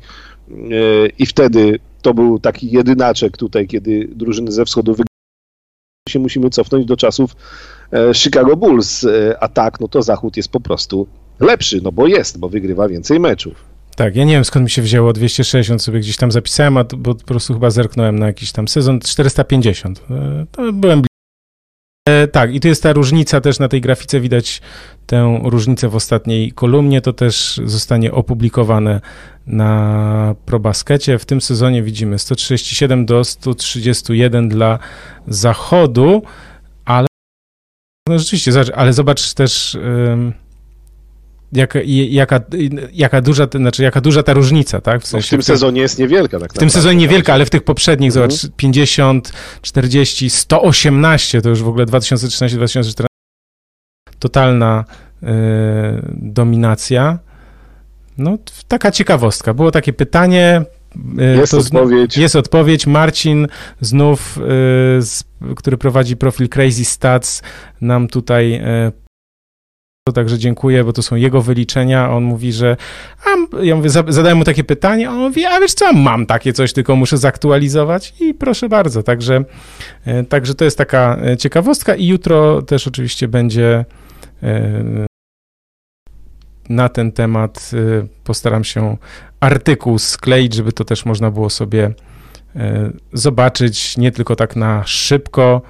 [0.51, 0.55] E,
[1.19, 5.11] i wtedy to był taki jedynaczek tutaj, kiedy drużyny ze wschodu wygrywały
[6.09, 7.37] się musimy cofnąć do czasów
[8.15, 9.07] Chicago Bulls,
[9.41, 11.07] a tak, no to Zachód jest po prostu
[11.41, 13.70] lepszy, no bo jest, bo wygrywa więcej meczów.
[14.01, 16.97] Tak, ja nie wiem skąd mi się wzięło 260, sobie gdzieś tam zapisałem, a to,
[16.97, 20.03] bo po prostu chyba zerknąłem na jakiś tam sezon 450.
[20.11, 21.03] E, to byłem
[22.09, 24.63] e, tak, i tu jest ta różnica też na tej grafice, widać
[25.07, 29.01] tę różnicę w ostatniej kolumnie, to też zostanie opublikowane
[29.47, 31.19] na ProBaskecie.
[31.19, 34.79] W tym sezonie widzimy 137 do 131 dla
[35.29, 36.23] zachodu,
[36.85, 37.07] ale
[38.09, 39.75] no rzeczywiście, ale zobacz też...
[39.75, 40.50] Yy,
[41.53, 41.79] jak,
[42.11, 42.41] jaka,
[42.93, 45.03] jaka, duża, znaczy jaka duża ta różnica, tak?
[45.03, 46.39] W, sensie, no w tym sezonie jest niewielka.
[46.41, 48.31] Tak w tym sezonie niewielka, ale w tych poprzednich, mhm.
[48.31, 49.33] zobacz, 50,
[49.63, 53.05] 40, 118, to już w ogóle 2013-2014,
[54.19, 54.85] totalna
[55.23, 55.27] y,
[56.13, 57.19] dominacja.
[58.19, 59.55] No, taka ciekawostka.
[59.55, 60.63] Było takie pytanie,
[61.19, 62.17] y, jest odpowiedź.
[62.17, 62.87] Jest odpowiedź.
[62.87, 63.47] Marcin
[63.81, 64.39] znów,
[64.99, 65.25] z,
[65.57, 67.43] który prowadzi profil Crazy Stats,
[67.81, 68.63] nam tutaj
[70.11, 72.11] y, także dziękuję, bo to są jego wyliczenia.
[72.11, 72.77] On mówi, że
[73.25, 76.53] a, ja mówię, zadałem mu takie pytanie, a on mówi, a wiesz co, mam takie
[76.53, 79.03] coś, tylko muszę zaktualizować i proszę bardzo.
[79.03, 79.45] Także,
[80.05, 83.85] e, także to jest taka e, ciekawostka i jutro też oczywiście będzie
[84.43, 85.07] e,
[86.69, 87.71] na ten temat
[88.25, 88.97] postaram się
[89.41, 91.95] artykuł skleić, żeby to też można było sobie
[93.13, 95.63] zobaczyć, nie tylko tak na szybko,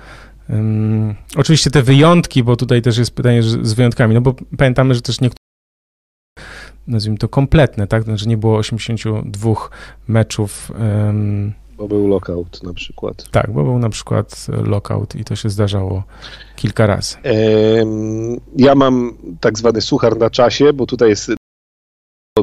[0.51, 5.03] Um, oczywiście te wyjątki, bo tutaj też jest pytanie z wyjątkami, no bo pamiętamy, że
[5.03, 5.41] też niektóre
[6.87, 8.03] nazwijmy to kompletne, tak?
[8.03, 9.55] Znaczy nie było 82
[10.09, 10.73] meczów.
[10.81, 13.31] Um, bo był lockout na przykład.
[13.31, 16.03] Tak, bo był na przykład lockout i to się zdarzało
[16.57, 17.17] kilka razy.
[18.57, 21.33] Ja mam tak zwany suchar na czasie, bo tutaj jest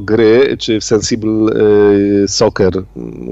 [0.01, 1.53] gry, czy w Sensible
[2.23, 2.73] y, Soccer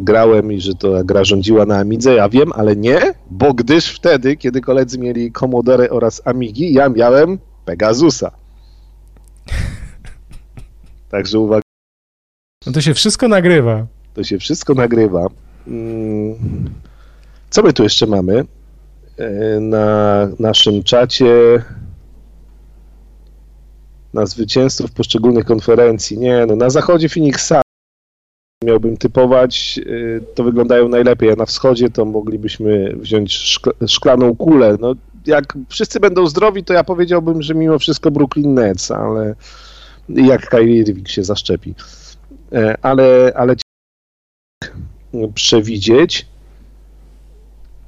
[0.02, 4.38] grałem i że to gra rządziła na Amidze, ja wiem, ale nie, bo gdyż wtedy,
[4.38, 8.32] kiedy koledzy mieli Commodore oraz Amigi, ja miałem Pegasusa.
[11.12, 11.62] Także uwaga.
[12.66, 13.88] No to się wszystko nagrywa.
[14.14, 15.28] To się wszystko nagrywa.
[15.68, 16.36] Mm.
[17.50, 18.46] Co my tu jeszcze mamy?
[19.18, 21.62] E, na naszym czacie
[24.16, 26.18] na zwycięzców poszczególnych konferencji.
[26.18, 27.54] Nie, no na zachodzie Phoenix
[28.64, 34.78] miałbym typować, y, to wyglądają najlepiej, a na wschodzie to moglibyśmy wziąć szkl- szklaną kulę.
[34.80, 34.94] No,
[35.26, 39.36] jak wszyscy będą zdrowi, to ja powiedziałbym, że mimo wszystko Brooklyn Nets, ale
[40.10, 41.76] jak Kyrie Irving się zaszczepi.
[42.54, 43.56] E, ale, ale
[45.34, 46.26] przewidzieć,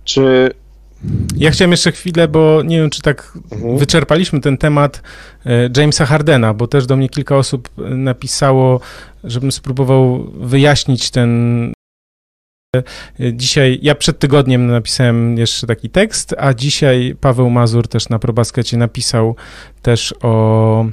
[0.04, 0.52] czy
[1.38, 3.78] ja chciałem jeszcze chwilę, bo nie wiem, czy tak mhm.
[3.78, 5.02] wyczerpaliśmy ten temat
[5.46, 8.80] e, Jamesa Hardena, bo też do mnie kilka osób e, napisało,
[9.24, 11.72] żebym spróbował wyjaśnić ten.
[12.76, 12.84] E,
[13.34, 18.78] dzisiaj, ja przed tygodniem napisałem jeszcze taki tekst, a dzisiaj Paweł Mazur też na ProBaskecie
[18.78, 19.36] napisał
[19.82, 20.86] też o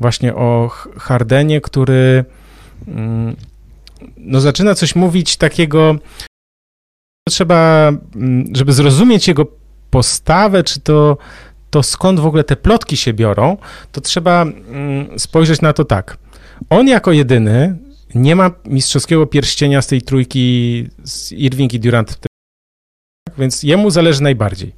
[0.00, 2.24] właśnie o Hardenie, który
[2.88, 3.36] mm,
[4.16, 5.96] no zaczyna coś mówić takiego,
[7.30, 9.46] trzeba, mm, żeby zrozumieć jego
[9.90, 11.16] postawę, czy to,
[11.70, 13.56] to skąd w ogóle te plotki się biorą,
[13.92, 16.18] to trzeba mm, spojrzeć na to tak.
[16.70, 17.78] On jako jedyny
[18.14, 22.18] nie ma mistrzowskiego pierścienia z tej trójki z Irving i Durant,
[23.38, 24.72] więc jemu zależy najbardziej.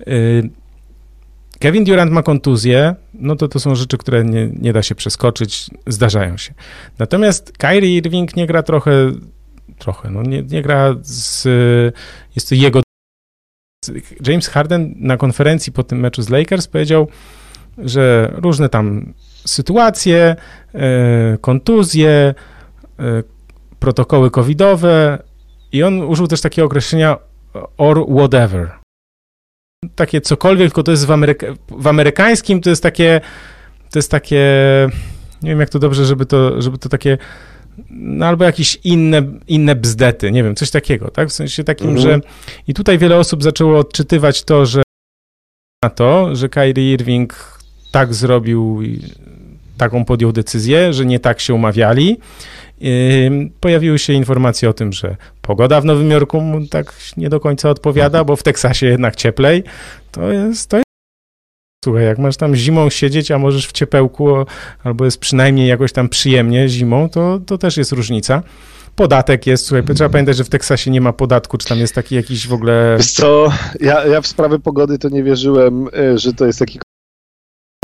[0.00, 0.50] Y,
[1.58, 5.70] Kevin Durant ma kontuzję, no to to są rzeczy, które nie, nie da się przeskoczyć,
[5.86, 6.54] zdarzają się.
[6.98, 9.12] Natomiast Kyrie Irving nie gra trochę
[9.78, 10.10] trochę.
[10.10, 11.44] No nie, nie gra z...
[12.36, 12.80] Jest to jego...
[14.26, 17.08] James Harden na konferencji po tym meczu z Lakers powiedział,
[17.78, 19.12] że różne tam
[19.44, 20.36] sytuacje,
[20.74, 22.34] e, kontuzje,
[22.98, 23.22] e,
[23.78, 25.22] protokoły covidowe
[25.72, 27.16] i on użył też takiego określenia
[27.76, 28.70] or whatever.
[29.94, 33.20] Takie cokolwiek, tylko to jest w, Ameryka w amerykańskim, to jest takie,
[33.90, 34.44] to jest takie,
[35.42, 37.18] nie wiem jak to dobrze, żeby to, żeby to takie
[37.90, 41.28] no albo jakieś inne, inne bzdety, nie wiem, coś takiego, tak?
[41.28, 42.02] W sensie takim, mhm.
[42.06, 42.20] że
[42.68, 44.82] i tutaj wiele osób zaczęło odczytywać to, że
[45.84, 47.58] na to, że Kyrie Irving
[47.92, 48.82] tak zrobił,
[49.78, 52.16] taką podjął decyzję, że nie tak się umawiali.
[53.60, 57.70] Pojawiły się informacje o tym, że pogoda w Nowym Jorku mu tak nie do końca
[57.70, 59.64] odpowiada, bo w Teksasie jednak cieplej.
[60.12, 60.85] To jest, to
[61.86, 64.28] Słuchaj, jak masz tam zimą siedzieć, a możesz w ciepełku,
[64.84, 68.42] albo jest przynajmniej jakoś tam przyjemnie zimą, to, to też jest różnica.
[68.96, 72.14] Podatek jest, słuchaj, trzeba pamiętać, że w Teksasie nie ma podatku, czy tam jest taki
[72.14, 72.94] jakiś w ogóle...
[72.98, 76.78] Wiesz co, ja, ja w sprawę pogody to nie wierzyłem, e, że to jest taki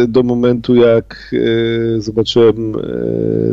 [0.09, 1.35] do momentu, jak
[1.97, 2.81] e, zobaczyłem e,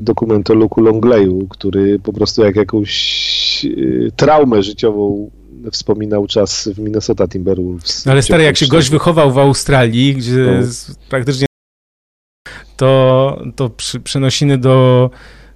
[0.02, 3.28] dokument o Luku Longleyu, który po prostu jak jakąś
[4.15, 5.31] traumę życiową
[5.72, 8.06] wspominał czas w Minnesota Timberwolves.
[8.06, 10.68] No ale stary, jak się gość wychował w Australii, gdzie no.
[11.10, 11.48] praktycznie
[12.77, 15.10] to, to przy, przenosiny do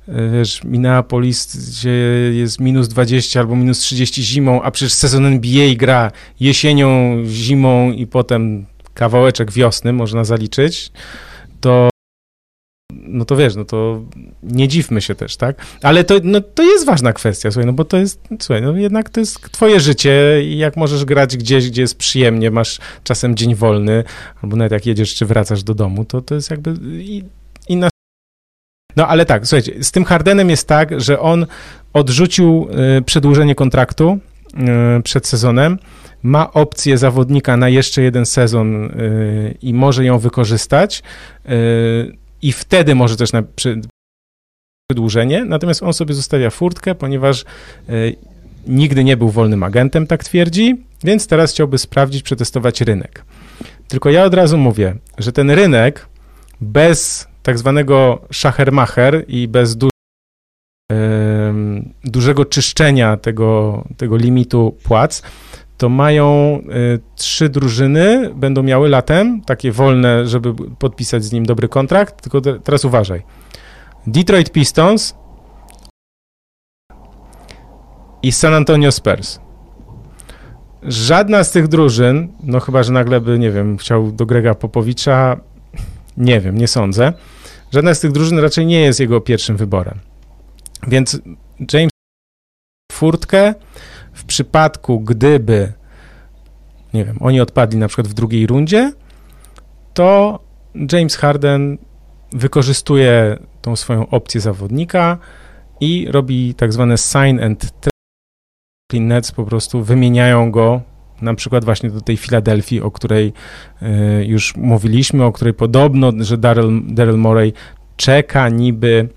[0.08, 1.92] e, wiesz, Minneapolis, gdzie
[2.34, 8.08] jest minus 20 albo minus 30 zimą, a przecież sezon NBA gra jesienią, zimą i
[8.08, 10.92] potem kawałeczek wiosny można zaliczyć,
[11.62, 11.90] to
[13.14, 14.02] no to wiesz, no to
[14.44, 15.56] nie dziwmy się też, tak?
[15.82, 19.10] Ale to, no, to jest ważna kwestia, słuchaj, no bo to jest, słuchaj, no jednak
[19.10, 23.56] to jest twoje życie i jak możesz grać gdzieś, gdzie jest przyjemnie, masz czasem dzień
[23.56, 24.04] wolny,
[24.44, 26.74] albo nawet jak jedziesz czy wracasz do domu, to to jest jakby
[27.70, 27.90] inna
[28.96, 31.46] no ale tak, słuchajcie, z tym Hardenem jest tak, że on
[31.94, 32.68] odrzucił
[32.98, 34.20] y, przedłużenie kontraktu
[35.00, 35.80] y, przed sezonem,
[36.24, 41.04] ma opcję zawodnika na jeszcze jeden sezon y, i może ją wykorzystać
[42.44, 43.44] i wtedy może też na
[44.90, 47.46] przedłużenie, natomiast on sobie zostawia furtkę, ponieważ
[47.90, 48.16] y,
[48.68, 53.26] nigdy nie był wolnym agentem, tak twierdzi, więc teraz chciałby sprawdzić, przetestować rynek.
[53.88, 56.08] Tylko ja od razu mówię, że ten rynek
[56.62, 59.90] bez tak zwanego szachermacher i bez du
[62.04, 65.24] dużego czyszczenia tego, tego limitu płac,
[65.84, 66.60] to mają
[66.96, 72.42] y, trzy drużyny, będą miały latem, takie wolne, żeby podpisać z nim dobry kontrakt, tylko
[72.42, 73.24] te, teraz uważaj.
[74.08, 75.16] Detroit Pistons
[78.22, 79.40] i San Antonio Spurs.
[80.84, 85.38] Żadna z tych drużyn, no chyba, że nagle by, nie wiem, chciał do Grega Popowicza,
[86.18, 87.14] nie wiem, nie sądzę.
[87.72, 90.00] Żadna z tych drużyn raczej nie jest jego pierwszym wyborem.
[90.88, 91.22] Więc
[91.74, 91.92] James
[92.92, 93.54] furtkę,
[94.14, 95.74] w przypadku, gdyby,
[96.94, 98.94] nie wiem, oni odpadli na przykład w drugiej rundzie,
[99.94, 100.40] to
[100.92, 101.78] James Harden
[102.32, 105.18] wykorzystuje tą swoją opcję zawodnika
[105.80, 107.94] i robi tak zwane sign and trade.
[108.94, 110.82] Nets po prostu wymieniają go
[111.22, 113.34] na przykład właśnie do tej Filadelfii, o której
[113.82, 117.54] y, już mówiliśmy, o której podobno, że Daryl, Daryl Morey
[117.98, 119.10] czeka niby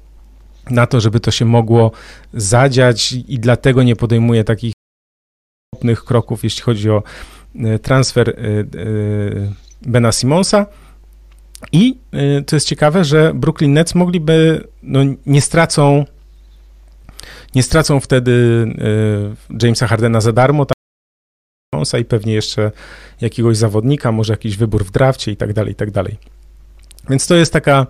[0.70, 1.92] na to, żeby to się mogło
[2.34, 4.72] zadziać i dlatego nie podejmuje takich
[5.94, 7.02] kroków, jeśli chodzi o
[7.64, 8.64] e, transfer e, e,
[9.82, 10.66] Bena Simonsa.
[11.72, 11.98] I
[12.46, 16.04] to jest ciekawe, że Brooklyn Nets mogliby, no nie stracą,
[17.54, 18.66] nie stracą wtedy
[19.62, 20.66] Jamesa Hardena za darmo,
[22.00, 22.72] i pewnie jeszcze
[23.20, 26.16] jakiegoś zawodnika, może jakiś wybór w drafcie i tak dalej, i tak dalej.
[27.10, 27.86] Więc to jest taka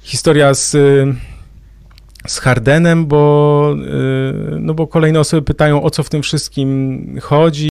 [0.00, 0.76] historia z,
[2.26, 3.74] z Hardenem, bo,
[4.60, 7.68] no bo kolejne osoby pytają, o co w tym wszystkim chodzi.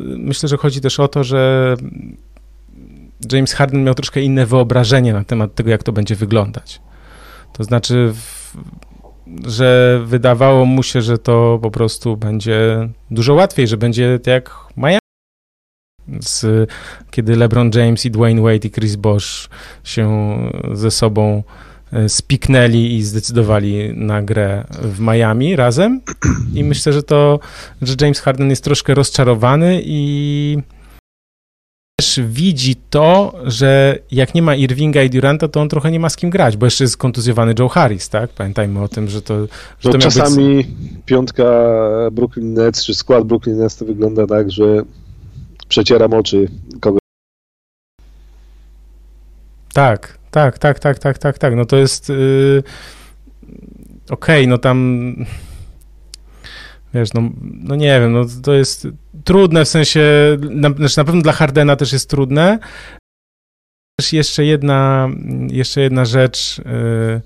[0.00, 1.74] Myślę, że chodzi też o to, że
[3.32, 6.80] James Harden miał troszkę inne wyobrażenie na temat tego, jak to będzie wyglądać.
[7.52, 8.14] To znaczy,
[9.46, 14.98] że wydawało mu się, że to po prostu będzie dużo łatwiej, że będzie jak Miami.
[16.20, 16.70] Z,
[17.10, 19.48] kiedy LeBron James i Dwayne Wade i Chris Bosh
[19.84, 20.36] się
[20.72, 21.42] ze sobą
[22.08, 26.00] spiknęli i zdecydowali na grę w Miami razem.
[26.54, 27.40] I myślę, że to,
[27.82, 30.58] że James Harden jest troszkę rozczarowany i
[31.96, 36.08] też widzi to, że jak nie ma Irvinga i Duranta, to on trochę nie ma
[36.08, 38.30] z kim grać, bo jeszcze jest kontuzjowany Joe Harris, tak?
[38.30, 39.46] Pamiętajmy o tym, że to...
[39.80, 40.66] Że to czasami być...
[41.06, 41.44] piątka
[42.12, 44.82] Brooklyn Nets, czy skład Brooklyn Nets to wygląda tak, że
[45.68, 46.48] przecieram oczy
[46.80, 46.98] kogo.
[49.74, 51.54] Tak, tak, tak, tak, tak, tak, tak.
[51.56, 52.08] No to jest...
[52.08, 52.62] Yy...
[54.10, 55.14] Okej, okay, no tam
[56.94, 58.88] wiesz, no, no nie wiem, no to jest
[59.24, 60.02] trudne w sensie,
[60.50, 62.58] na, znaczy na pewno dla Hardena też jest trudne.
[64.00, 65.08] Też jeszcze jedna,
[65.48, 67.20] jeszcze jedna rzecz, yy,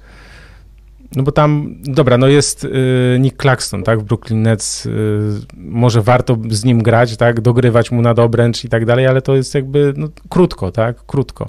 [1.17, 4.93] no bo tam, dobra, no jest yy, Nick Claxton, tak, w Brooklyn Nets, yy,
[5.57, 9.37] może warto z nim grać, tak, dogrywać mu na dobręcz i tak dalej, ale to
[9.37, 11.49] jest jakby, no, krótko, tak, krótko.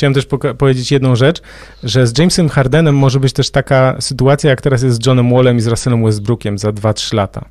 [0.00, 0.26] Chciałem też
[0.58, 1.42] powiedzieć jedną rzecz,
[1.82, 5.56] że z Jamesem Hardenem może być też taka sytuacja, jak teraz jest z Johnem Wallem
[5.56, 7.44] i z Russellem Westbrookiem za 2-3 lata.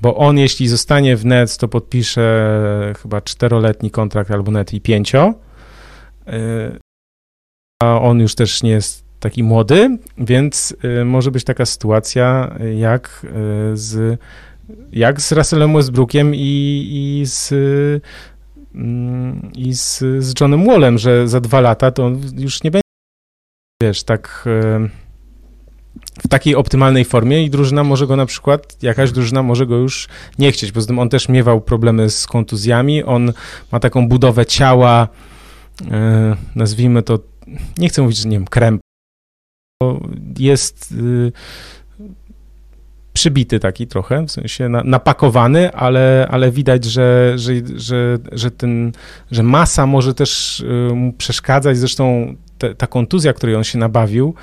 [0.00, 5.34] Bo on, jeśli zostanie w Nets, to podpisze chyba czteroletni kontrakt albo net i pięcio.
[6.28, 6.32] Y,
[7.82, 13.26] a on już też nie jest taki młody, więc y, może być taka sytuacja jak
[13.72, 14.20] y, z,
[14.92, 17.52] jak z Russellem Westbrookiem i, i z
[19.54, 22.82] i z, z Johnem Wallem, że za dwa lata to już nie będzie,
[23.82, 24.88] wiesz, tak e,
[26.18, 30.08] w takiej optymalnej formie i drużyna może go na przykład, jakaś drużyna może go już
[30.38, 33.32] nie chcieć, poza tym on też miewał problemy z kontuzjami, on
[33.72, 35.08] ma taką budowę ciała,
[35.90, 37.18] e, nazwijmy to,
[37.78, 38.80] nie chcę mówić, że nie wiem, krem,
[40.38, 41.32] jest y,
[43.14, 48.92] przybity taki trochę, w sensie na, napakowany, ale, ale widać, że, że, że, że, ten,
[49.30, 51.78] że masa może też y, mu przeszkadzać.
[51.78, 54.34] Zresztą te, ta kontuzja, której on się nabawił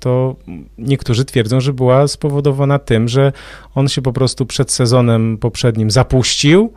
[0.00, 0.36] to
[0.78, 3.32] niektórzy twierdzą, że była spowodowana tym, że
[3.74, 6.72] on się po prostu przed sezonem poprzednim zapuścił,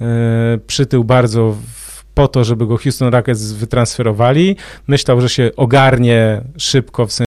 [0.00, 0.06] yy,
[0.66, 1.56] przytył bardzo
[2.14, 4.56] po to, żeby go Houston Rockets wytransferowali.
[4.86, 7.27] Myślał, że się ogarnie szybko, w sensie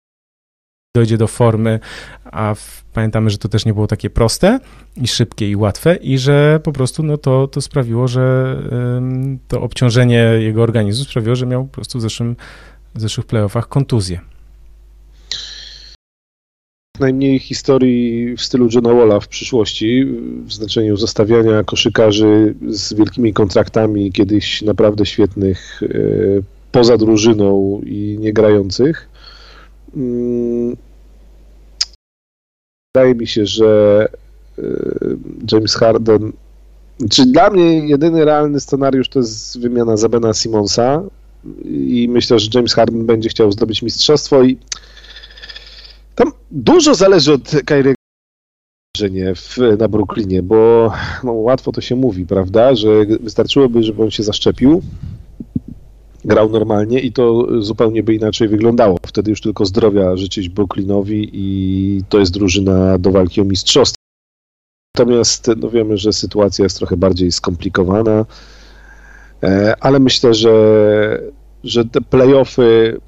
[0.99, 1.81] dojdzie do formy,
[2.25, 4.59] a w, pamiętamy, że to też nie było takie proste
[4.97, 8.57] i szybkie i łatwe i że po prostu no, to, to sprawiło, że
[8.97, 12.37] ym, to obciążenie jego organizmu sprawiło, że miał po prostu w, zeszłym,
[12.95, 14.21] w zeszłych playoffach kontuzję.
[17.01, 20.05] Najmniej historii w stylu Johna Walla w przyszłości,
[20.47, 26.43] w znaczeniu zostawiania koszykarzy z wielkimi kontraktami, kiedyś naprawdę świetnych, yy,
[26.73, 29.09] poza drużyną i niegrających.
[29.97, 30.88] Yy
[32.99, 34.09] wydaje mi się, że
[34.59, 34.63] e,
[35.53, 36.33] James Harden.
[37.11, 41.03] Czy dla mnie jedyny realny scenariusz to jest wymiana Zabena Simonsa
[41.65, 44.59] i myślę, że James Harden będzie chciał zdobyć mistrzostwo i
[46.15, 47.95] tam dużo zależy od Kyrie
[49.11, 50.93] nie w, na Brooklynie, bo
[51.25, 52.89] no, łatwo to się mówi, prawda, że
[53.21, 54.83] wystarczyłoby, żeby on się zaszczepił,
[56.29, 58.99] grał normalnie i to zupełnie by inaczej wyglądało.
[59.07, 63.99] Wtedy już tylko zdrowia życzyć Brooklynowi i to jest drużyna do walki o mistrzostwo.
[64.99, 68.27] Natomiast no wiemy, że sytuacja jest trochę bardziej skomplikowana,
[69.43, 71.23] e, ale myślę, że,
[71.65, 73.01] że te playoffy,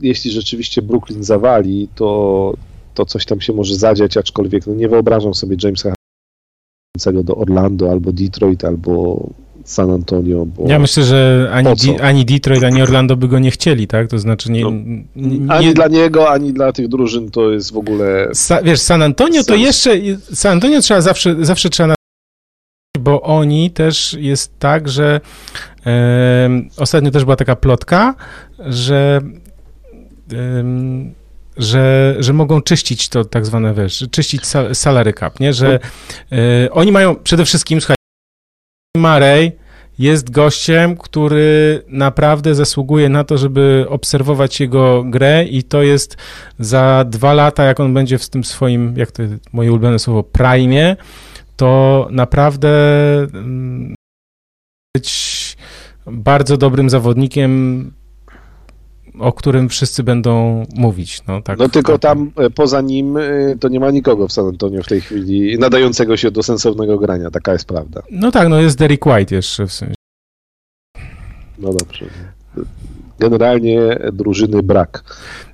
[0.00, 2.54] jeśli rzeczywiście Brooklyn zawali, to,
[2.94, 5.92] to coś tam się może zadziać, aczkolwiek no nie wyobrażam sobie Jamesa
[7.24, 9.26] do Orlando albo Detroit albo
[9.68, 10.46] San Antonio.
[10.66, 14.08] ja myślę, że ani, Di, ani Detroit, ani Orlando by go nie chcieli, tak?
[14.08, 14.70] To znaczy nie, no,
[15.16, 15.52] nie...
[15.52, 18.28] Ani dla niego, ani dla tych drużyn to jest w ogóle...
[18.32, 19.90] Sa, wiesz, San Antonio to jeszcze...
[20.34, 21.94] San Antonio trzeba zawsze, zawsze trzeba
[22.98, 25.20] bo oni też jest tak, że
[26.76, 28.14] ostatnio też była taka plotka,
[28.58, 29.20] że
[31.56, 35.52] że, że mogą czyścić to tak zwane, wiesz, czyścić sal, salary cap, nie?
[35.52, 35.78] Że
[36.32, 37.97] e, oni mają przede wszystkim, słuchaj,
[38.98, 39.52] Marej
[39.98, 46.16] jest gościem, który naprawdę zasługuje na to, żeby obserwować jego grę i to jest
[46.58, 49.22] za dwa lata, jak on będzie w tym swoim, jak to
[49.52, 50.96] moje ulubione słowo, prime,
[51.56, 52.68] to naprawdę
[53.34, 53.94] mm,
[54.96, 55.56] być
[56.06, 57.92] bardzo dobrym zawodnikiem,
[59.20, 61.22] o którym wszyscy będą mówić.
[61.28, 63.20] No, tak, no tylko tam e, poza nim e,
[63.60, 67.30] to nie ma nikogo w San Antonio w tej chwili nadającego się do sensownego grania,
[67.30, 68.02] taka jest prawda.
[68.10, 69.94] No tak, no jest Derek White jeszcze w sensie.
[71.58, 72.06] No dobrze.
[73.18, 73.80] Generalnie
[74.12, 75.04] drużyny brak.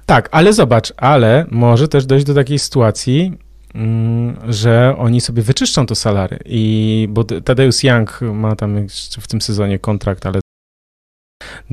[0.07, 3.33] Tak, ale zobacz, ale może też dojść do takiej sytuacji,
[3.75, 6.39] mm, że oni sobie wyczyszczą to salary.
[6.45, 8.87] I bo Tadeusz Young ma tam
[9.21, 10.41] w tym sezonie kontrakt, ale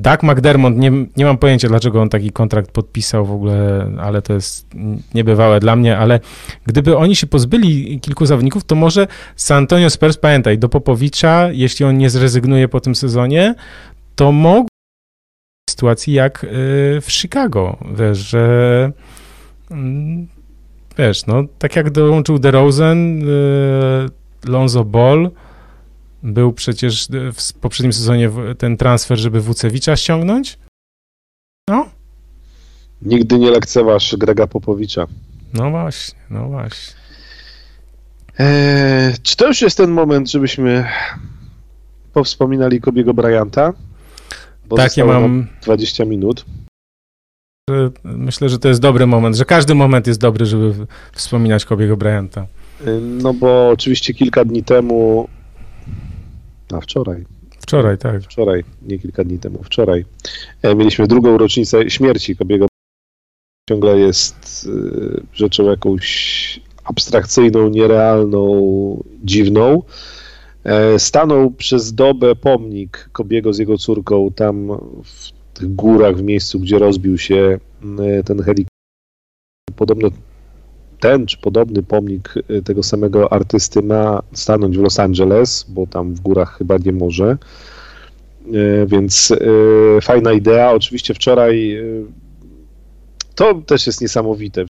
[0.02, 4.34] Doug McDermott, nie, nie mam pojęcia, dlaczego on taki kontrakt podpisał w ogóle, ale to
[4.34, 4.68] jest
[5.14, 6.20] niebywałe dla mnie, ale
[6.66, 11.86] gdyby oni się pozbyli kilku zawodników, to może San Antonio Spurs, pamiętaj, do Popowicza, jeśli
[11.86, 13.56] on nie zrezygnuje po tym sezonie,
[14.16, 14.68] to mógł
[15.70, 16.48] sytuacji jak y,
[17.02, 18.92] w Chicago, wiesz, że
[19.72, 20.28] mm,
[20.98, 23.26] wiesz, no, tak jak dołączył DeRozan, y,
[24.48, 25.32] Lonzo Ball,
[26.24, 30.60] był przecież w poprzednim sezonie ten transfer, żeby Wucewicza ściągnąć?
[31.70, 31.86] No.
[33.02, 35.08] Nigdy nie lekceważ Grega Popowicza.
[35.54, 36.94] No właśnie, no właśnie.
[38.40, 40.86] Eee, czy to już jest ten moment, żebyśmy
[42.14, 43.74] powspominali Kobiego Bryanta?
[44.66, 46.46] Bo tak, ja mam 20 minut.
[48.04, 52.46] Myślę, że to jest dobry moment, że każdy moment jest dobry, żeby wspominać Kobiego Bryanta.
[53.02, 55.28] No bo oczywiście kilka dni temu
[56.74, 57.26] a wczoraj.
[57.60, 58.24] Wczoraj, tak.
[58.24, 60.06] Wczoraj, nie kilka dni temu, wczoraj.
[60.62, 62.68] E, mieliśmy drugą rocznicę śmierci Kobiego.
[63.70, 69.84] Ciągle jest e, rzeczą jakąś abstrakcyjną, nierealną, dziwną.
[70.64, 74.68] E, stanął przez dobę pomnik Kobiego z jego córką tam
[75.04, 77.60] w tych górach, w miejscu, gdzie rozbił się
[78.26, 78.72] ten helikopter.
[79.76, 80.10] Podobno
[81.02, 86.14] ten czy podobny pomnik y, tego samego artysty ma stanąć w Los Angeles, bo tam
[86.14, 87.38] w górach chyba nie może.
[88.48, 90.72] Y, więc y, fajna idea.
[90.72, 91.78] Oczywiście wczoraj
[93.36, 94.66] to też jest niesamowite.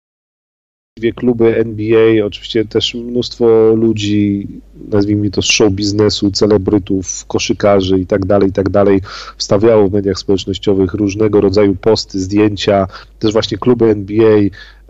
[0.99, 4.49] Dwie kluby NBA, oczywiście też mnóstwo ludzi,
[4.89, 9.01] nazwijmy to show biznesu, celebrytów, koszykarzy i tak dalej, i tak dalej,
[9.37, 12.87] wstawiało w mediach społecznościowych różnego rodzaju posty, zdjęcia,
[13.19, 14.39] też właśnie kluby NBA,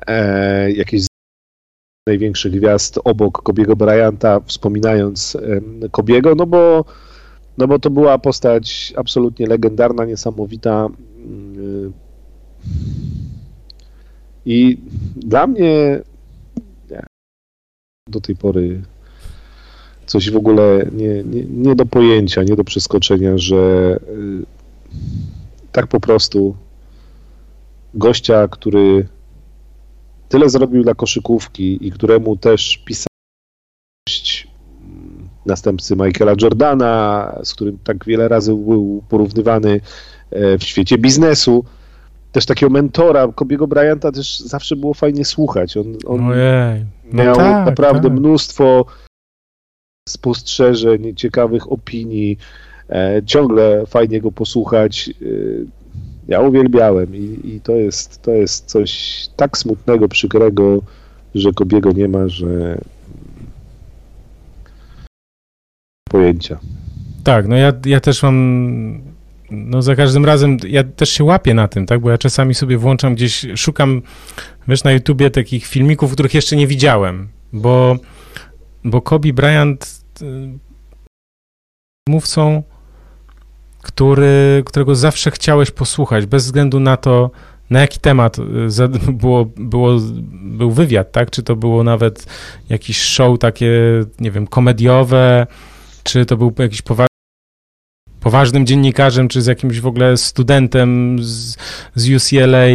[0.07, 1.10] e, jakieś
[2.11, 5.37] największych gwiazd obok Kobiego Bryanta, wspominając
[5.91, 6.85] Kobiego, no bo,
[7.59, 10.89] no bo to była postać absolutnie legendarna, niesamowita.
[11.27, 11.93] Mm,
[14.47, 14.79] I
[15.17, 16.03] dla mnie
[18.09, 18.83] do tej pory
[20.07, 24.47] coś w ogóle nie, nie, nie do pojęcia, nie do przeskoczenia, że y,
[25.73, 26.57] tak po prostu
[27.95, 29.09] gościa, który
[30.31, 33.07] tyle zrobił dla koszykówki i któremu też pisał
[35.47, 39.81] następcy Michaela Jordana, z którym tak wiele razy był porównywany
[40.31, 41.65] e, w świecie biznesu.
[42.33, 45.77] Też takiego mentora, Kobiego Bryanta też zawsze było fajnie słuchać.
[45.77, 46.21] On, on.
[47.13, 48.19] No miał tak, naprawdę tak.
[48.19, 48.87] mnóstwo
[50.09, 52.39] spostrzeżeń, ciekawych opinii.
[52.89, 55.11] E, ciągle fajnie go posłuchać.
[56.31, 60.83] Ja uwielbiałem i, i to, jest, to jest coś tak smutnego, przykrego,
[61.35, 62.79] że Kobiego nie ma, że
[66.11, 66.59] pojęcia.
[67.25, 69.01] Tak, no ja, ja też mam,
[69.51, 72.79] no za każdym razem, ja też się łapię na tym, tak, bo ja czasami sobie
[72.79, 74.03] włączam gdzieś, szukam,
[74.69, 77.97] wiesz, na YouTubie takich filmików, których jeszcze nie widziałem, bo,
[78.85, 80.59] bo Kobe Bryant y,
[82.09, 82.63] mówcą
[83.83, 87.31] który, którego zawsze chciałeś posłuchać, bez względu na to,
[87.71, 89.99] na jaki temat y, było, było,
[90.33, 91.31] był wywiad, tak?
[91.31, 92.27] Czy to było nawet
[92.69, 93.71] jakiś show takie,
[94.21, 95.47] nie wiem, komediowe,
[96.03, 97.11] czy to był jakiś poważny
[98.21, 101.57] poważnym dziennikarzem, czy z jakimś w ogóle studentem z,
[101.95, 102.67] z UCLA.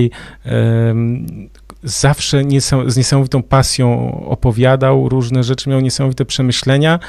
[1.83, 2.43] zawsze
[2.87, 6.99] z niesamowitą pasją opowiadał różne rzeczy, miał niesamowite przemyślenia.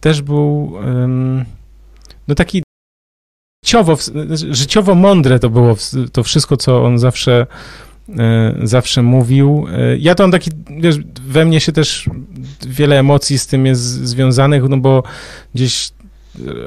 [0.00, 0.72] Też był
[2.28, 2.62] no taki
[3.66, 3.96] życiowo,
[4.50, 5.76] życiowo mądre to było
[6.12, 7.46] to wszystko, co on zawsze,
[8.18, 9.66] e, zawsze mówił.
[9.72, 12.10] E, ja to mam taki, wiesz, we mnie się też
[12.66, 15.02] wiele emocji z tym jest związanych, no bo
[15.54, 15.90] gdzieś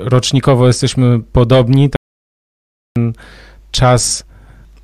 [0.03, 1.89] rocznikowo jesteśmy podobni.
[2.97, 3.13] Ten
[3.71, 4.25] czas,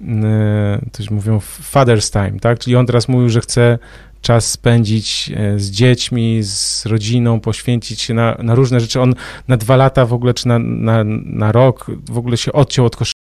[0.01, 1.39] e, coś mówią,
[1.73, 2.59] father's time, tak?
[2.59, 3.79] Czyli on teraz mówił, że chce
[4.25, 9.01] czas spędzić e, z dziećmi, z rodziną, poświęcić się na, na różne rzeczy.
[9.01, 9.13] On
[9.47, 12.95] na dwa lata w ogóle, czy na, na, na rok w ogóle się odciął od
[12.95, 13.25] koszykówki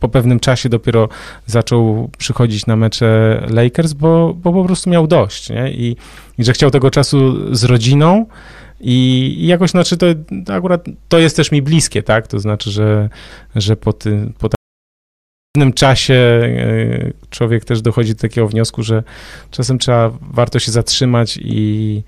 [0.00, 1.08] po pewnym czasie dopiero
[1.46, 5.72] zaczął przychodzić na mecze Lakers, bo, bo po prostu miał dość, nie?
[5.72, 5.96] I,
[6.38, 8.26] I że chciał tego czasu z rodziną
[8.80, 10.06] i, jakoś, znaczy to,
[10.46, 12.26] to akurat to jest też mi bliskie, tak?
[12.26, 13.08] To znaczy, że,
[13.56, 14.48] że po, tym po
[15.58, 19.02] pewnym czasie e, człowiek też dochodzi do takiego wniosku, że
[19.50, 22.02] czasem trzeba, warto się zatrzymać i,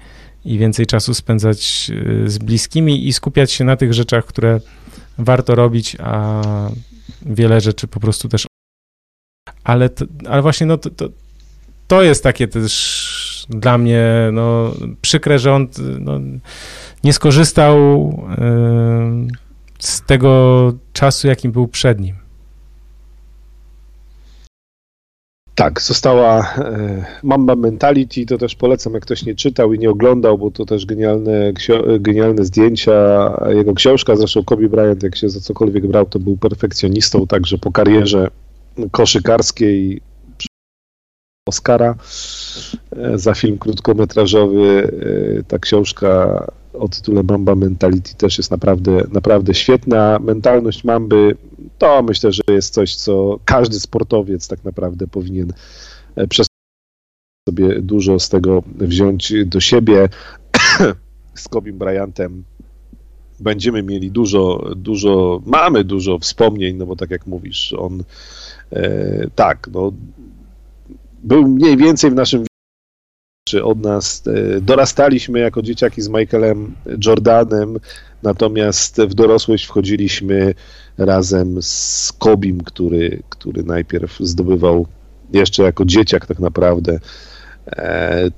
[0.44, 1.90] i więcej czasu spędzać
[2.24, 4.60] e, z bliskimi i skupiać się na tych rzeczach, które
[5.18, 6.42] warto robić, a
[7.22, 8.46] wiele rzeczy po prostu też.
[9.64, 11.08] Ale, to, ale właśnie no, to, to,
[11.86, 15.68] to jest takie też dla mnie no, przykre, że on
[16.00, 16.20] no,
[17.04, 18.08] nie skorzystał
[19.28, 22.29] y, z tego czasu, jakim był przed nim.
[25.60, 30.38] Tak, została e, Mamba Mentality, to też polecam, jak ktoś nie czytał i nie oglądał,
[30.38, 31.52] bo to też genialne,
[32.00, 32.92] genialne zdjęcia.
[33.48, 37.72] Jego książka, zresztą Kobe Bryant, jak się za cokolwiek brał, to był perfekcjonistą, także po
[37.72, 38.28] karierze
[38.90, 40.00] koszykarskiej
[41.48, 41.94] Oscara
[42.96, 44.92] e, za film krótkometrażowy.
[45.38, 50.18] E, ta książka o tytule Mamba Mentality też jest naprawdę, naprawdę świetna.
[50.18, 51.36] Mentalność Mamby
[51.78, 55.52] to myślę, że jest coś, co każdy sportowiec tak naprawdę powinien
[56.16, 56.46] e, przez
[57.48, 60.08] sobie dużo z tego wziąć do siebie.
[61.34, 62.44] z Kobim Bryantem
[63.40, 68.02] będziemy mieli dużo, dużo, mamy dużo wspomnień, no bo tak jak mówisz, on
[68.72, 69.92] e, tak, no
[71.22, 72.49] był mniej więcej w naszym
[73.50, 74.22] czy od nas.
[74.26, 76.74] E, dorastaliśmy jako dzieciaki z Michaelem
[77.06, 77.78] Jordanem,
[78.22, 80.54] natomiast w dorosłość wchodziliśmy
[80.98, 84.86] razem z Kobim, który, który najpierw zdobywał
[85.32, 86.98] jeszcze jako dzieciak tak naprawdę
[87.66, 88.30] e,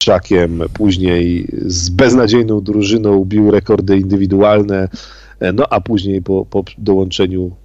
[0.00, 4.88] trzakiem, później z beznadziejną drużyną bił rekordy indywidualne,
[5.40, 7.56] e, no a później po, po dołączeniu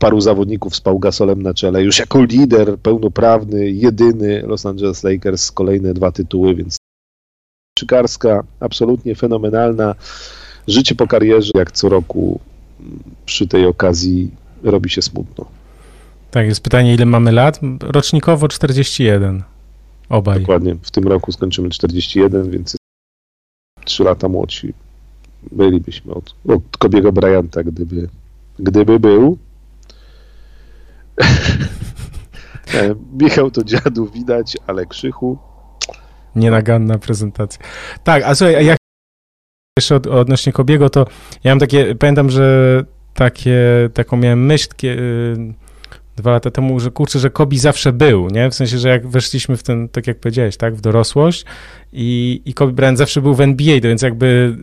[0.00, 5.52] paru zawodników z Pau Gasolem na czele, już jako lider pełnoprawny, jedyny Los Angeles Lakers,
[5.52, 6.76] kolejne dwa tytuły, więc
[7.78, 9.94] Czykarska, absolutnie fenomenalna.
[10.68, 12.40] Życie po karierze, jak co roku
[13.26, 14.30] przy tej okazji
[14.62, 15.44] robi się smutno.
[16.30, 17.60] Tak, jest pytanie, ile mamy lat?
[17.80, 19.42] Rocznikowo 41.
[20.08, 20.40] Obaj.
[20.40, 20.76] Dokładnie.
[20.82, 22.76] W tym roku skończymy 41, więc
[23.84, 24.72] 3 lata młodsi.
[25.52, 28.08] Bylibyśmy od, od Kobiego Bryanta, gdyby,
[28.58, 29.38] gdyby był.
[32.74, 35.38] E, Michał to dziadu widać, ale krzychu.
[36.36, 37.60] Nienaganna prezentacja.
[38.04, 38.78] Tak, a słuchaj, a jak
[39.78, 41.06] jeszcze od, odnośnie Kobiego, to
[41.44, 42.84] ja mam takie, pamiętam, że
[43.14, 43.58] takie,
[43.94, 45.54] taką miałem myśl takie, y,
[46.16, 48.50] dwa lata temu, że kurczę, że Kobi zawsze był, nie?
[48.50, 51.44] W sensie, że jak weszliśmy w ten, tak jak powiedziałeś, tak, w dorosłość
[51.92, 54.56] i, i Kobe Bryant zawsze był w NBA, to więc jakby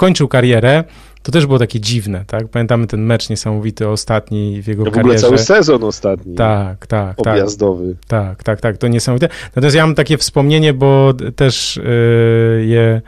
[0.00, 0.84] kończył karierę,
[1.22, 2.48] to też było takie dziwne, tak?
[2.48, 5.00] Pamiętamy ten mecz niesamowity ostatni w jego karierze.
[5.00, 6.34] W ogóle cały sezon ostatni.
[6.34, 7.16] Tak, tak.
[7.16, 7.18] tak.
[7.18, 7.96] Objazdowy.
[8.08, 9.28] Tak, tak, tak, to niesamowite.
[9.46, 13.02] Natomiast ja mam takie wspomnienie, bo też yy, je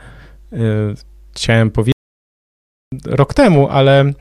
[0.51, 0.59] yy,
[1.35, 1.95] chciałem powiedzieć
[3.05, 4.13] rok temu, ale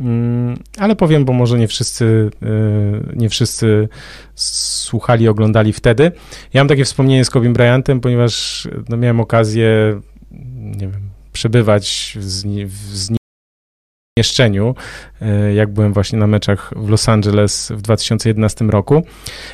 [0.00, 3.88] mm, ale powiem, bo może nie wszyscy, yy, nie wszyscy
[4.34, 6.12] słuchali, oglądali wtedy.
[6.52, 10.00] Ja mam takie wspomnienie z Kobe Bryantem, ponieważ no, miałem okazję,
[10.56, 13.19] nie wiem, przebywać z, z mieszczeniu,
[15.20, 19.02] e, jak byłem właśnie na meczach w Los Angeles w 2011 roku.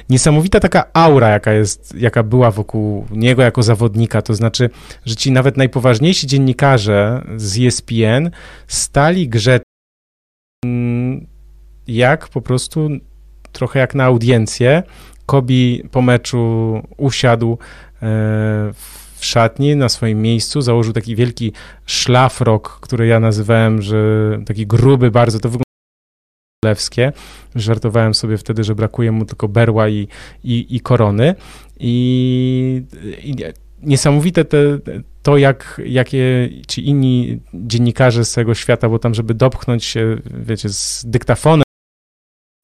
[0.08, 4.70] Niesamowita taka aura, jaka jest, jaka była wokół niego jako zawodnika, to znaczy,
[5.04, 8.30] że ci nawet najpoważniejsi dziennikarze z ESPN
[8.66, 9.66] stali grzeczni,
[11.86, 12.88] jak po prostu
[13.52, 14.82] trochę jak na audiencję.
[15.26, 17.56] Kobi po meczu usiadł e,
[18.72, 21.52] w w szatni na swoim miejscu, założył taki wielki
[21.86, 23.96] szlafrok, który ja nazywałem, że
[24.46, 25.66] taki gruby bardzo, to wygląda
[26.64, 27.12] lewskie.
[27.54, 30.08] Żartowałem sobie wtedy, że brakuje mu tylko berła i,
[30.44, 31.34] i, i korony.
[31.80, 32.82] I,
[33.22, 33.36] i
[33.82, 34.58] niesamowite te,
[35.22, 40.68] to, jak, jakie ci inni dziennikarze z całego świata, bo tam, żeby dopchnąć się, wiecie,
[40.68, 41.62] z dyktafonem,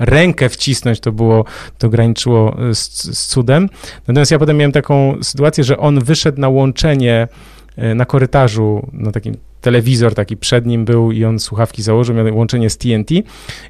[0.03, 1.45] rękę wcisnąć, to było,
[1.79, 2.79] to graniczyło z,
[3.19, 3.69] z cudem.
[4.09, 7.29] Natomiast ja potem miałem taką sytuację, że on wyszedł na łączenie
[7.77, 12.37] e, na korytarzu, na takim telewizor taki przed nim był i on słuchawki założył, miał
[12.37, 13.11] łączenie z TNT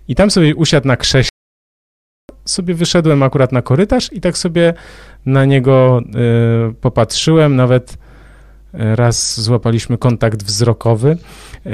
[0.09, 1.31] i tam sobie usiadł na krześle,
[2.45, 4.75] sobie wyszedłem akurat na korytarz i tak sobie
[5.27, 6.03] na niego
[6.71, 7.97] y, popatrzyłem, nawet
[8.73, 11.17] raz złapaliśmy kontakt wzrokowy,
[11.67, 11.71] e,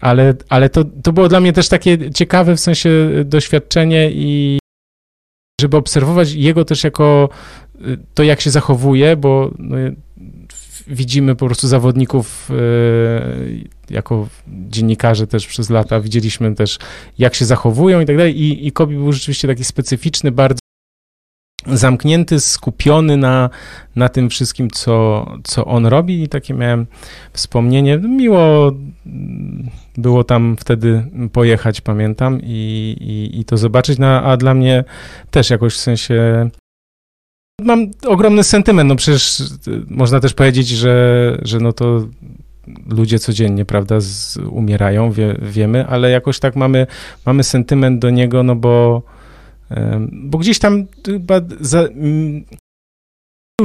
[0.00, 2.90] ale, ale to, to było dla mnie też takie ciekawe w sensie
[3.24, 4.58] doświadczenie i
[5.60, 7.28] żeby obserwować jego też jako
[7.80, 9.76] y, to, jak się zachowuje, bo no,
[10.86, 12.50] widzimy po prostu zawodników
[13.90, 16.78] jako dziennikarze też przez lata, widzieliśmy też,
[17.18, 18.40] jak się zachowują i tak dalej.
[18.40, 20.58] I, i Kobi był rzeczywiście taki specyficzny, bardzo
[21.66, 23.50] zamknięty, skupiony na,
[23.96, 26.22] na tym wszystkim, co, co on robi.
[26.22, 26.86] I takie miałem
[27.32, 27.98] wspomnienie.
[27.98, 28.72] Miło
[29.96, 34.84] było tam wtedy pojechać, pamiętam, i, i, i to zobaczyć, no, a dla mnie
[35.30, 36.50] też jakoś w sensie
[37.60, 39.42] mam ogromny sentyment, no przecież
[39.88, 42.06] można też powiedzieć, że, że no to
[42.88, 46.86] ludzie codziennie, prawda, z, umierają, wie, wiemy, ale jakoś tak mamy,
[47.26, 49.02] mamy sentyment do niego, no bo
[50.12, 51.88] bo gdzieś tam chyba za,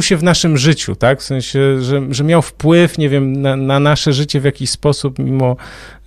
[0.01, 1.19] się w naszym życiu, tak?
[1.19, 5.19] W sensie, że, że miał wpływ, nie wiem, na, na, nasze życie w jakiś sposób,
[5.19, 5.55] mimo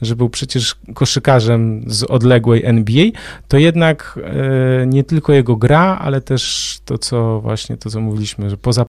[0.02, 3.04] że był przecież koszykarzem z odległej NBA,
[3.48, 8.50] to jednak e, nie tylko jego gra, ale też to, co właśnie, to, co mówiliśmy,
[8.50, 8.86] że poza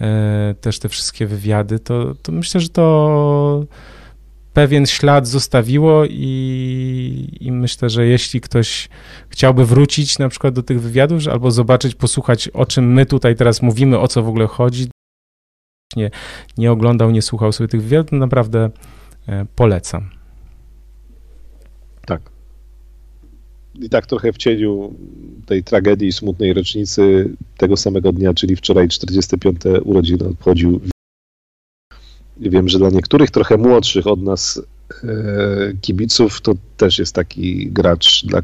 [0.00, 3.64] e, też te wszystkie wywiady, to, to myślę, że to
[4.54, 8.88] pewien ślad zostawiło i, i, myślę, że jeśli ktoś
[9.28, 13.62] chciałby wrócić na przykład do tych wywiadów, albo zobaczyć, posłuchać o czym my tutaj teraz
[13.62, 14.86] mówimy, o co w ogóle chodzi,
[15.96, 16.10] nie,
[16.58, 18.70] nie oglądał, nie słuchał sobie tych wywiadów, to naprawdę
[19.28, 20.10] e, polecam.
[22.06, 22.30] Tak.
[23.74, 24.94] I tak trochę w cieniu
[25.46, 29.60] tej tragedii smutnej rocznicy tego samego dnia, czyli wczoraj 45.
[29.84, 30.80] urodziny obchodził
[32.36, 34.62] wiem, że dla niektórych trochę młodszych od nas
[35.04, 35.06] e,
[35.80, 38.42] kibiców to też jest taki gracz, dla,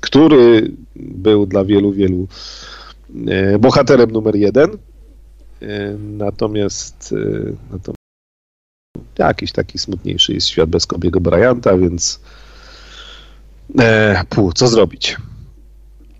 [0.00, 2.28] który był dla wielu, wielu
[3.26, 4.70] e, bohaterem numer jeden.
[5.62, 7.14] E, natomiast,
[7.70, 7.98] natomiast
[9.18, 12.20] jakiś taki smutniejszy jest świat bez Kobiego Bryanta, więc
[14.28, 15.16] pół, co zrobić?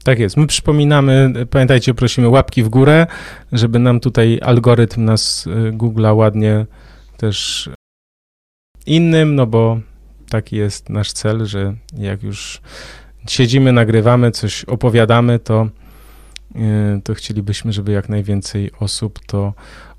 [0.04, 0.36] Tak jest.
[0.36, 3.06] My przypominamy, pamiętajcie, prosimy łapki w górę,
[3.52, 6.66] żeby nam tutaj algorytm nas Google'a ładnie
[7.18, 7.70] też
[8.86, 9.80] innym, no bo
[10.30, 12.60] taki jest nasz cel, że jak już
[13.28, 15.68] siedzimy, nagrywamy, coś opowiadamy, to,
[16.56, 19.54] y, to chcielibyśmy, żeby jak najwięcej osób to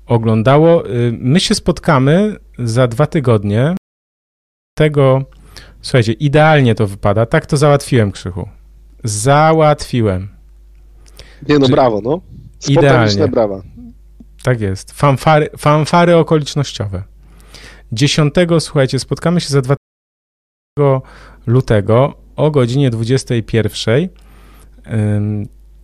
[0.06, 0.90] oglądało.
[0.90, 3.76] Y, my się spotkamy za dwa tygodnie.
[4.74, 5.22] Tego,
[5.82, 7.26] słuchajcie, idealnie to wypada.
[7.26, 8.48] Tak to załatwiłem, Krzychu.
[9.04, 10.28] Załatwiłem.
[11.48, 11.72] Nie no, Czy...
[11.72, 12.20] brawo, no.
[12.68, 13.28] Idealnie.
[13.28, 13.62] brawa.
[14.42, 14.92] Tak jest.
[14.92, 17.09] Fanfary, fanfary okolicznościowe.
[17.92, 19.76] 10, słuchajcie, spotkamy się za 2
[21.46, 24.08] lutego o godzinie 21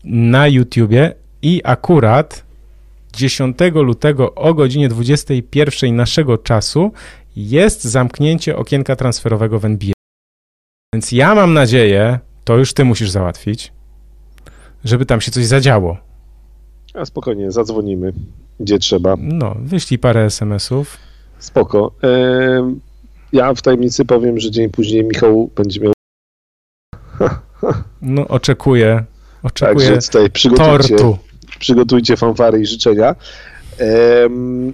[0.05, 2.47] na YouTubie i akurat
[3.13, 6.93] 10 lutego o godzinie 21 naszego czasu
[7.37, 9.93] jest zamknięcie okienka transferowego w NBA.
[10.95, 13.73] Więc ja mam nadzieję, to już ty musisz załatwić,
[14.85, 15.97] żeby tam się coś zadziało.
[16.95, 18.13] A spokojnie, zadzwonimy,
[18.61, 19.15] gdzie trzeba.
[19.19, 21.06] No, wyślij parę SMS-ów.
[21.39, 21.93] Spoko.
[23.33, 25.93] Ja w tajemnicy powiem, że dzień później Michał będzie miał.
[28.03, 29.05] No, oczekuję.
[29.43, 31.19] Oczekuję Także tutaj przygotujcie, tortu.
[31.59, 33.15] przygotujcie fanfary i życzenia.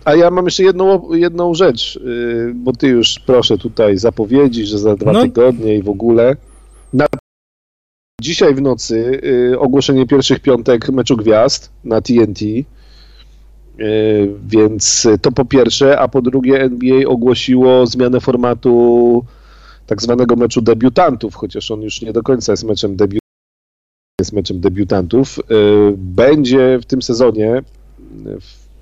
[0.04, 4.78] A ja mam jeszcze jedną, jedną rzecz, y, bo ty już proszę tutaj zapowiedzi, że
[4.78, 5.22] za dwa no.
[5.22, 6.36] tygodnie i w ogóle.
[6.92, 7.06] Na...
[8.20, 9.20] Dzisiaj w nocy
[9.52, 12.40] y, ogłoszenie pierwszych piątek meczu gwiazd na TNT.
[13.78, 13.84] E,
[14.46, 19.24] więc to po pierwsze, a po drugie NBA ogłosiło zmianę formatu
[19.86, 23.22] tak zwanego meczu debiutantów, chociaż on już nie do końca jest meczem debiutantów,
[24.20, 25.38] jest meczem debiutantów.
[25.38, 25.42] E,
[25.96, 27.62] będzie w tym sezonie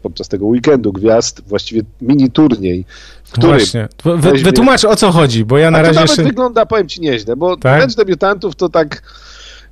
[0.03, 2.85] podczas tego weekendu gwiazd właściwie mini turniej,
[3.25, 3.51] w którym...
[3.51, 5.95] Właśnie, Wy, wytłumacz o co chodzi, bo ja na a razie...
[5.95, 6.25] to nawet jeszcze...
[6.25, 7.83] wygląda, powiem ci, nieźle, bo tak?
[7.83, 9.03] mecz debiutantów to tak...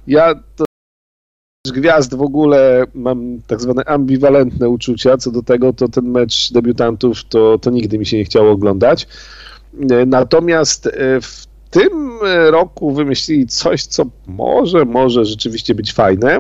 [0.07, 0.65] Ja to
[1.73, 7.25] gwiazd w ogóle mam tak zwane ambiwalentne uczucia co do tego, to ten mecz debiutantów
[7.25, 9.07] to, to nigdy mi się nie chciało oglądać.
[10.07, 10.91] Natomiast e,
[11.21, 12.19] w tym
[12.51, 16.39] roku wymyślili coś, co może, może rzeczywiście być fajne.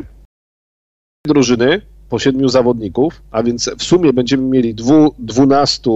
[1.27, 5.95] Drużyny po siedmiu zawodników, a więc w sumie będziemy mieli dwu, 12 e,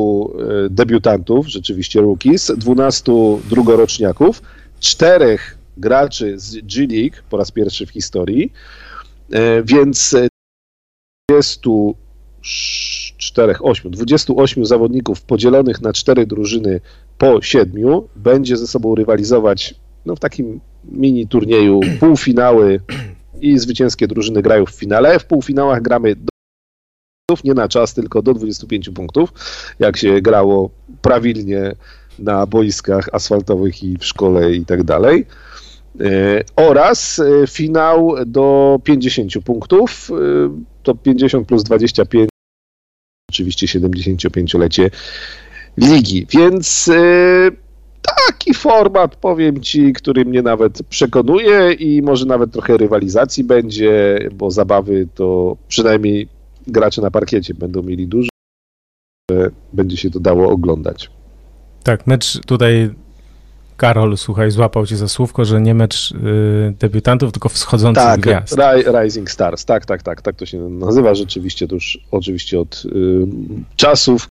[0.71, 3.13] debiutantów, rzeczywiście rookies, 12
[3.51, 4.43] drugoroczniaków,
[4.81, 8.92] czterech graczy z G League po raz pierwszy w historii, E,
[9.65, 10.17] więc
[11.31, 16.81] 24, 8, 28 zawodników podzielonych na cztery drużyny
[17.19, 19.75] po siedmiu będzie ze sobą rywalizować
[20.07, 22.81] no, w takim mini turnieju półfinały
[23.41, 25.19] i zwycięskie drużyny grają w finale.
[25.19, 26.33] W półfinałach gramy do
[27.45, 29.33] nie na czas, tylko do 25 punktów,
[29.79, 30.71] jak się grało
[31.03, 31.75] prawilnie
[32.19, 35.27] na boiskach asfaltowych i w szkole i tak dalej.
[36.57, 40.11] Oraz finał do 50 punktów,
[40.83, 42.29] to 50 plus 25,
[43.31, 44.91] oczywiście 75-lecie
[45.77, 46.91] ligi, więc
[48.03, 54.51] taki format, powiem Ci, który mnie nawet przekonuje i może nawet trochę rywalizacji będzie, bo
[54.51, 56.29] zabawy to przynajmniej
[56.67, 58.29] gracze na parkiecie będą mieli dużo,
[59.73, 61.11] będzie się to dało oglądać.
[61.85, 62.91] Tak, mecz tutaj
[63.77, 68.57] Karol, słuchaj, złapał cię za słówko, że nie mecz y, debiutantów, tylko wschodzących tak, gwiazd.
[69.03, 73.27] Rising Stars, tak, tak, tak, tak to się nazywa rzeczywiście, to już oczywiście od y,
[73.77, 74.29] czasów,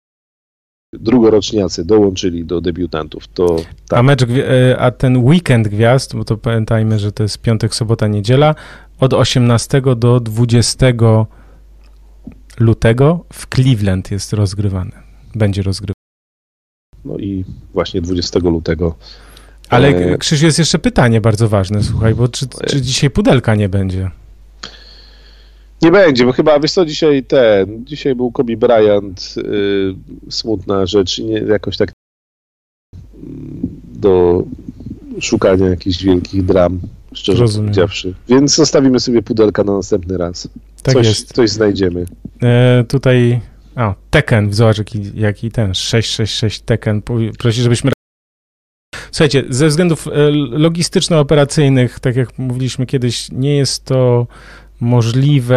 [0.92, 3.28] drugoroczniacy dołączyli do debiutantów.
[3.28, 3.56] To,
[3.88, 3.98] tak.
[3.98, 8.06] a, mecz, e, a ten weekend gwiazd, bo to pamiętajmy, że to jest piątek, sobota,
[8.06, 8.54] niedziela,
[9.00, 10.86] od 18 do 20
[12.58, 14.92] lutego w Cleveland jest rozgrywany.
[15.34, 15.96] Będzie rozgrywany.
[17.04, 18.94] No i właśnie 20 lutego.
[19.68, 20.18] Ale e...
[20.18, 24.10] Krzysiu, jest jeszcze pytanie bardzo ważne, słuchaj, bo czy, czy dzisiaj pudelka nie będzie?
[25.82, 29.94] Nie będzie, bo chyba, wiesz co, dzisiaj ten, dzisiaj był Kobe Bryant, y,
[30.30, 31.92] smutna rzecz, nie, jakoś tak
[33.84, 34.44] do
[35.20, 36.80] szukania jakichś wielkich dram,
[37.14, 37.66] szczerze Rozumiem.
[37.66, 38.14] powiedziawszy.
[38.28, 40.48] Więc zostawimy sobie pudelka na następny raz.
[40.82, 41.32] Tak coś, jest.
[41.32, 42.06] Coś znajdziemy.
[42.42, 43.40] E, tutaj,
[43.74, 47.02] a, Tekken, zobacz jaki, jaki ten, 666 Tekken,
[47.38, 47.90] prosi, żebyśmy
[49.16, 50.10] Słuchajcie, ze względów e,
[50.50, 54.26] logistyczno-operacyjnych, tak jak mówiliśmy kiedyś, nie jest to
[54.80, 55.56] możliwe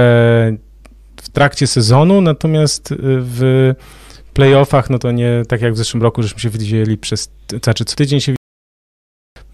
[1.21, 3.73] w trakcie sezonu, natomiast y, w
[4.33, 7.31] playoffach, no to nie tak jak w zeszłym roku, żeśmy się widzieli przez,
[7.63, 8.35] znaczy co tydzień się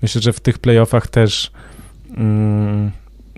[0.02, 1.52] Myślę, że w tych playoffach też
[2.18, 2.91] mm,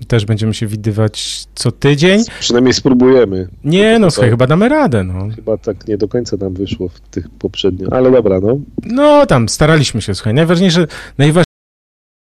[0.07, 2.23] też będziemy się widywać co tydzień.
[2.39, 3.47] Przynajmniej spróbujemy.
[3.63, 5.27] Nie, no słuchaj, chyba damy radę, no.
[5.35, 8.59] Chyba tak nie do końca nam wyszło w tych poprzednich, ale dobra, no.
[8.85, 10.33] No, tam staraliśmy się, słuchaj.
[10.33, 10.87] Najważniejsze,
[11.17, 11.47] najważniejsze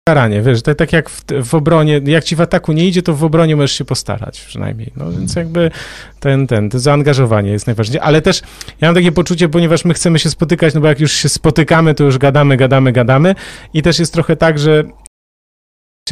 [0.09, 3.15] staranie, wiesz, to tak jak w, w, obronie, jak ci w ataku nie idzie, to
[3.15, 5.71] w obronie możesz się postarać przynajmniej, no więc jakby
[6.21, 8.43] ten, ten, to zaangażowanie jest najważniejsze, ale też
[8.81, 11.95] ja mam takie poczucie, ponieważ my chcemy się spotykać, no bo jak już się spotykamy,
[11.95, 13.35] to już gadamy, gadamy, gadamy
[13.75, 14.85] i też jest trochę tak, że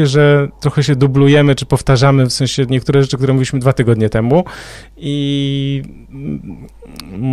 [0.06, 4.44] że trochę się dublujemy, czy powtarzamy w sensie niektóre rzeczy, które mówiliśmy dwa tygodnie temu
[4.96, 5.82] i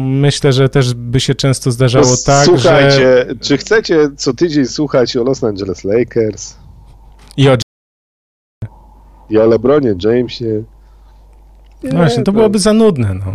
[0.05, 3.35] myślę, że też by się często zdarzało no, tak, Słuchajcie, że...
[3.41, 6.55] czy chcecie co tydzień słuchać o Los Angeles Lakers?
[7.37, 7.57] I o...
[9.29, 10.63] I o LeBronie Jamesie?
[11.83, 13.33] Nie, no właśnie, to byłoby za nudne, no.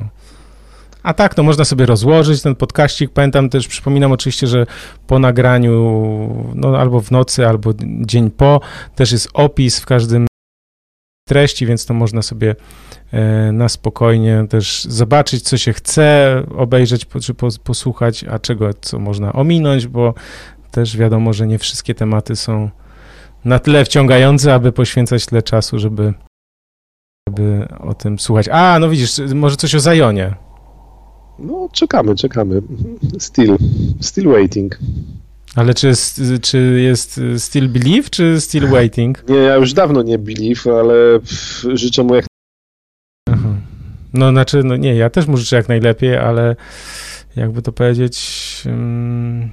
[1.03, 3.11] A tak, no można sobie rozłożyć ten podkaścik.
[3.11, 4.67] Pamiętam też, przypominam oczywiście, że
[5.07, 8.61] po nagraniu, no albo w nocy, albo dzień po,
[8.95, 10.27] też jest opis w każdym
[11.29, 12.57] treści, więc to można sobie
[13.13, 19.33] e, na spokojnie też zobaczyć, co się chce, obejrzeć czy posłuchać, a czego, co można
[19.33, 20.15] ominąć, bo
[20.71, 22.71] też wiadomo, że nie wszystkie tematy są
[23.45, 26.15] na tyle wciągające, aby poświęcać tyle czasu, żeby,
[27.29, 28.49] żeby o tym słuchać.
[28.49, 30.35] A, no widzisz, może coś o Zajonie.
[31.41, 32.63] No, czekamy, czekamy.
[33.19, 33.57] Still,
[34.01, 34.79] still waiting.
[35.57, 35.93] Ale czy,
[36.43, 39.29] czy jest still believe, czy still waiting?
[39.29, 40.95] Nie, ja już dawno nie believe, ale
[41.75, 42.27] życzę mu jak
[43.31, 43.49] Aha.
[44.15, 46.57] No, znaczy, no nie, ja też mu życzę jak najlepiej, ale
[47.37, 48.63] jakby to powiedzieć...
[48.67, 49.51] Um,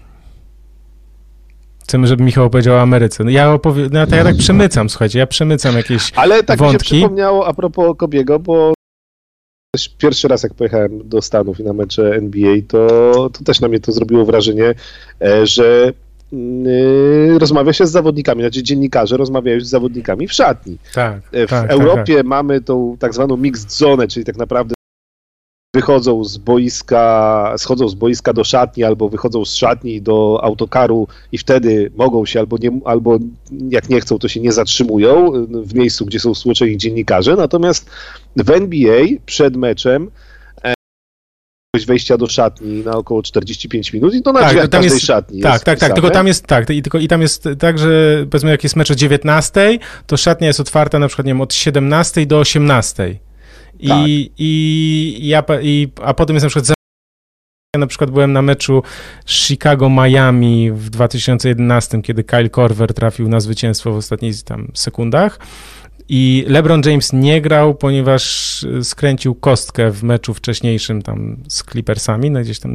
[1.83, 3.23] chcemy, żeby Michał opowiedział o Ameryce.
[3.23, 6.95] No ja, opowie, no, ja tak przemycam, słuchajcie, ja przemycam jakieś Ale tak wątki.
[6.95, 8.73] mi się przypomniało a propos Kobiego, bo
[9.89, 13.79] pierwszy raz jak pojechałem do Stanów i na mecze NBA, to, to też na mnie
[13.79, 14.75] to zrobiło wrażenie,
[15.21, 15.93] e, że
[16.31, 20.77] Yy, rozmawia się z zawodnikami, znaczy dziennikarze rozmawiają z zawodnikami w szatni.
[20.93, 22.25] Tak, w tak, Europie tak, tak.
[22.25, 24.75] mamy tą tak zwaną mixed zone, czyli tak naprawdę
[25.75, 31.37] wychodzą z boiska, schodzą z boiska do szatni albo wychodzą z szatni do autokaru i
[31.37, 33.17] wtedy mogą się albo, nie, albo
[33.69, 37.35] jak nie chcą, to się nie zatrzymują w miejscu, gdzie są stłoczeni dziennikarze.
[37.35, 37.89] Natomiast
[38.37, 40.11] w NBA przed meczem
[41.85, 45.41] wejścia do szatni na około 45 minut i to na tak, drzwiach każdej jest, szatni
[45.41, 48.51] Tak, tak, tak, tylko tam jest tak, i, tylko, i tam jest tak, że powiedzmy
[48.51, 52.25] jak jest mecz o 19, to szatnia jest otwarta na przykład, nie wiem, od 17
[52.25, 53.19] do 18.
[53.79, 53.97] I, tak.
[54.37, 56.77] i, ja, i, a potem jest na przykład
[57.75, 58.83] ja na przykład byłem na meczu
[59.25, 65.39] Chicago-Miami w 2011, kiedy Kyle Korver trafił na zwycięstwo w ostatnich tam sekundach.
[66.09, 72.41] I LeBron James nie grał, ponieważ skręcił kostkę w meczu wcześniejszym tam z Clippersami, no
[72.41, 72.73] gdzieś tam.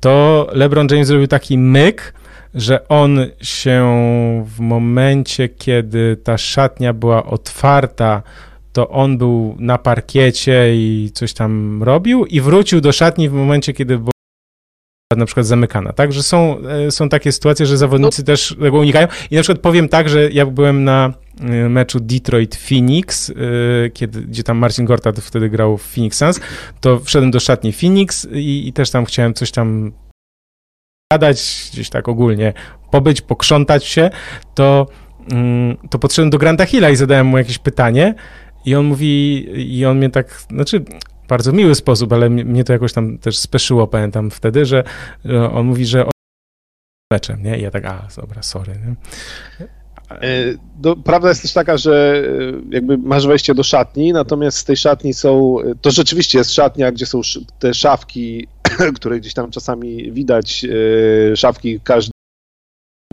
[0.00, 2.14] To LeBron James zrobił taki myk,
[2.54, 3.84] że on się
[4.46, 8.22] w momencie, kiedy ta szatnia była otwarta,
[8.72, 13.72] to on był na parkiecie i coś tam robił i wrócił do szatni w momencie,
[13.72, 13.98] kiedy
[15.18, 16.12] na przykład zamykana, tak?
[16.12, 18.26] Że są, e, są takie sytuacje, że zawodnicy no.
[18.26, 19.08] też tego unikają.
[19.30, 24.42] I na przykład powiem tak, że ja byłem na e, meczu Detroit-Phoenix, e, kiedy, gdzie
[24.42, 26.40] tam Marcin Gorta wtedy grał w Phoenix Suns,
[26.80, 29.92] to wszedłem do szatni Phoenix i, i też tam chciałem coś tam
[31.12, 32.52] gadać, gdzieś tak ogólnie
[32.90, 34.10] pobyć, pokrzątać się,
[34.54, 34.86] to,
[35.32, 38.14] mm, to podszedłem do Granta Hilla i zadałem mu jakieś pytanie
[38.64, 39.46] i on mówi,
[39.76, 40.84] i on mnie tak, znaczy
[41.28, 44.84] bardzo miły sposób, ale mnie to jakoś tam też speszyło, pamiętam wtedy, że
[45.52, 46.04] on mówi, że
[47.12, 47.58] meczem, nie?
[47.58, 48.94] I ja tak, a, dobra, sorry, nie?
[50.82, 52.22] No, prawda jest też taka, że
[52.70, 56.92] e, jakby masz wejście do szatni, natomiast z tej szatni są, to rzeczywiście jest szatnia,
[56.92, 57.20] gdzie są
[57.58, 58.46] te szafki,
[58.96, 60.66] które gdzieś tam czasami widać,
[61.34, 62.13] szafki każdy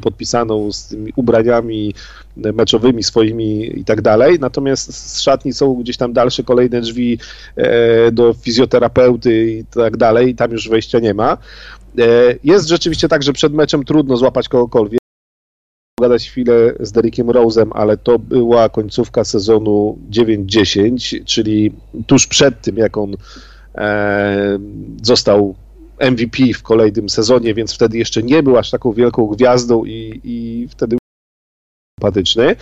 [0.01, 1.93] podpisaną z tymi ubraniami
[2.37, 7.17] meczowymi swoimi i tak dalej, natomiast z szatni są gdzieś tam dalsze kolejne drzwi
[7.55, 10.29] e, do fizjoterapeuty i tak dalej.
[10.29, 11.37] I tam już wejścia nie ma.
[11.99, 15.01] E, jest rzeczywiście tak, że przed meczem trudno złapać kogokolwiek,
[15.95, 21.71] pogadać chwilę z Derekiem Rose'em, ale to była końcówka sezonu 9-10, czyli
[22.07, 23.15] tuż przed tym, jak on
[23.75, 24.59] e,
[25.03, 25.55] został
[26.11, 30.67] MVP w kolejnym sezonie, więc wtedy jeszcze nie był aż taką wielką gwiazdą i, i
[30.69, 30.97] wtedy
[32.01, 32.55] sympatyczny.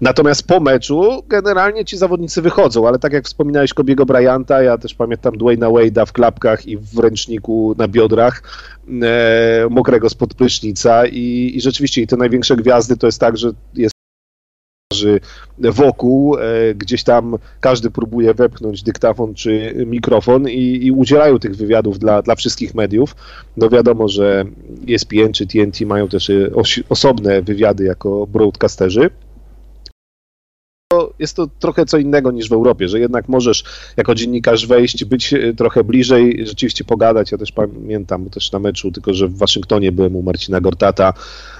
[0.00, 4.94] Natomiast po meczu generalnie ci zawodnicy wychodzą, ale tak jak wspominałeś Kobiego Bryanta, ja też
[4.94, 8.42] pamiętam Dwayna Wade'a w klapkach i w ręczniku na biodrach,
[9.02, 13.50] e, mokrego spod prysznica i, i rzeczywiście i te największe gwiazdy to jest tak, że
[13.74, 13.93] jest
[15.58, 16.40] wokół, e,
[16.74, 22.34] gdzieś tam każdy próbuje wepchnąć dyktafon czy mikrofon i, i udzielają tych wywiadów dla, dla
[22.34, 23.16] wszystkich mediów.
[23.56, 24.44] No wiadomo, że
[24.90, 26.30] ESPN czy TNT mają też
[26.88, 29.10] osobne wywiady jako broadcasterzy
[31.18, 33.64] jest to trochę co innego niż w Europie, że jednak możesz
[33.96, 37.32] jako dziennikarz wejść, być e, trochę bliżej, rzeczywiście pogadać.
[37.32, 41.12] Ja też pamiętam też na meczu, tylko że w Waszyngtonie byłem u Marcina Gortata.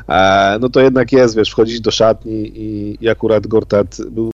[0.08, 4.30] E, no to jednak jest, wiesz, wchodzić do szatni i, i akurat Gortat był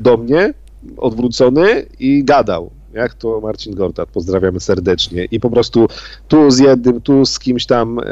[0.00, 0.54] do mnie
[0.96, 5.24] odwrócony i gadał jak to Marcin Gortat, pozdrawiamy serdecznie.
[5.30, 5.86] I po prostu
[6.28, 8.02] tu z jednym, tu z kimś tam, e,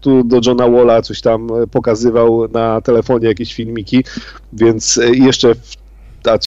[0.00, 4.04] tu do Johna Walla coś tam pokazywał na telefonie jakieś filmiki,
[4.52, 5.76] więc e, jeszcze w,
[6.28, 6.38] a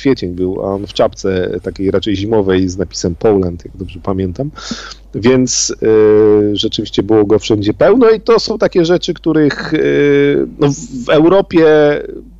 [0.00, 4.50] kwiecień był, a on w czapce takiej raczej zimowej z napisem Poland, jak dobrze pamiętam.
[5.14, 10.68] Więc y, rzeczywiście było go wszędzie pełno i to są takie rzeczy, których y, no,
[11.06, 11.66] w Europie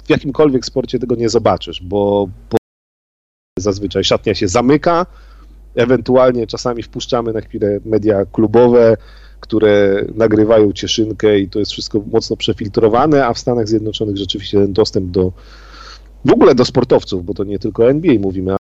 [0.05, 2.60] w jakimkolwiek sporcie tego nie zobaczysz, bo, bo
[3.61, 5.07] Zazwyczaj szatnia się zamyka,
[5.75, 8.97] ewentualnie czasami wpuszczamy na chwilę media klubowe,
[9.41, 14.73] które nagrywają cieszynkę i to jest wszystko mocno przefiltrowane, a w Stanach Zjednoczonych rzeczywiście ten
[14.73, 15.33] dostęp do
[16.25, 18.57] w ogóle do sportowców, bo to nie tylko NBA mówimy,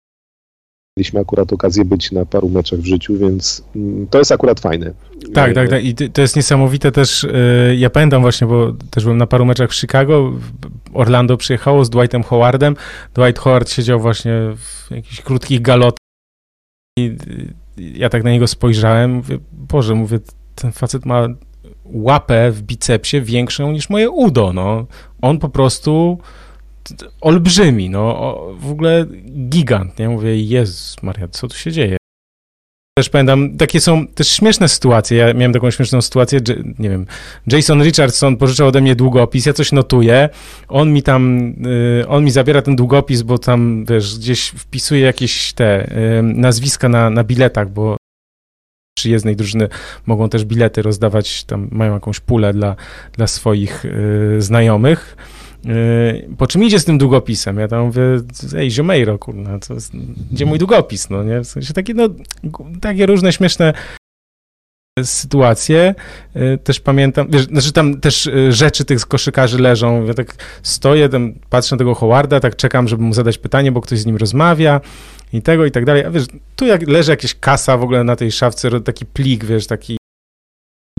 [0.97, 4.93] mieliśmy akurat okazję być na paru meczach w życiu, więc mm, to jest akurat fajne.
[5.35, 5.85] Tak, tak, tak.
[5.85, 7.25] I to jest niesamowite też.
[7.25, 10.33] Y, ja pamiętam właśnie, bo też byłem na paru meczach w Chicago.
[10.95, 12.77] Orlando przyjechało z Dwightem Howardem.
[13.15, 16.01] Dwight Howard siedział właśnie w jakichś krótkich galotach.
[16.99, 17.17] I
[17.77, 19.11] ja tak na niego spojrzałem.
[19.13, 20.19] Mówię, Boże, mówię,
[20.55, 21.29] ten facet ma
[21.85, 24.53] łapę w bicepsie większą niż moje udo.
[24.53, 24.87] No.
[25.23, 26.19] On po prostu
[27.21, 29.07] olbrzymi, no, w ogóle
[29.49, 30.09] gigant, nie?
[30.09, 32.00] Mówię, Jezus Maria, co tu się dzieje?
[33.01, 35.19] Też pamiętam, takie są też śmieszne sytuacje.
[35.19, 36.41] Ja miałem taką śmieszną sytuację,
[36.79, 37.07] nie wiem,
[37.47, 40.29] Jason Richardson pożyczał ode mnie długopis, ja coś notuję,
[40.69, 41.53] on mi tam,
[42.01, 45.91] y, on mi zabiera ten długopis, bo tam, wiesz, gdzieś wpisuje jakieś te
[46.23, 47.97] nazwiska na, na biletach, bo
[48.99, 49.69] przyjezdnej drużyny
[50.07, 52.77] mogą też bilety rozdawać, tam mają jakąś pulę dla,
[53.13, 55.17] dla swoich y, znajomych.
[55.65, 57.59] Yy, po czym idzie z tym długopisem?
[57.59, 58.03] Ja tam mówię,
[58.57, 59.93] ej, ziomejro, kurna, to jest,
[60.33, 61.41] gdzie mój długopis, no nie?
[61.41, 62.09] W sensie takie, no,
[62.81, 63.73] takie różne śmieszne
[65.05, 65.95] sytuacje.
[66.35, 70.05] Yy, też pamiętam, wiesz, znaczy tam też yy, rzeczy tych koszykarzy leżą.
[70.05, 73.81] Ja tak stoję, tam patrzę na tego Howarda, tak czekam, żeby mu zadać pytanie, bo
[73.81, 74.81] ktoś z nim rozmawia
[75.33, 76.05] i tego i tak dalej.
[76.05, 76.27] A wiesz,
[76.57, 80.00] tu jak leży jakaś kasa w ogóle na tej szafce, taki plik, wiesz, taki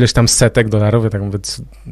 [0.01, 1.39] ileś tam setek dolarów, ja tak mówię,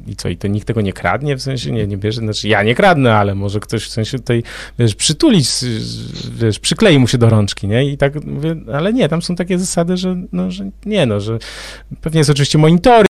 [0.07, 2.63] i co, i to nikt tego nie kradnie, w sensie nie, nie bierze, znaczy ja
[2.63, 4.43] nie kradnę, ale może ktoś w sensie tutaj,
[4.79, 5.49] wiesz, przytulić,
[6.31, 9.59] wiesz, przyklei mu się do rączki, nie, i tak mówię, ale nie, tam są takie
[9.59, 11.39] zasady, że, no, że nie, no, że
[12.01, 13.07] pewnie jest oczywiście monitoring,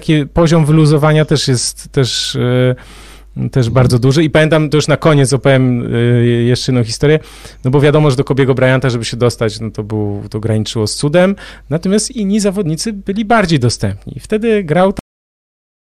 [0.00, 2.34] taki poziom wyluzowania też jest, też...
[2.34, 3.11] Yy,
[3.52, 4.24] też bardzo duży.
[4.24, 7.18] I pamiętam, to już na koniec opowiem y, jeszcze jedną historię,
[7.64, 10.86] no bo wiadomo, że do Kobiego Bryanta, żeby się dostać, no to, był, to graniczyło
[10.86, 11.36] z cudem,
[11.70, 14.20] natomiast inni zawodnicy byli bardziej dostępni.
[14.20, 14.92] Wtedy grał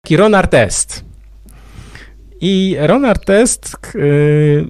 [0.04, 1.06] taki Ron Artest.
[2.42, 4.70] I Ron Artest yy,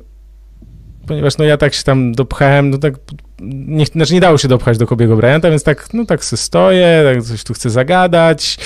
[1.08, 2.94] ponieważ no ja tak się tam dopchałem, no tak,
[3.40, 7.04] nie, znaczy nie dało się dopchać do Kobiego Bryanta, więc tak, no tak sobie stoję,
[7.14, 8.58] tak coś tu chcę zagadać,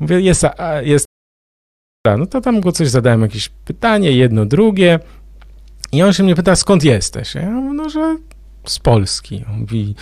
[0.00, 0.46] mówię, jest,
[0.82, 1.06] jest,
[2.16, 4.98] no to tam go coś zadałem, jakieś pytanie, jedno, drugie
[5.92, 7.34] i on się mnie pyta, skąd jesteś?
[7.34, 8.16] Ja mówię, no, że
[8.66, 9.44] z Polski.
[9.50, 9.94] On mówi,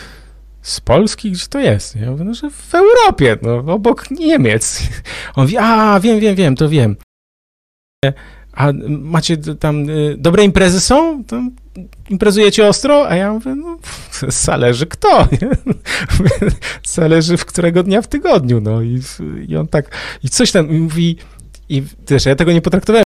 [0.63, 1.33] z Polski?
[1.33, 1.97] Gdzie to jest?
[1.97, 4.83] Ja mówię, no, że w Europie, no, obok Niemiec.
[5.35, 6.97] On mówi, a, wiem, wiem, wiem, to wiem.
[8.53, 11.25] A macie tam, y, dobre imprezy są?
[11.25, 11.51] Tam
[12.11, 13.09] imprezujecie ostro?
[13.09, 13.79] A ja mówię, no,
[14.29, 15.29] zależy kto,
[16.97, 18.83] zależy w którego dnia w tygodniu, no.
[18.83, 19.01] I,
[19.49, 19.91] i on tak,
[20.25, 21.17] i coś tam mówi,
[21.69, 23.07] i też ja tego nie potraktowałem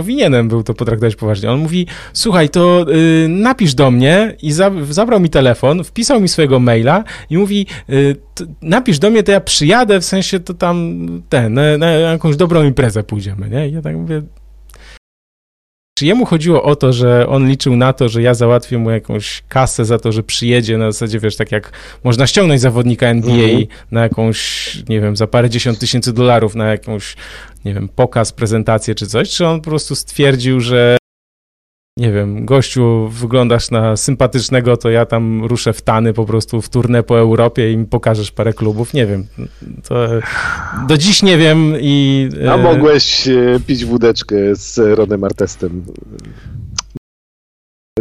[0.00, 1.50] powinienem był to potraktować poważnie.
[1.50, 6.28] On mówi, słuchaj, to y, napisz do mnie i za, zabrał mi telefon, wpisał mi
[6.28, 8.16] swojego maila i mówi, y,
[8.62, 12.62] napisz do mnie, to ja przyjadę, w sensie to tam ten, na, na jakąś dobrą
[12.64, 13.68] imprezę pójdziemy, nie?
[13.68, 14.22] I ja tak mówię,
[16.00, 19.42] czy jemu chodziło o to, że on liczył na to, że ja załatwię mu jakąś
[19.48, 21.72] kasę za to, że przyjedzie na zasadzie, wiesz, tak jak
[22.04, 23.66] można ściągnąć zawodnika NBA -hmm.
[23.90, 27.16] na jakąś, nie wiem, za parę dziesiąt tysięcy dolarów na jakąś,
[27.64, 30.99] nie wiem, pokaz, prezentację czy coś, czy on po prostu stwierdził, że
[32.00, 36.68] nie wiem, gościu, wyglądasz na sympatycznego, to ja tam ruszę w Tany po prostu w
[36.68, 39.26] turnę po Europie i mi pokażesz parę klubów, nie wiem.
[39.84, 40.08] To
[40.88, 42.28] do dziś nie wiem i...
[42.50, 45.84] A e, mogłeś e, pić wódeczkę z Ronem Artestem.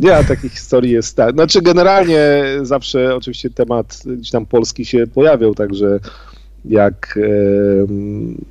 [0.02, 1.34] Nie, a takich historii jest tak.
[1.34, 6.00] Znaczy generalnie zawsze oczywiście temat gdzieś tam polski się pojawiał, także
[6.66, 7.30] jak e,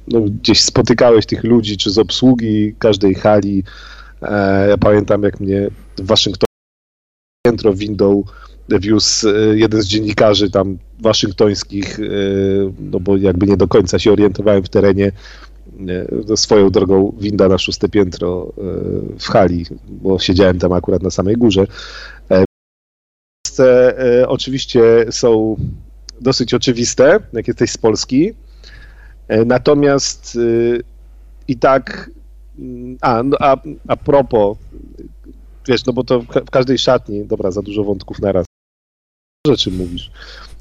[0.09, 3.65] no, gdzieś spotykałeś tych ludzi, czy z obsługi każdej hali,
[4.69, 5.69] ja pamiętam, jak mnie
[5.99, 6.49] w Waszyngtonie
[7.47, 8.25] piętro windą
[8.69, 12.03] wiózł e, jeden z dziennikarzy tam waszyngtońskich, e,
[12.81, 15.13] no bo jakby nie do końca się orientowałem w terenie,
[16.37, 18.53] swoją drogą winda na szóste piętro
[19.19, 21.67] w hali, bo siedziałem tam akurat na samej górze.
[24.27, 24.81] Oczywiście
[25.11, 25.57] są
[26.21, 28.33] dosyć oczywiste, jak jesteś z Polski,
[29.47, 30.39] natomiast
[31.49, 32.11] i tak
[33.01, 33.57] a, no, a,
[33.89, 34.59] a propos,
[35.69, 38.47] wiesz, no bo to w każdej szatni, dobra, za dużo wątków naraz.
[39.47, 40.11] Rzeczy mówisz.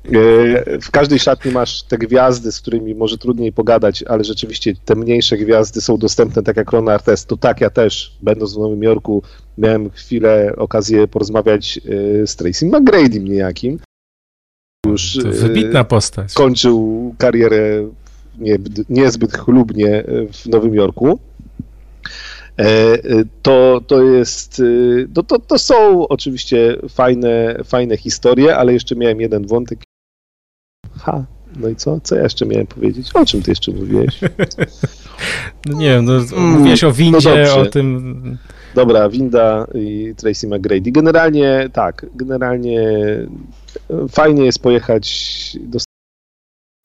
[0.05, 4.95] E, w każdej szatni masz te gwiazdy, z którymi może trudniej pogadać, ale rzeczywiście te
[4.95, 7.25] mniejsze gwiazdy są dostępne, tak jak Ron Artes.
[7.25, 9.23] To tak, ja też, będąc w Nowym Jorku,
[9.57, 11.77] miałem chwilę okazję porozmawiać
[12.23, 13.79] e, z Tracy McGrady'm niejakim.
[14.85, 16.33] Już to wybitna postać.
[16.33, 17.89] Kończył karierę
[18.37, 18.57] nie,
[18.89, 20.03] niezbyt chlubnie
[20.33, 21.19] w Nowym Jorku.
[22.59, 22.99] E, e,
[23.41, 24.61] to, to jest,
[25.15, 29.83] no to, to są oczywiście fajne, fajne historie, ale jeszcze miałem jeden wątek.
[30.99, 31.25] Ha,
[31.55, 31.99] no i co?
[31.99, 33.09] Co ja jeszcze miałem powiedzieć?
[33.13, 34.19] O czym ty jeszcze mówiłeś?
[35.65, 38.37] No nie wiem, no, mm, mówiłeś o windzie, no o tym...
[38.75, 40.91] Dobra, winda i Tracy McGrady.
[40.91, 42.89] Generalnie tak, generalnie
[44.09, 45.79] fajnie jest pojechać do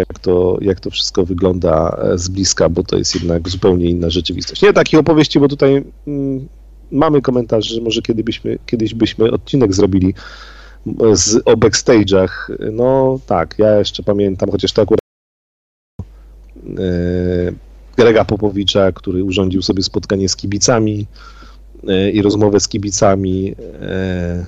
[0.09, 4.11] jak to, jak to wszystko wygląda e, z bliska, bo to jest jednak zupełnie inna
[4.11, 4.63] rzeczywistość.
[4.63, 6.49] Nie takich opowieści, bo tutaj mm,
[6.93, 10.15] mamy komentarz, że może kiedy byśmy, kiedyś byśmy odcinek zrobili
[11.13, 12.29] z, o backstage'ach.
[12.73, 15.01] No tak, ja jeszcze pamiętam, chociaż to akurat
[16.79, 17.53] e,
[17.97, 21.07] Grega Popowicza, który urządził sobie spotkanie z kibicami
[21.89, 24.47] e, i rozmowę z kibicami e,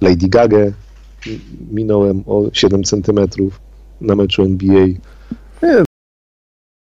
[0.00, 0.72] Lady Gaga.
[1.70, 3.67] Minąłem o 7 centymetrów
[4.00, 4.86] na meczu NBA.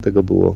[0.03, 0.56] Tego było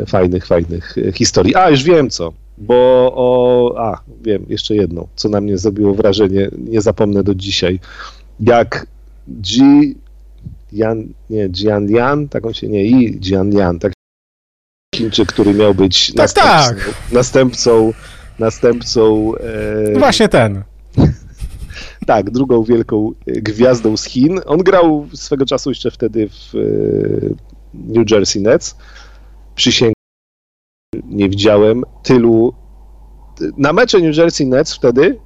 [0.00, 1.54] e, fajnych, fajnych e, historii.
[1.54, 2.76] A, już wiem co, bo
[3.16, 7.80] o, a, wiem, jeszcze jedno, co na mnie zrobiło wrażenie, nie zapomnę do dzisiaj.
[8.40, 8.86] Jak
[9.28, 9.64] G,
[10.72, 13.92] Jan, nie, Jian Lian, tak on się, nie, i Jian Lian, tak
[14.94, 16.94] Chińczyk, który miał być tak, następcą, tak.
[17.12, 17.92] następcą,
[18.38, 19.32] następcą
[19.94, 20.62] e, Właśnie ten.
[22.06, 24.40] Tak, drugą wielką e, gwiazdą z Chin.
[24.46, 26.58] On grał swego czasu jeszcze wtedy w e,
[27.74, 28.76] New Jersey Nets.
[29.54, 29.94] Przysięgam,
[31.04, 32.54] nie widziałem tylu.
[33.56, 35.18] Na mecze New Jersey Nets wtedy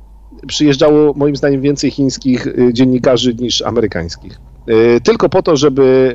[0.46, 4.40] przyjeżdżało moim zdaniem więcej chińskich e, dziennikarzy niż amerykańskich.
[5.02, 6.14] Tylko po to, żeby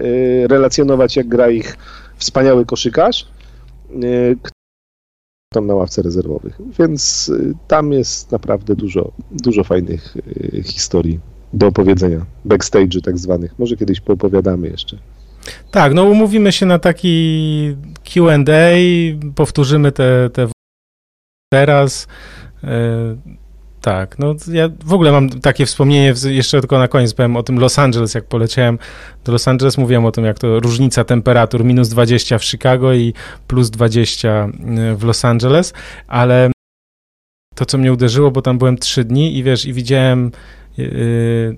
[0.50, 1.78] relacjonować, jak gra ich
[2.18, 3.28] wspaniały koszykarz,
[5.56, 6.60] tam na ławce rezerwowych.
[6.80, 11.20] Więc y, tam jest naprawdę dużo, dużo fajnych y, historii
[11.54, 13.60] do opowiedzenia, backstage'y tak zwanych.
[13.60, 14.98] Może kiedyś poopowiadamy jeszcze.
[15.72, 18.76] Tak, no umówimy się na taki Q&A,
[19.36, 20.48] powtórzymy te, te
[21.54, 22.08] teraz.
[23.86, 27.60] Tak, no ja w ogóle mam takie wspomnienie, jeszcze tylko na koniec powiem o tym
[27.60, 28.80] Los Angeles, jak poleciałem
[29.24, 33.14] do Los Angeles, mówiłem o tym, jak to różnica temperatur, minus 20 w Chicago i
[33.48, 34.50] plus 20
[34.92, 35.74] y, w Los Angeles,
[36.08, 36.52] ale
[37.56, 40.32] to, co mnie uderzyło, bo tam byłem trzy dni i wiesz, i widziałem
[40.78, 41.58] yy,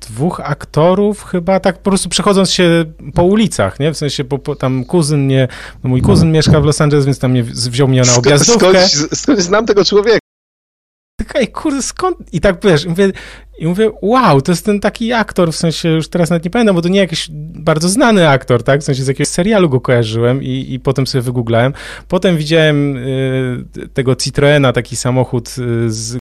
[0.00, 2.84] dwóch aktorów chyba, tak po prostu przechodząc się
[3.14, 3.92] po ulicach, nie?
[3.92, 5.48] W sensie, po, po tam kuzyn mnie,
[5.84, 6.34] no mój kuzyn no.
[6.34, 8.88] mieszka w Los Angeles, więc tam mnie, wziął mnie na objazdówkę.
[8.88, 10.21] Skąd, skąd znam tego człowieka?
[11.34, 12.16] Ej, kurde, skąd?
[12.32, 13.12] I tak wiesz, mówię,
[13.58, 16.76] i mówię, wow, to jest ten taki aktor, w sensie już teraz nawet nie pamiętam,
[16.76, 18.80] bo to nie jakiś bardzo znany aktor, tak?
[18.80, 21.72] W sensie z jakiegoś serialu go kojarzyłem i, i potem sobie wygooglałem.
[22.08, 26.18] Potem widziałem y, tego Citroena, taki samochód y, z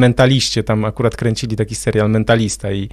[0.00, 2.88] Mentaliście, tam akurat kręcili taki serial Mentalista i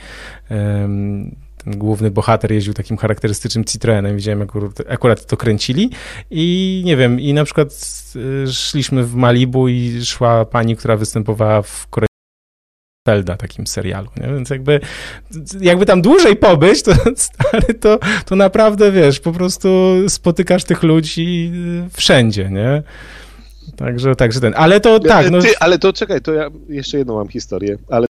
[1.64, 5.90] ten główny bohater jeździł takim charakterystycznym Citroenem, widziałem akurat, akurat to kręcili
[6.32, 7.70] i nie wiem, i na przykład
[8.16, 12.10] y, szliśmy w Malibu i szła pani, która występowała w Korei
[13.08, 14.28] Zelda, takim serialu, nie?
[14.28, 14.80] więc jakby,
[15.62, 19.70] jakby tam dłużej pobyć, to, stary, to, to naprawdę, wiesz, po prostu
[20.08, 21.52] spotykasz tych ludzi
[21.94, 22.84] wszędzie, nie?
[23.76, 25.32] Także, także ten, ale to tak.
[25.32, 25.42] No...
[25.42, 28.09] Ty, ale to czekaj, to ja jeszcze jedną mam historię, ale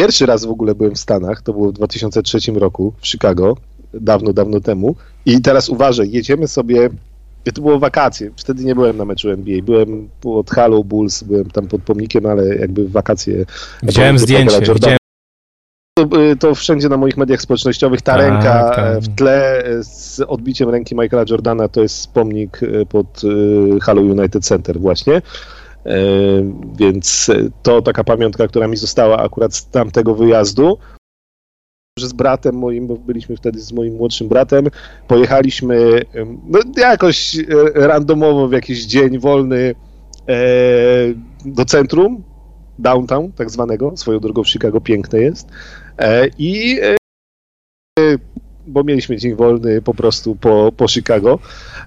[0.00, 3.56] pierwszy raz w ogóle byłem w Stanach, to było w 2003 roku w Chicago,
[3.94, 4.94] dawno, dawno temu
[5.26, 6.90] i teraz uważaj, jedziemy sobie
[7.54, 11.68] to było wakacje, wtedy nie byłem na meczu NBA, byłem pod Halo Bulls, byłem tam
[11.68, 13.44] pod pomnikiem, ale jakby w wakacje...
[13.82, 14.98] Widziałem zdjęcie, widziałem
[15.98, 19.00] to, y, to, wszędzie na moich mediach społecznościowych ta tak, ręka tak.
[19.00, 23.22] w tle z odbiciem ręki Michaela Jordana to jest pomnik y, pod
[23.82, 25.22] Halo United Center właśnie.
[26.78, 27.30] Więc
[27.62, 30.78] to taka pamiątka, która mi została akurat z tamtego wyjazdu
[31.98, 34.66] że z bratem moim, bo byliśmy wtedy z moim młodszym bratem,
[35.08, 36.02] pojechaliśmy
[36.48, 37.44] no, jakoś e,
[37.74, 39.74] randomowo w jakiś dzień wolny
[40.28, 40.34] e,
[41.44, 42.22] do centrum,
[42.78, 45.48] downtown tak zwanego, swoją drogą w Chicago piękne jest
[45.98, 46.96] e, i e,
[48.66, 51.38] bo mieliśmy dzień wolny po prostu po, po Chicago.
[51.38, 51.79] e,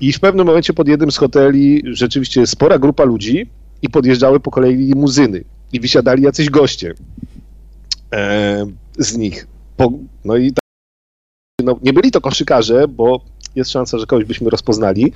[0.00, 3.46] i w pewnym momencie pod jednym z hoteli rzeczywiście spora grupa ludzi
[3.82, 6.94] i podjeżdżały po kolei limuzyny i wysiadali jacyś goście
[8.12, 8.66] e,
[8.98, 9.46] z nich.
[10.24, 10.64] No i tak,
[11.64, 13.20] no, nie byli to koszykarze, bo
[13.54, 15.12] jest szansa, że kogoś byśmy rozpoznali,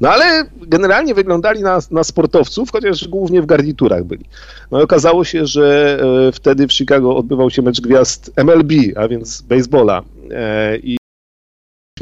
[0.00, 4.24] no ale generalnie wyglądali na, na sportowców, chociaż głównie w garniturach byli.
[4.70, 5.98] No i okazało się, że
[6.28, 10.99] e, wtedy w Chicago odbywał się mecz gwiazd MLB, a więc baseballa e, i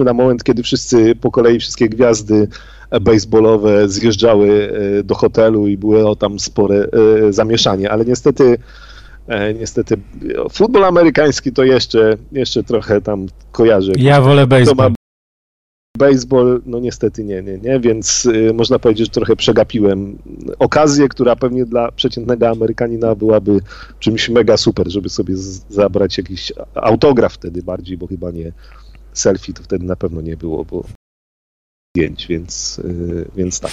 [0.04, 2.48] na moment, kiedy wszyscy po kolei, wszystkie gwiazdy
[3.00, 6.88] baseballowe zjeżdżały e, do hotelu i było tam spore
[7.30, 8.58] zamieszanie, ale niestety
[9.28, 9.96] E, niestety
[10.52, 13.92] futbol amerykański to jeszcze, jeszcze trochę tam kojarzę.
[13.96, 14.92] Ja wolę baseball.
[15.98, 20.18] Baseball, no niestety nie, nie, nie, więc można powiedzieć, że trochę przegapiłem
[20.58, 23.60] okazję, która pewnie dla przeciętnego Amerykanina byłaby
[23.98, 25.34] czymś mega super, żeby sobie
[25.68, 28.52] zabrać jakiś autograf wtedy bardziej, bo chyba nie
[29.12, 30.84] selfie to wtedy na pewno nie było, bo
[31.96, 33.72] zdjęć, więc, y, więc tak.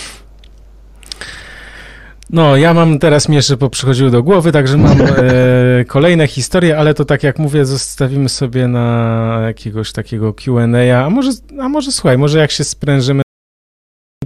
[2.30, 6.94] No, ja mam teraz mi jeszcze przychodziły do głowy, także mam e, kolejne historie, ale
[6.94, 12.18] to tak jak mówię, zostawimy sobie na jakiegoś takiego Q&A, a może, a może słuchaj,
[12.18, 13.22] może jak się sprężymy,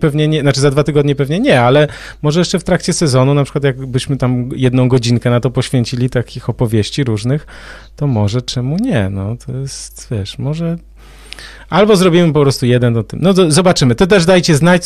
[0.01, 1.87] pewnie nie, znaczy za dwa tygodnie pewnie nie, ale
[2.21, 6.49] może jeszcze w trakcie sezonu, na przykład jakbyśmy tam jedną godzinkę na to poświęcili, takich
[6.49, 7.47] opowieści różnych,
[7.95, 10.77] to może czemu nie, no to jest, wiesz, może...
[11.69, 13.19] Albo zrobimy po prostu jeden o tym.
[13.21, 13.95] No to zobaczymy.
[13.95, 14.83] To też dajcie znać,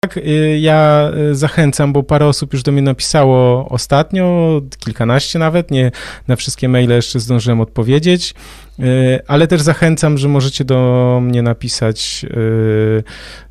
[0.00, 0.18] tak,
[0.58, 5.90] ja y, zachęcam, bo parę osób już do mnie napisało ostatnio, kilkanaście nawet, nie
[6.28, 8.34] na wszystkie maile jeszcze zdążyłem odpowiedzieć,
[8.78, 8.84] y,
[9.26, 12.26] ale też zachęcam, że możecie do mnie napisać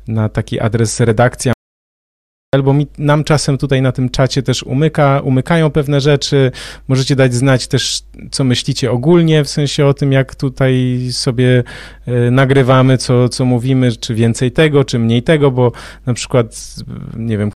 [0.08, 1.52] na taki adres redakcja
[2.56, 6.52] albo mi, nam czasem tutaj na tym czacie też umyka, umykają pewne rzeczy.
[6.88, 11.64] Możecie dać znać też, co myślicie ogólnie, w sensie o tym, jak tutaj sobie
[12.08, 15.72] y, nagrywamy, co, co mówimy, czy więcej tego, czy mniej tego, bo
[16.06, 16.74] na przykład,
[17.16, 17.50] nie wiem,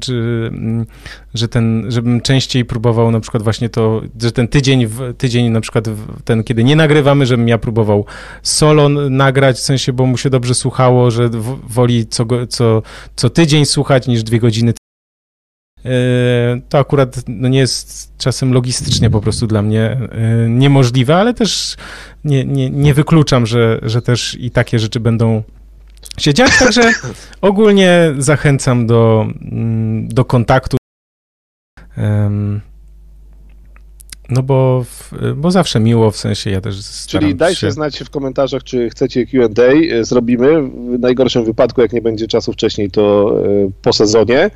[0.00, 0.12] czy,
[0.52, 0.86] mm,
[1.34, 4.88] że ten, żebym częściej próbował na przykład właśnie to, że ten tydzień,
[5.18, 5.84] tydzień na przykład
[6.24, 8.04] ten, kiedy nie nagrywamy, żebym ja próbował
[8.42, 11.30] solo nagrać, w sensie, bo mu się dobrze słuchało, że
[11.68, 12.82] woli co, co,
[13.16, 14.72] co tydzień słuchać niż dwie godziny.
[15.84, 21.34] E, to akurat no nie jest czasem logistycznie po prostu dla mnie e, niemożliwe, ale
[21.34, 21.76] też
[22.24, 25.42] nie, nie, nie wykluczam, że, że też i takie rzeczy będą
[26.22, 26.82] się dziać, także
[27.40, 30.76] ogólnie zachęcam do, mm, do kontaktu.
[34.30, 34.84] No bo,
[35.36, 36.76] bo zawsze miło, w sensie ja też
[37.06, 37.70] Czyli dajcie się...
[37.70, 40.62] znać w komentarzach, czy chcecie Q&A, e, zrobimy.
[40.62, 44.50] W najgorszym wypadku, jak nie będzie czasu wcześniej, to e, po sezonie.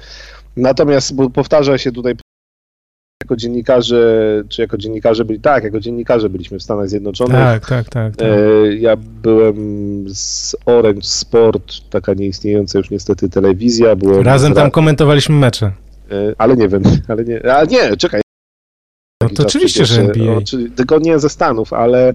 [0.56, 2.14] Natomiast, powtarza się tutaj
[3.24, 7.36] jako dziennikarze, czy jako dziennikarze byli, tak, jako dziennikarze byliśmy w Stanach Zjednoczonych.
[7.36, 8.16] Tak, tak, tak.
[8.16, 8.28] tak.
[8.28, 9.56] E, ja byłem
[10.08, 13.96] z Orange Sport, taka nieistniejąca już niestety telewizja.
[13.96, 15.66] Byłem Razem tam komentowaliśmy mecze.
[16.10, 18.20] E, ale nie wiem, ale nie, a nie, czekaj.
[19.22, 20.38] No to oczywiście, że NBA.
[20.76, 22.14] tylko nie ze Stanów, ale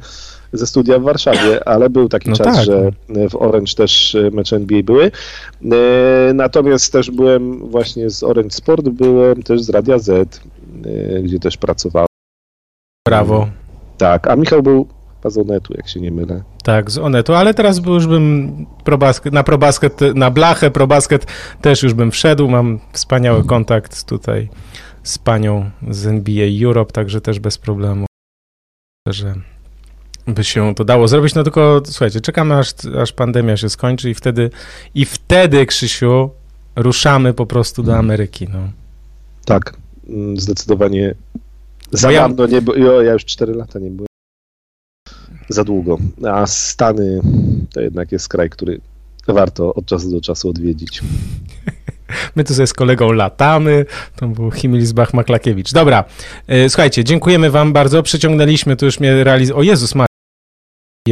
[0.54, 2.66] ze studia w Warszawie, ale był taki no czas, tak.
[2.66, 2.92] że
[3.30, 5.12] w Orange też mecze NBA były.
[5.72, 10.40] E, natomiast też byłem właśnie z Orange Sport, byłem też z Radia Z, e,
[11.24, 12.08] gdzie też pracowałem.
[13.08, 13.50] Brawo.
[13.98, 14.88] Tak, a Michał był
[15.26, 16.44] z Onetu, jak się nie mylę.
[16.64, 21.26] Tak, z Onetu, ale teraz już bym probasket, na probasket, na blachę probasket
[21.62, 24.50] też już bym wszedł, mam wspaniały kontakt tutaj
[25.04, 28.06] z panią z NBA Europe, także też bez problemu,
[29.08, 29.34] że
[30.28, 34.14] by się to dało zrobić, no tylko słuchajcie, czekamy aż, aż pandemia się skończy i
[34.14, 34.50] wtedy,
[34.96, 36.30] i wtedy, Krzysiu,
[36.76, 38.60] ruszamy po prostu do Ameryki, no.
[39.46, 39.74] Tak,
[40.36, 41.16] zdecydowanie
[41.92, 42.22] za ja...
[42.22, 44.10] dawno nie było, ja już 4 lata nie byłem.
[45.50, 47.22] Za długo, a Stany
[47.74, 48.82] to jednak jest kraj, który
[49.28, 51.02] warto od czasu do czasu odwiedzić.
[52.36, 53.86] My tu sobie z kolegą latamy.
[54.16, 55.74] To był Himilsbach Maklakiewicz.
[55.74, 56.04] Dobra,
[56.48, 58.04] e, słuchajcie, dziękujemy wam bardzo.
[58.04, 59.52] Przyciągnęliśmy, tu już mnie realiz...
[59.52, 59.96] O Jezus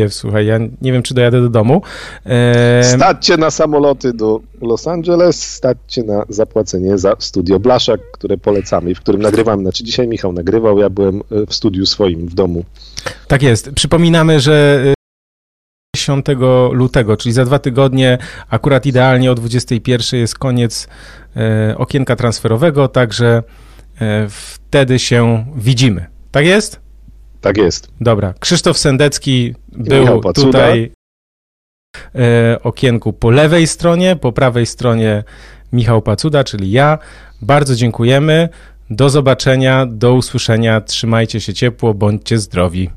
[0.09, 1.81] Słuchaj, ja nie wiem, czy dojadę do domu.
[2.25, 2.83] E...
[2.83, 8.95] Staćcie na samoloty do Los Angeles, staćcie na zapłacenie za studio Blaszak, które polecamy i
[8.95, 9.63] w którym nagrywamy.
[9.63, 12.63] Znaczy dzisiaj Michał nagrywał, ja byłem e, w studiu swoim w domu.
[13.27, 13.71] Tak jest.
[13.75, 14.83] Przypominamy, że
[15.95, 16.25] 10
[16.71, 18.17] lutego, czyli za dwa tygodnie,
[18.49, 20.87] akurat idealnie o 21 jest koniec
[21.35, 23.43] e, okienka transferowego, także
[24.01, 26.05] e, wtedy się widzimy.
[26.31, 26.86] Tak jest?
[27.47, 27.91] Tak jest.
[28.01, 28.33] Dobra.
[28.39, 30.91] Krzysztof Sendecki był tutaj
[32.15, 35.23] e, okienku po lewej stronie, po prawej stronie
[35.73, 36.97] Michał Pacuda, czyli ja.
[37.41, 38.49] Bardzo dziękujemy.
[38.89, 40.81] Do zobaczenia, do usłyszenia.
[40.81, 42.89] Trzymajcie się ciepło, bądźcie zdrowi.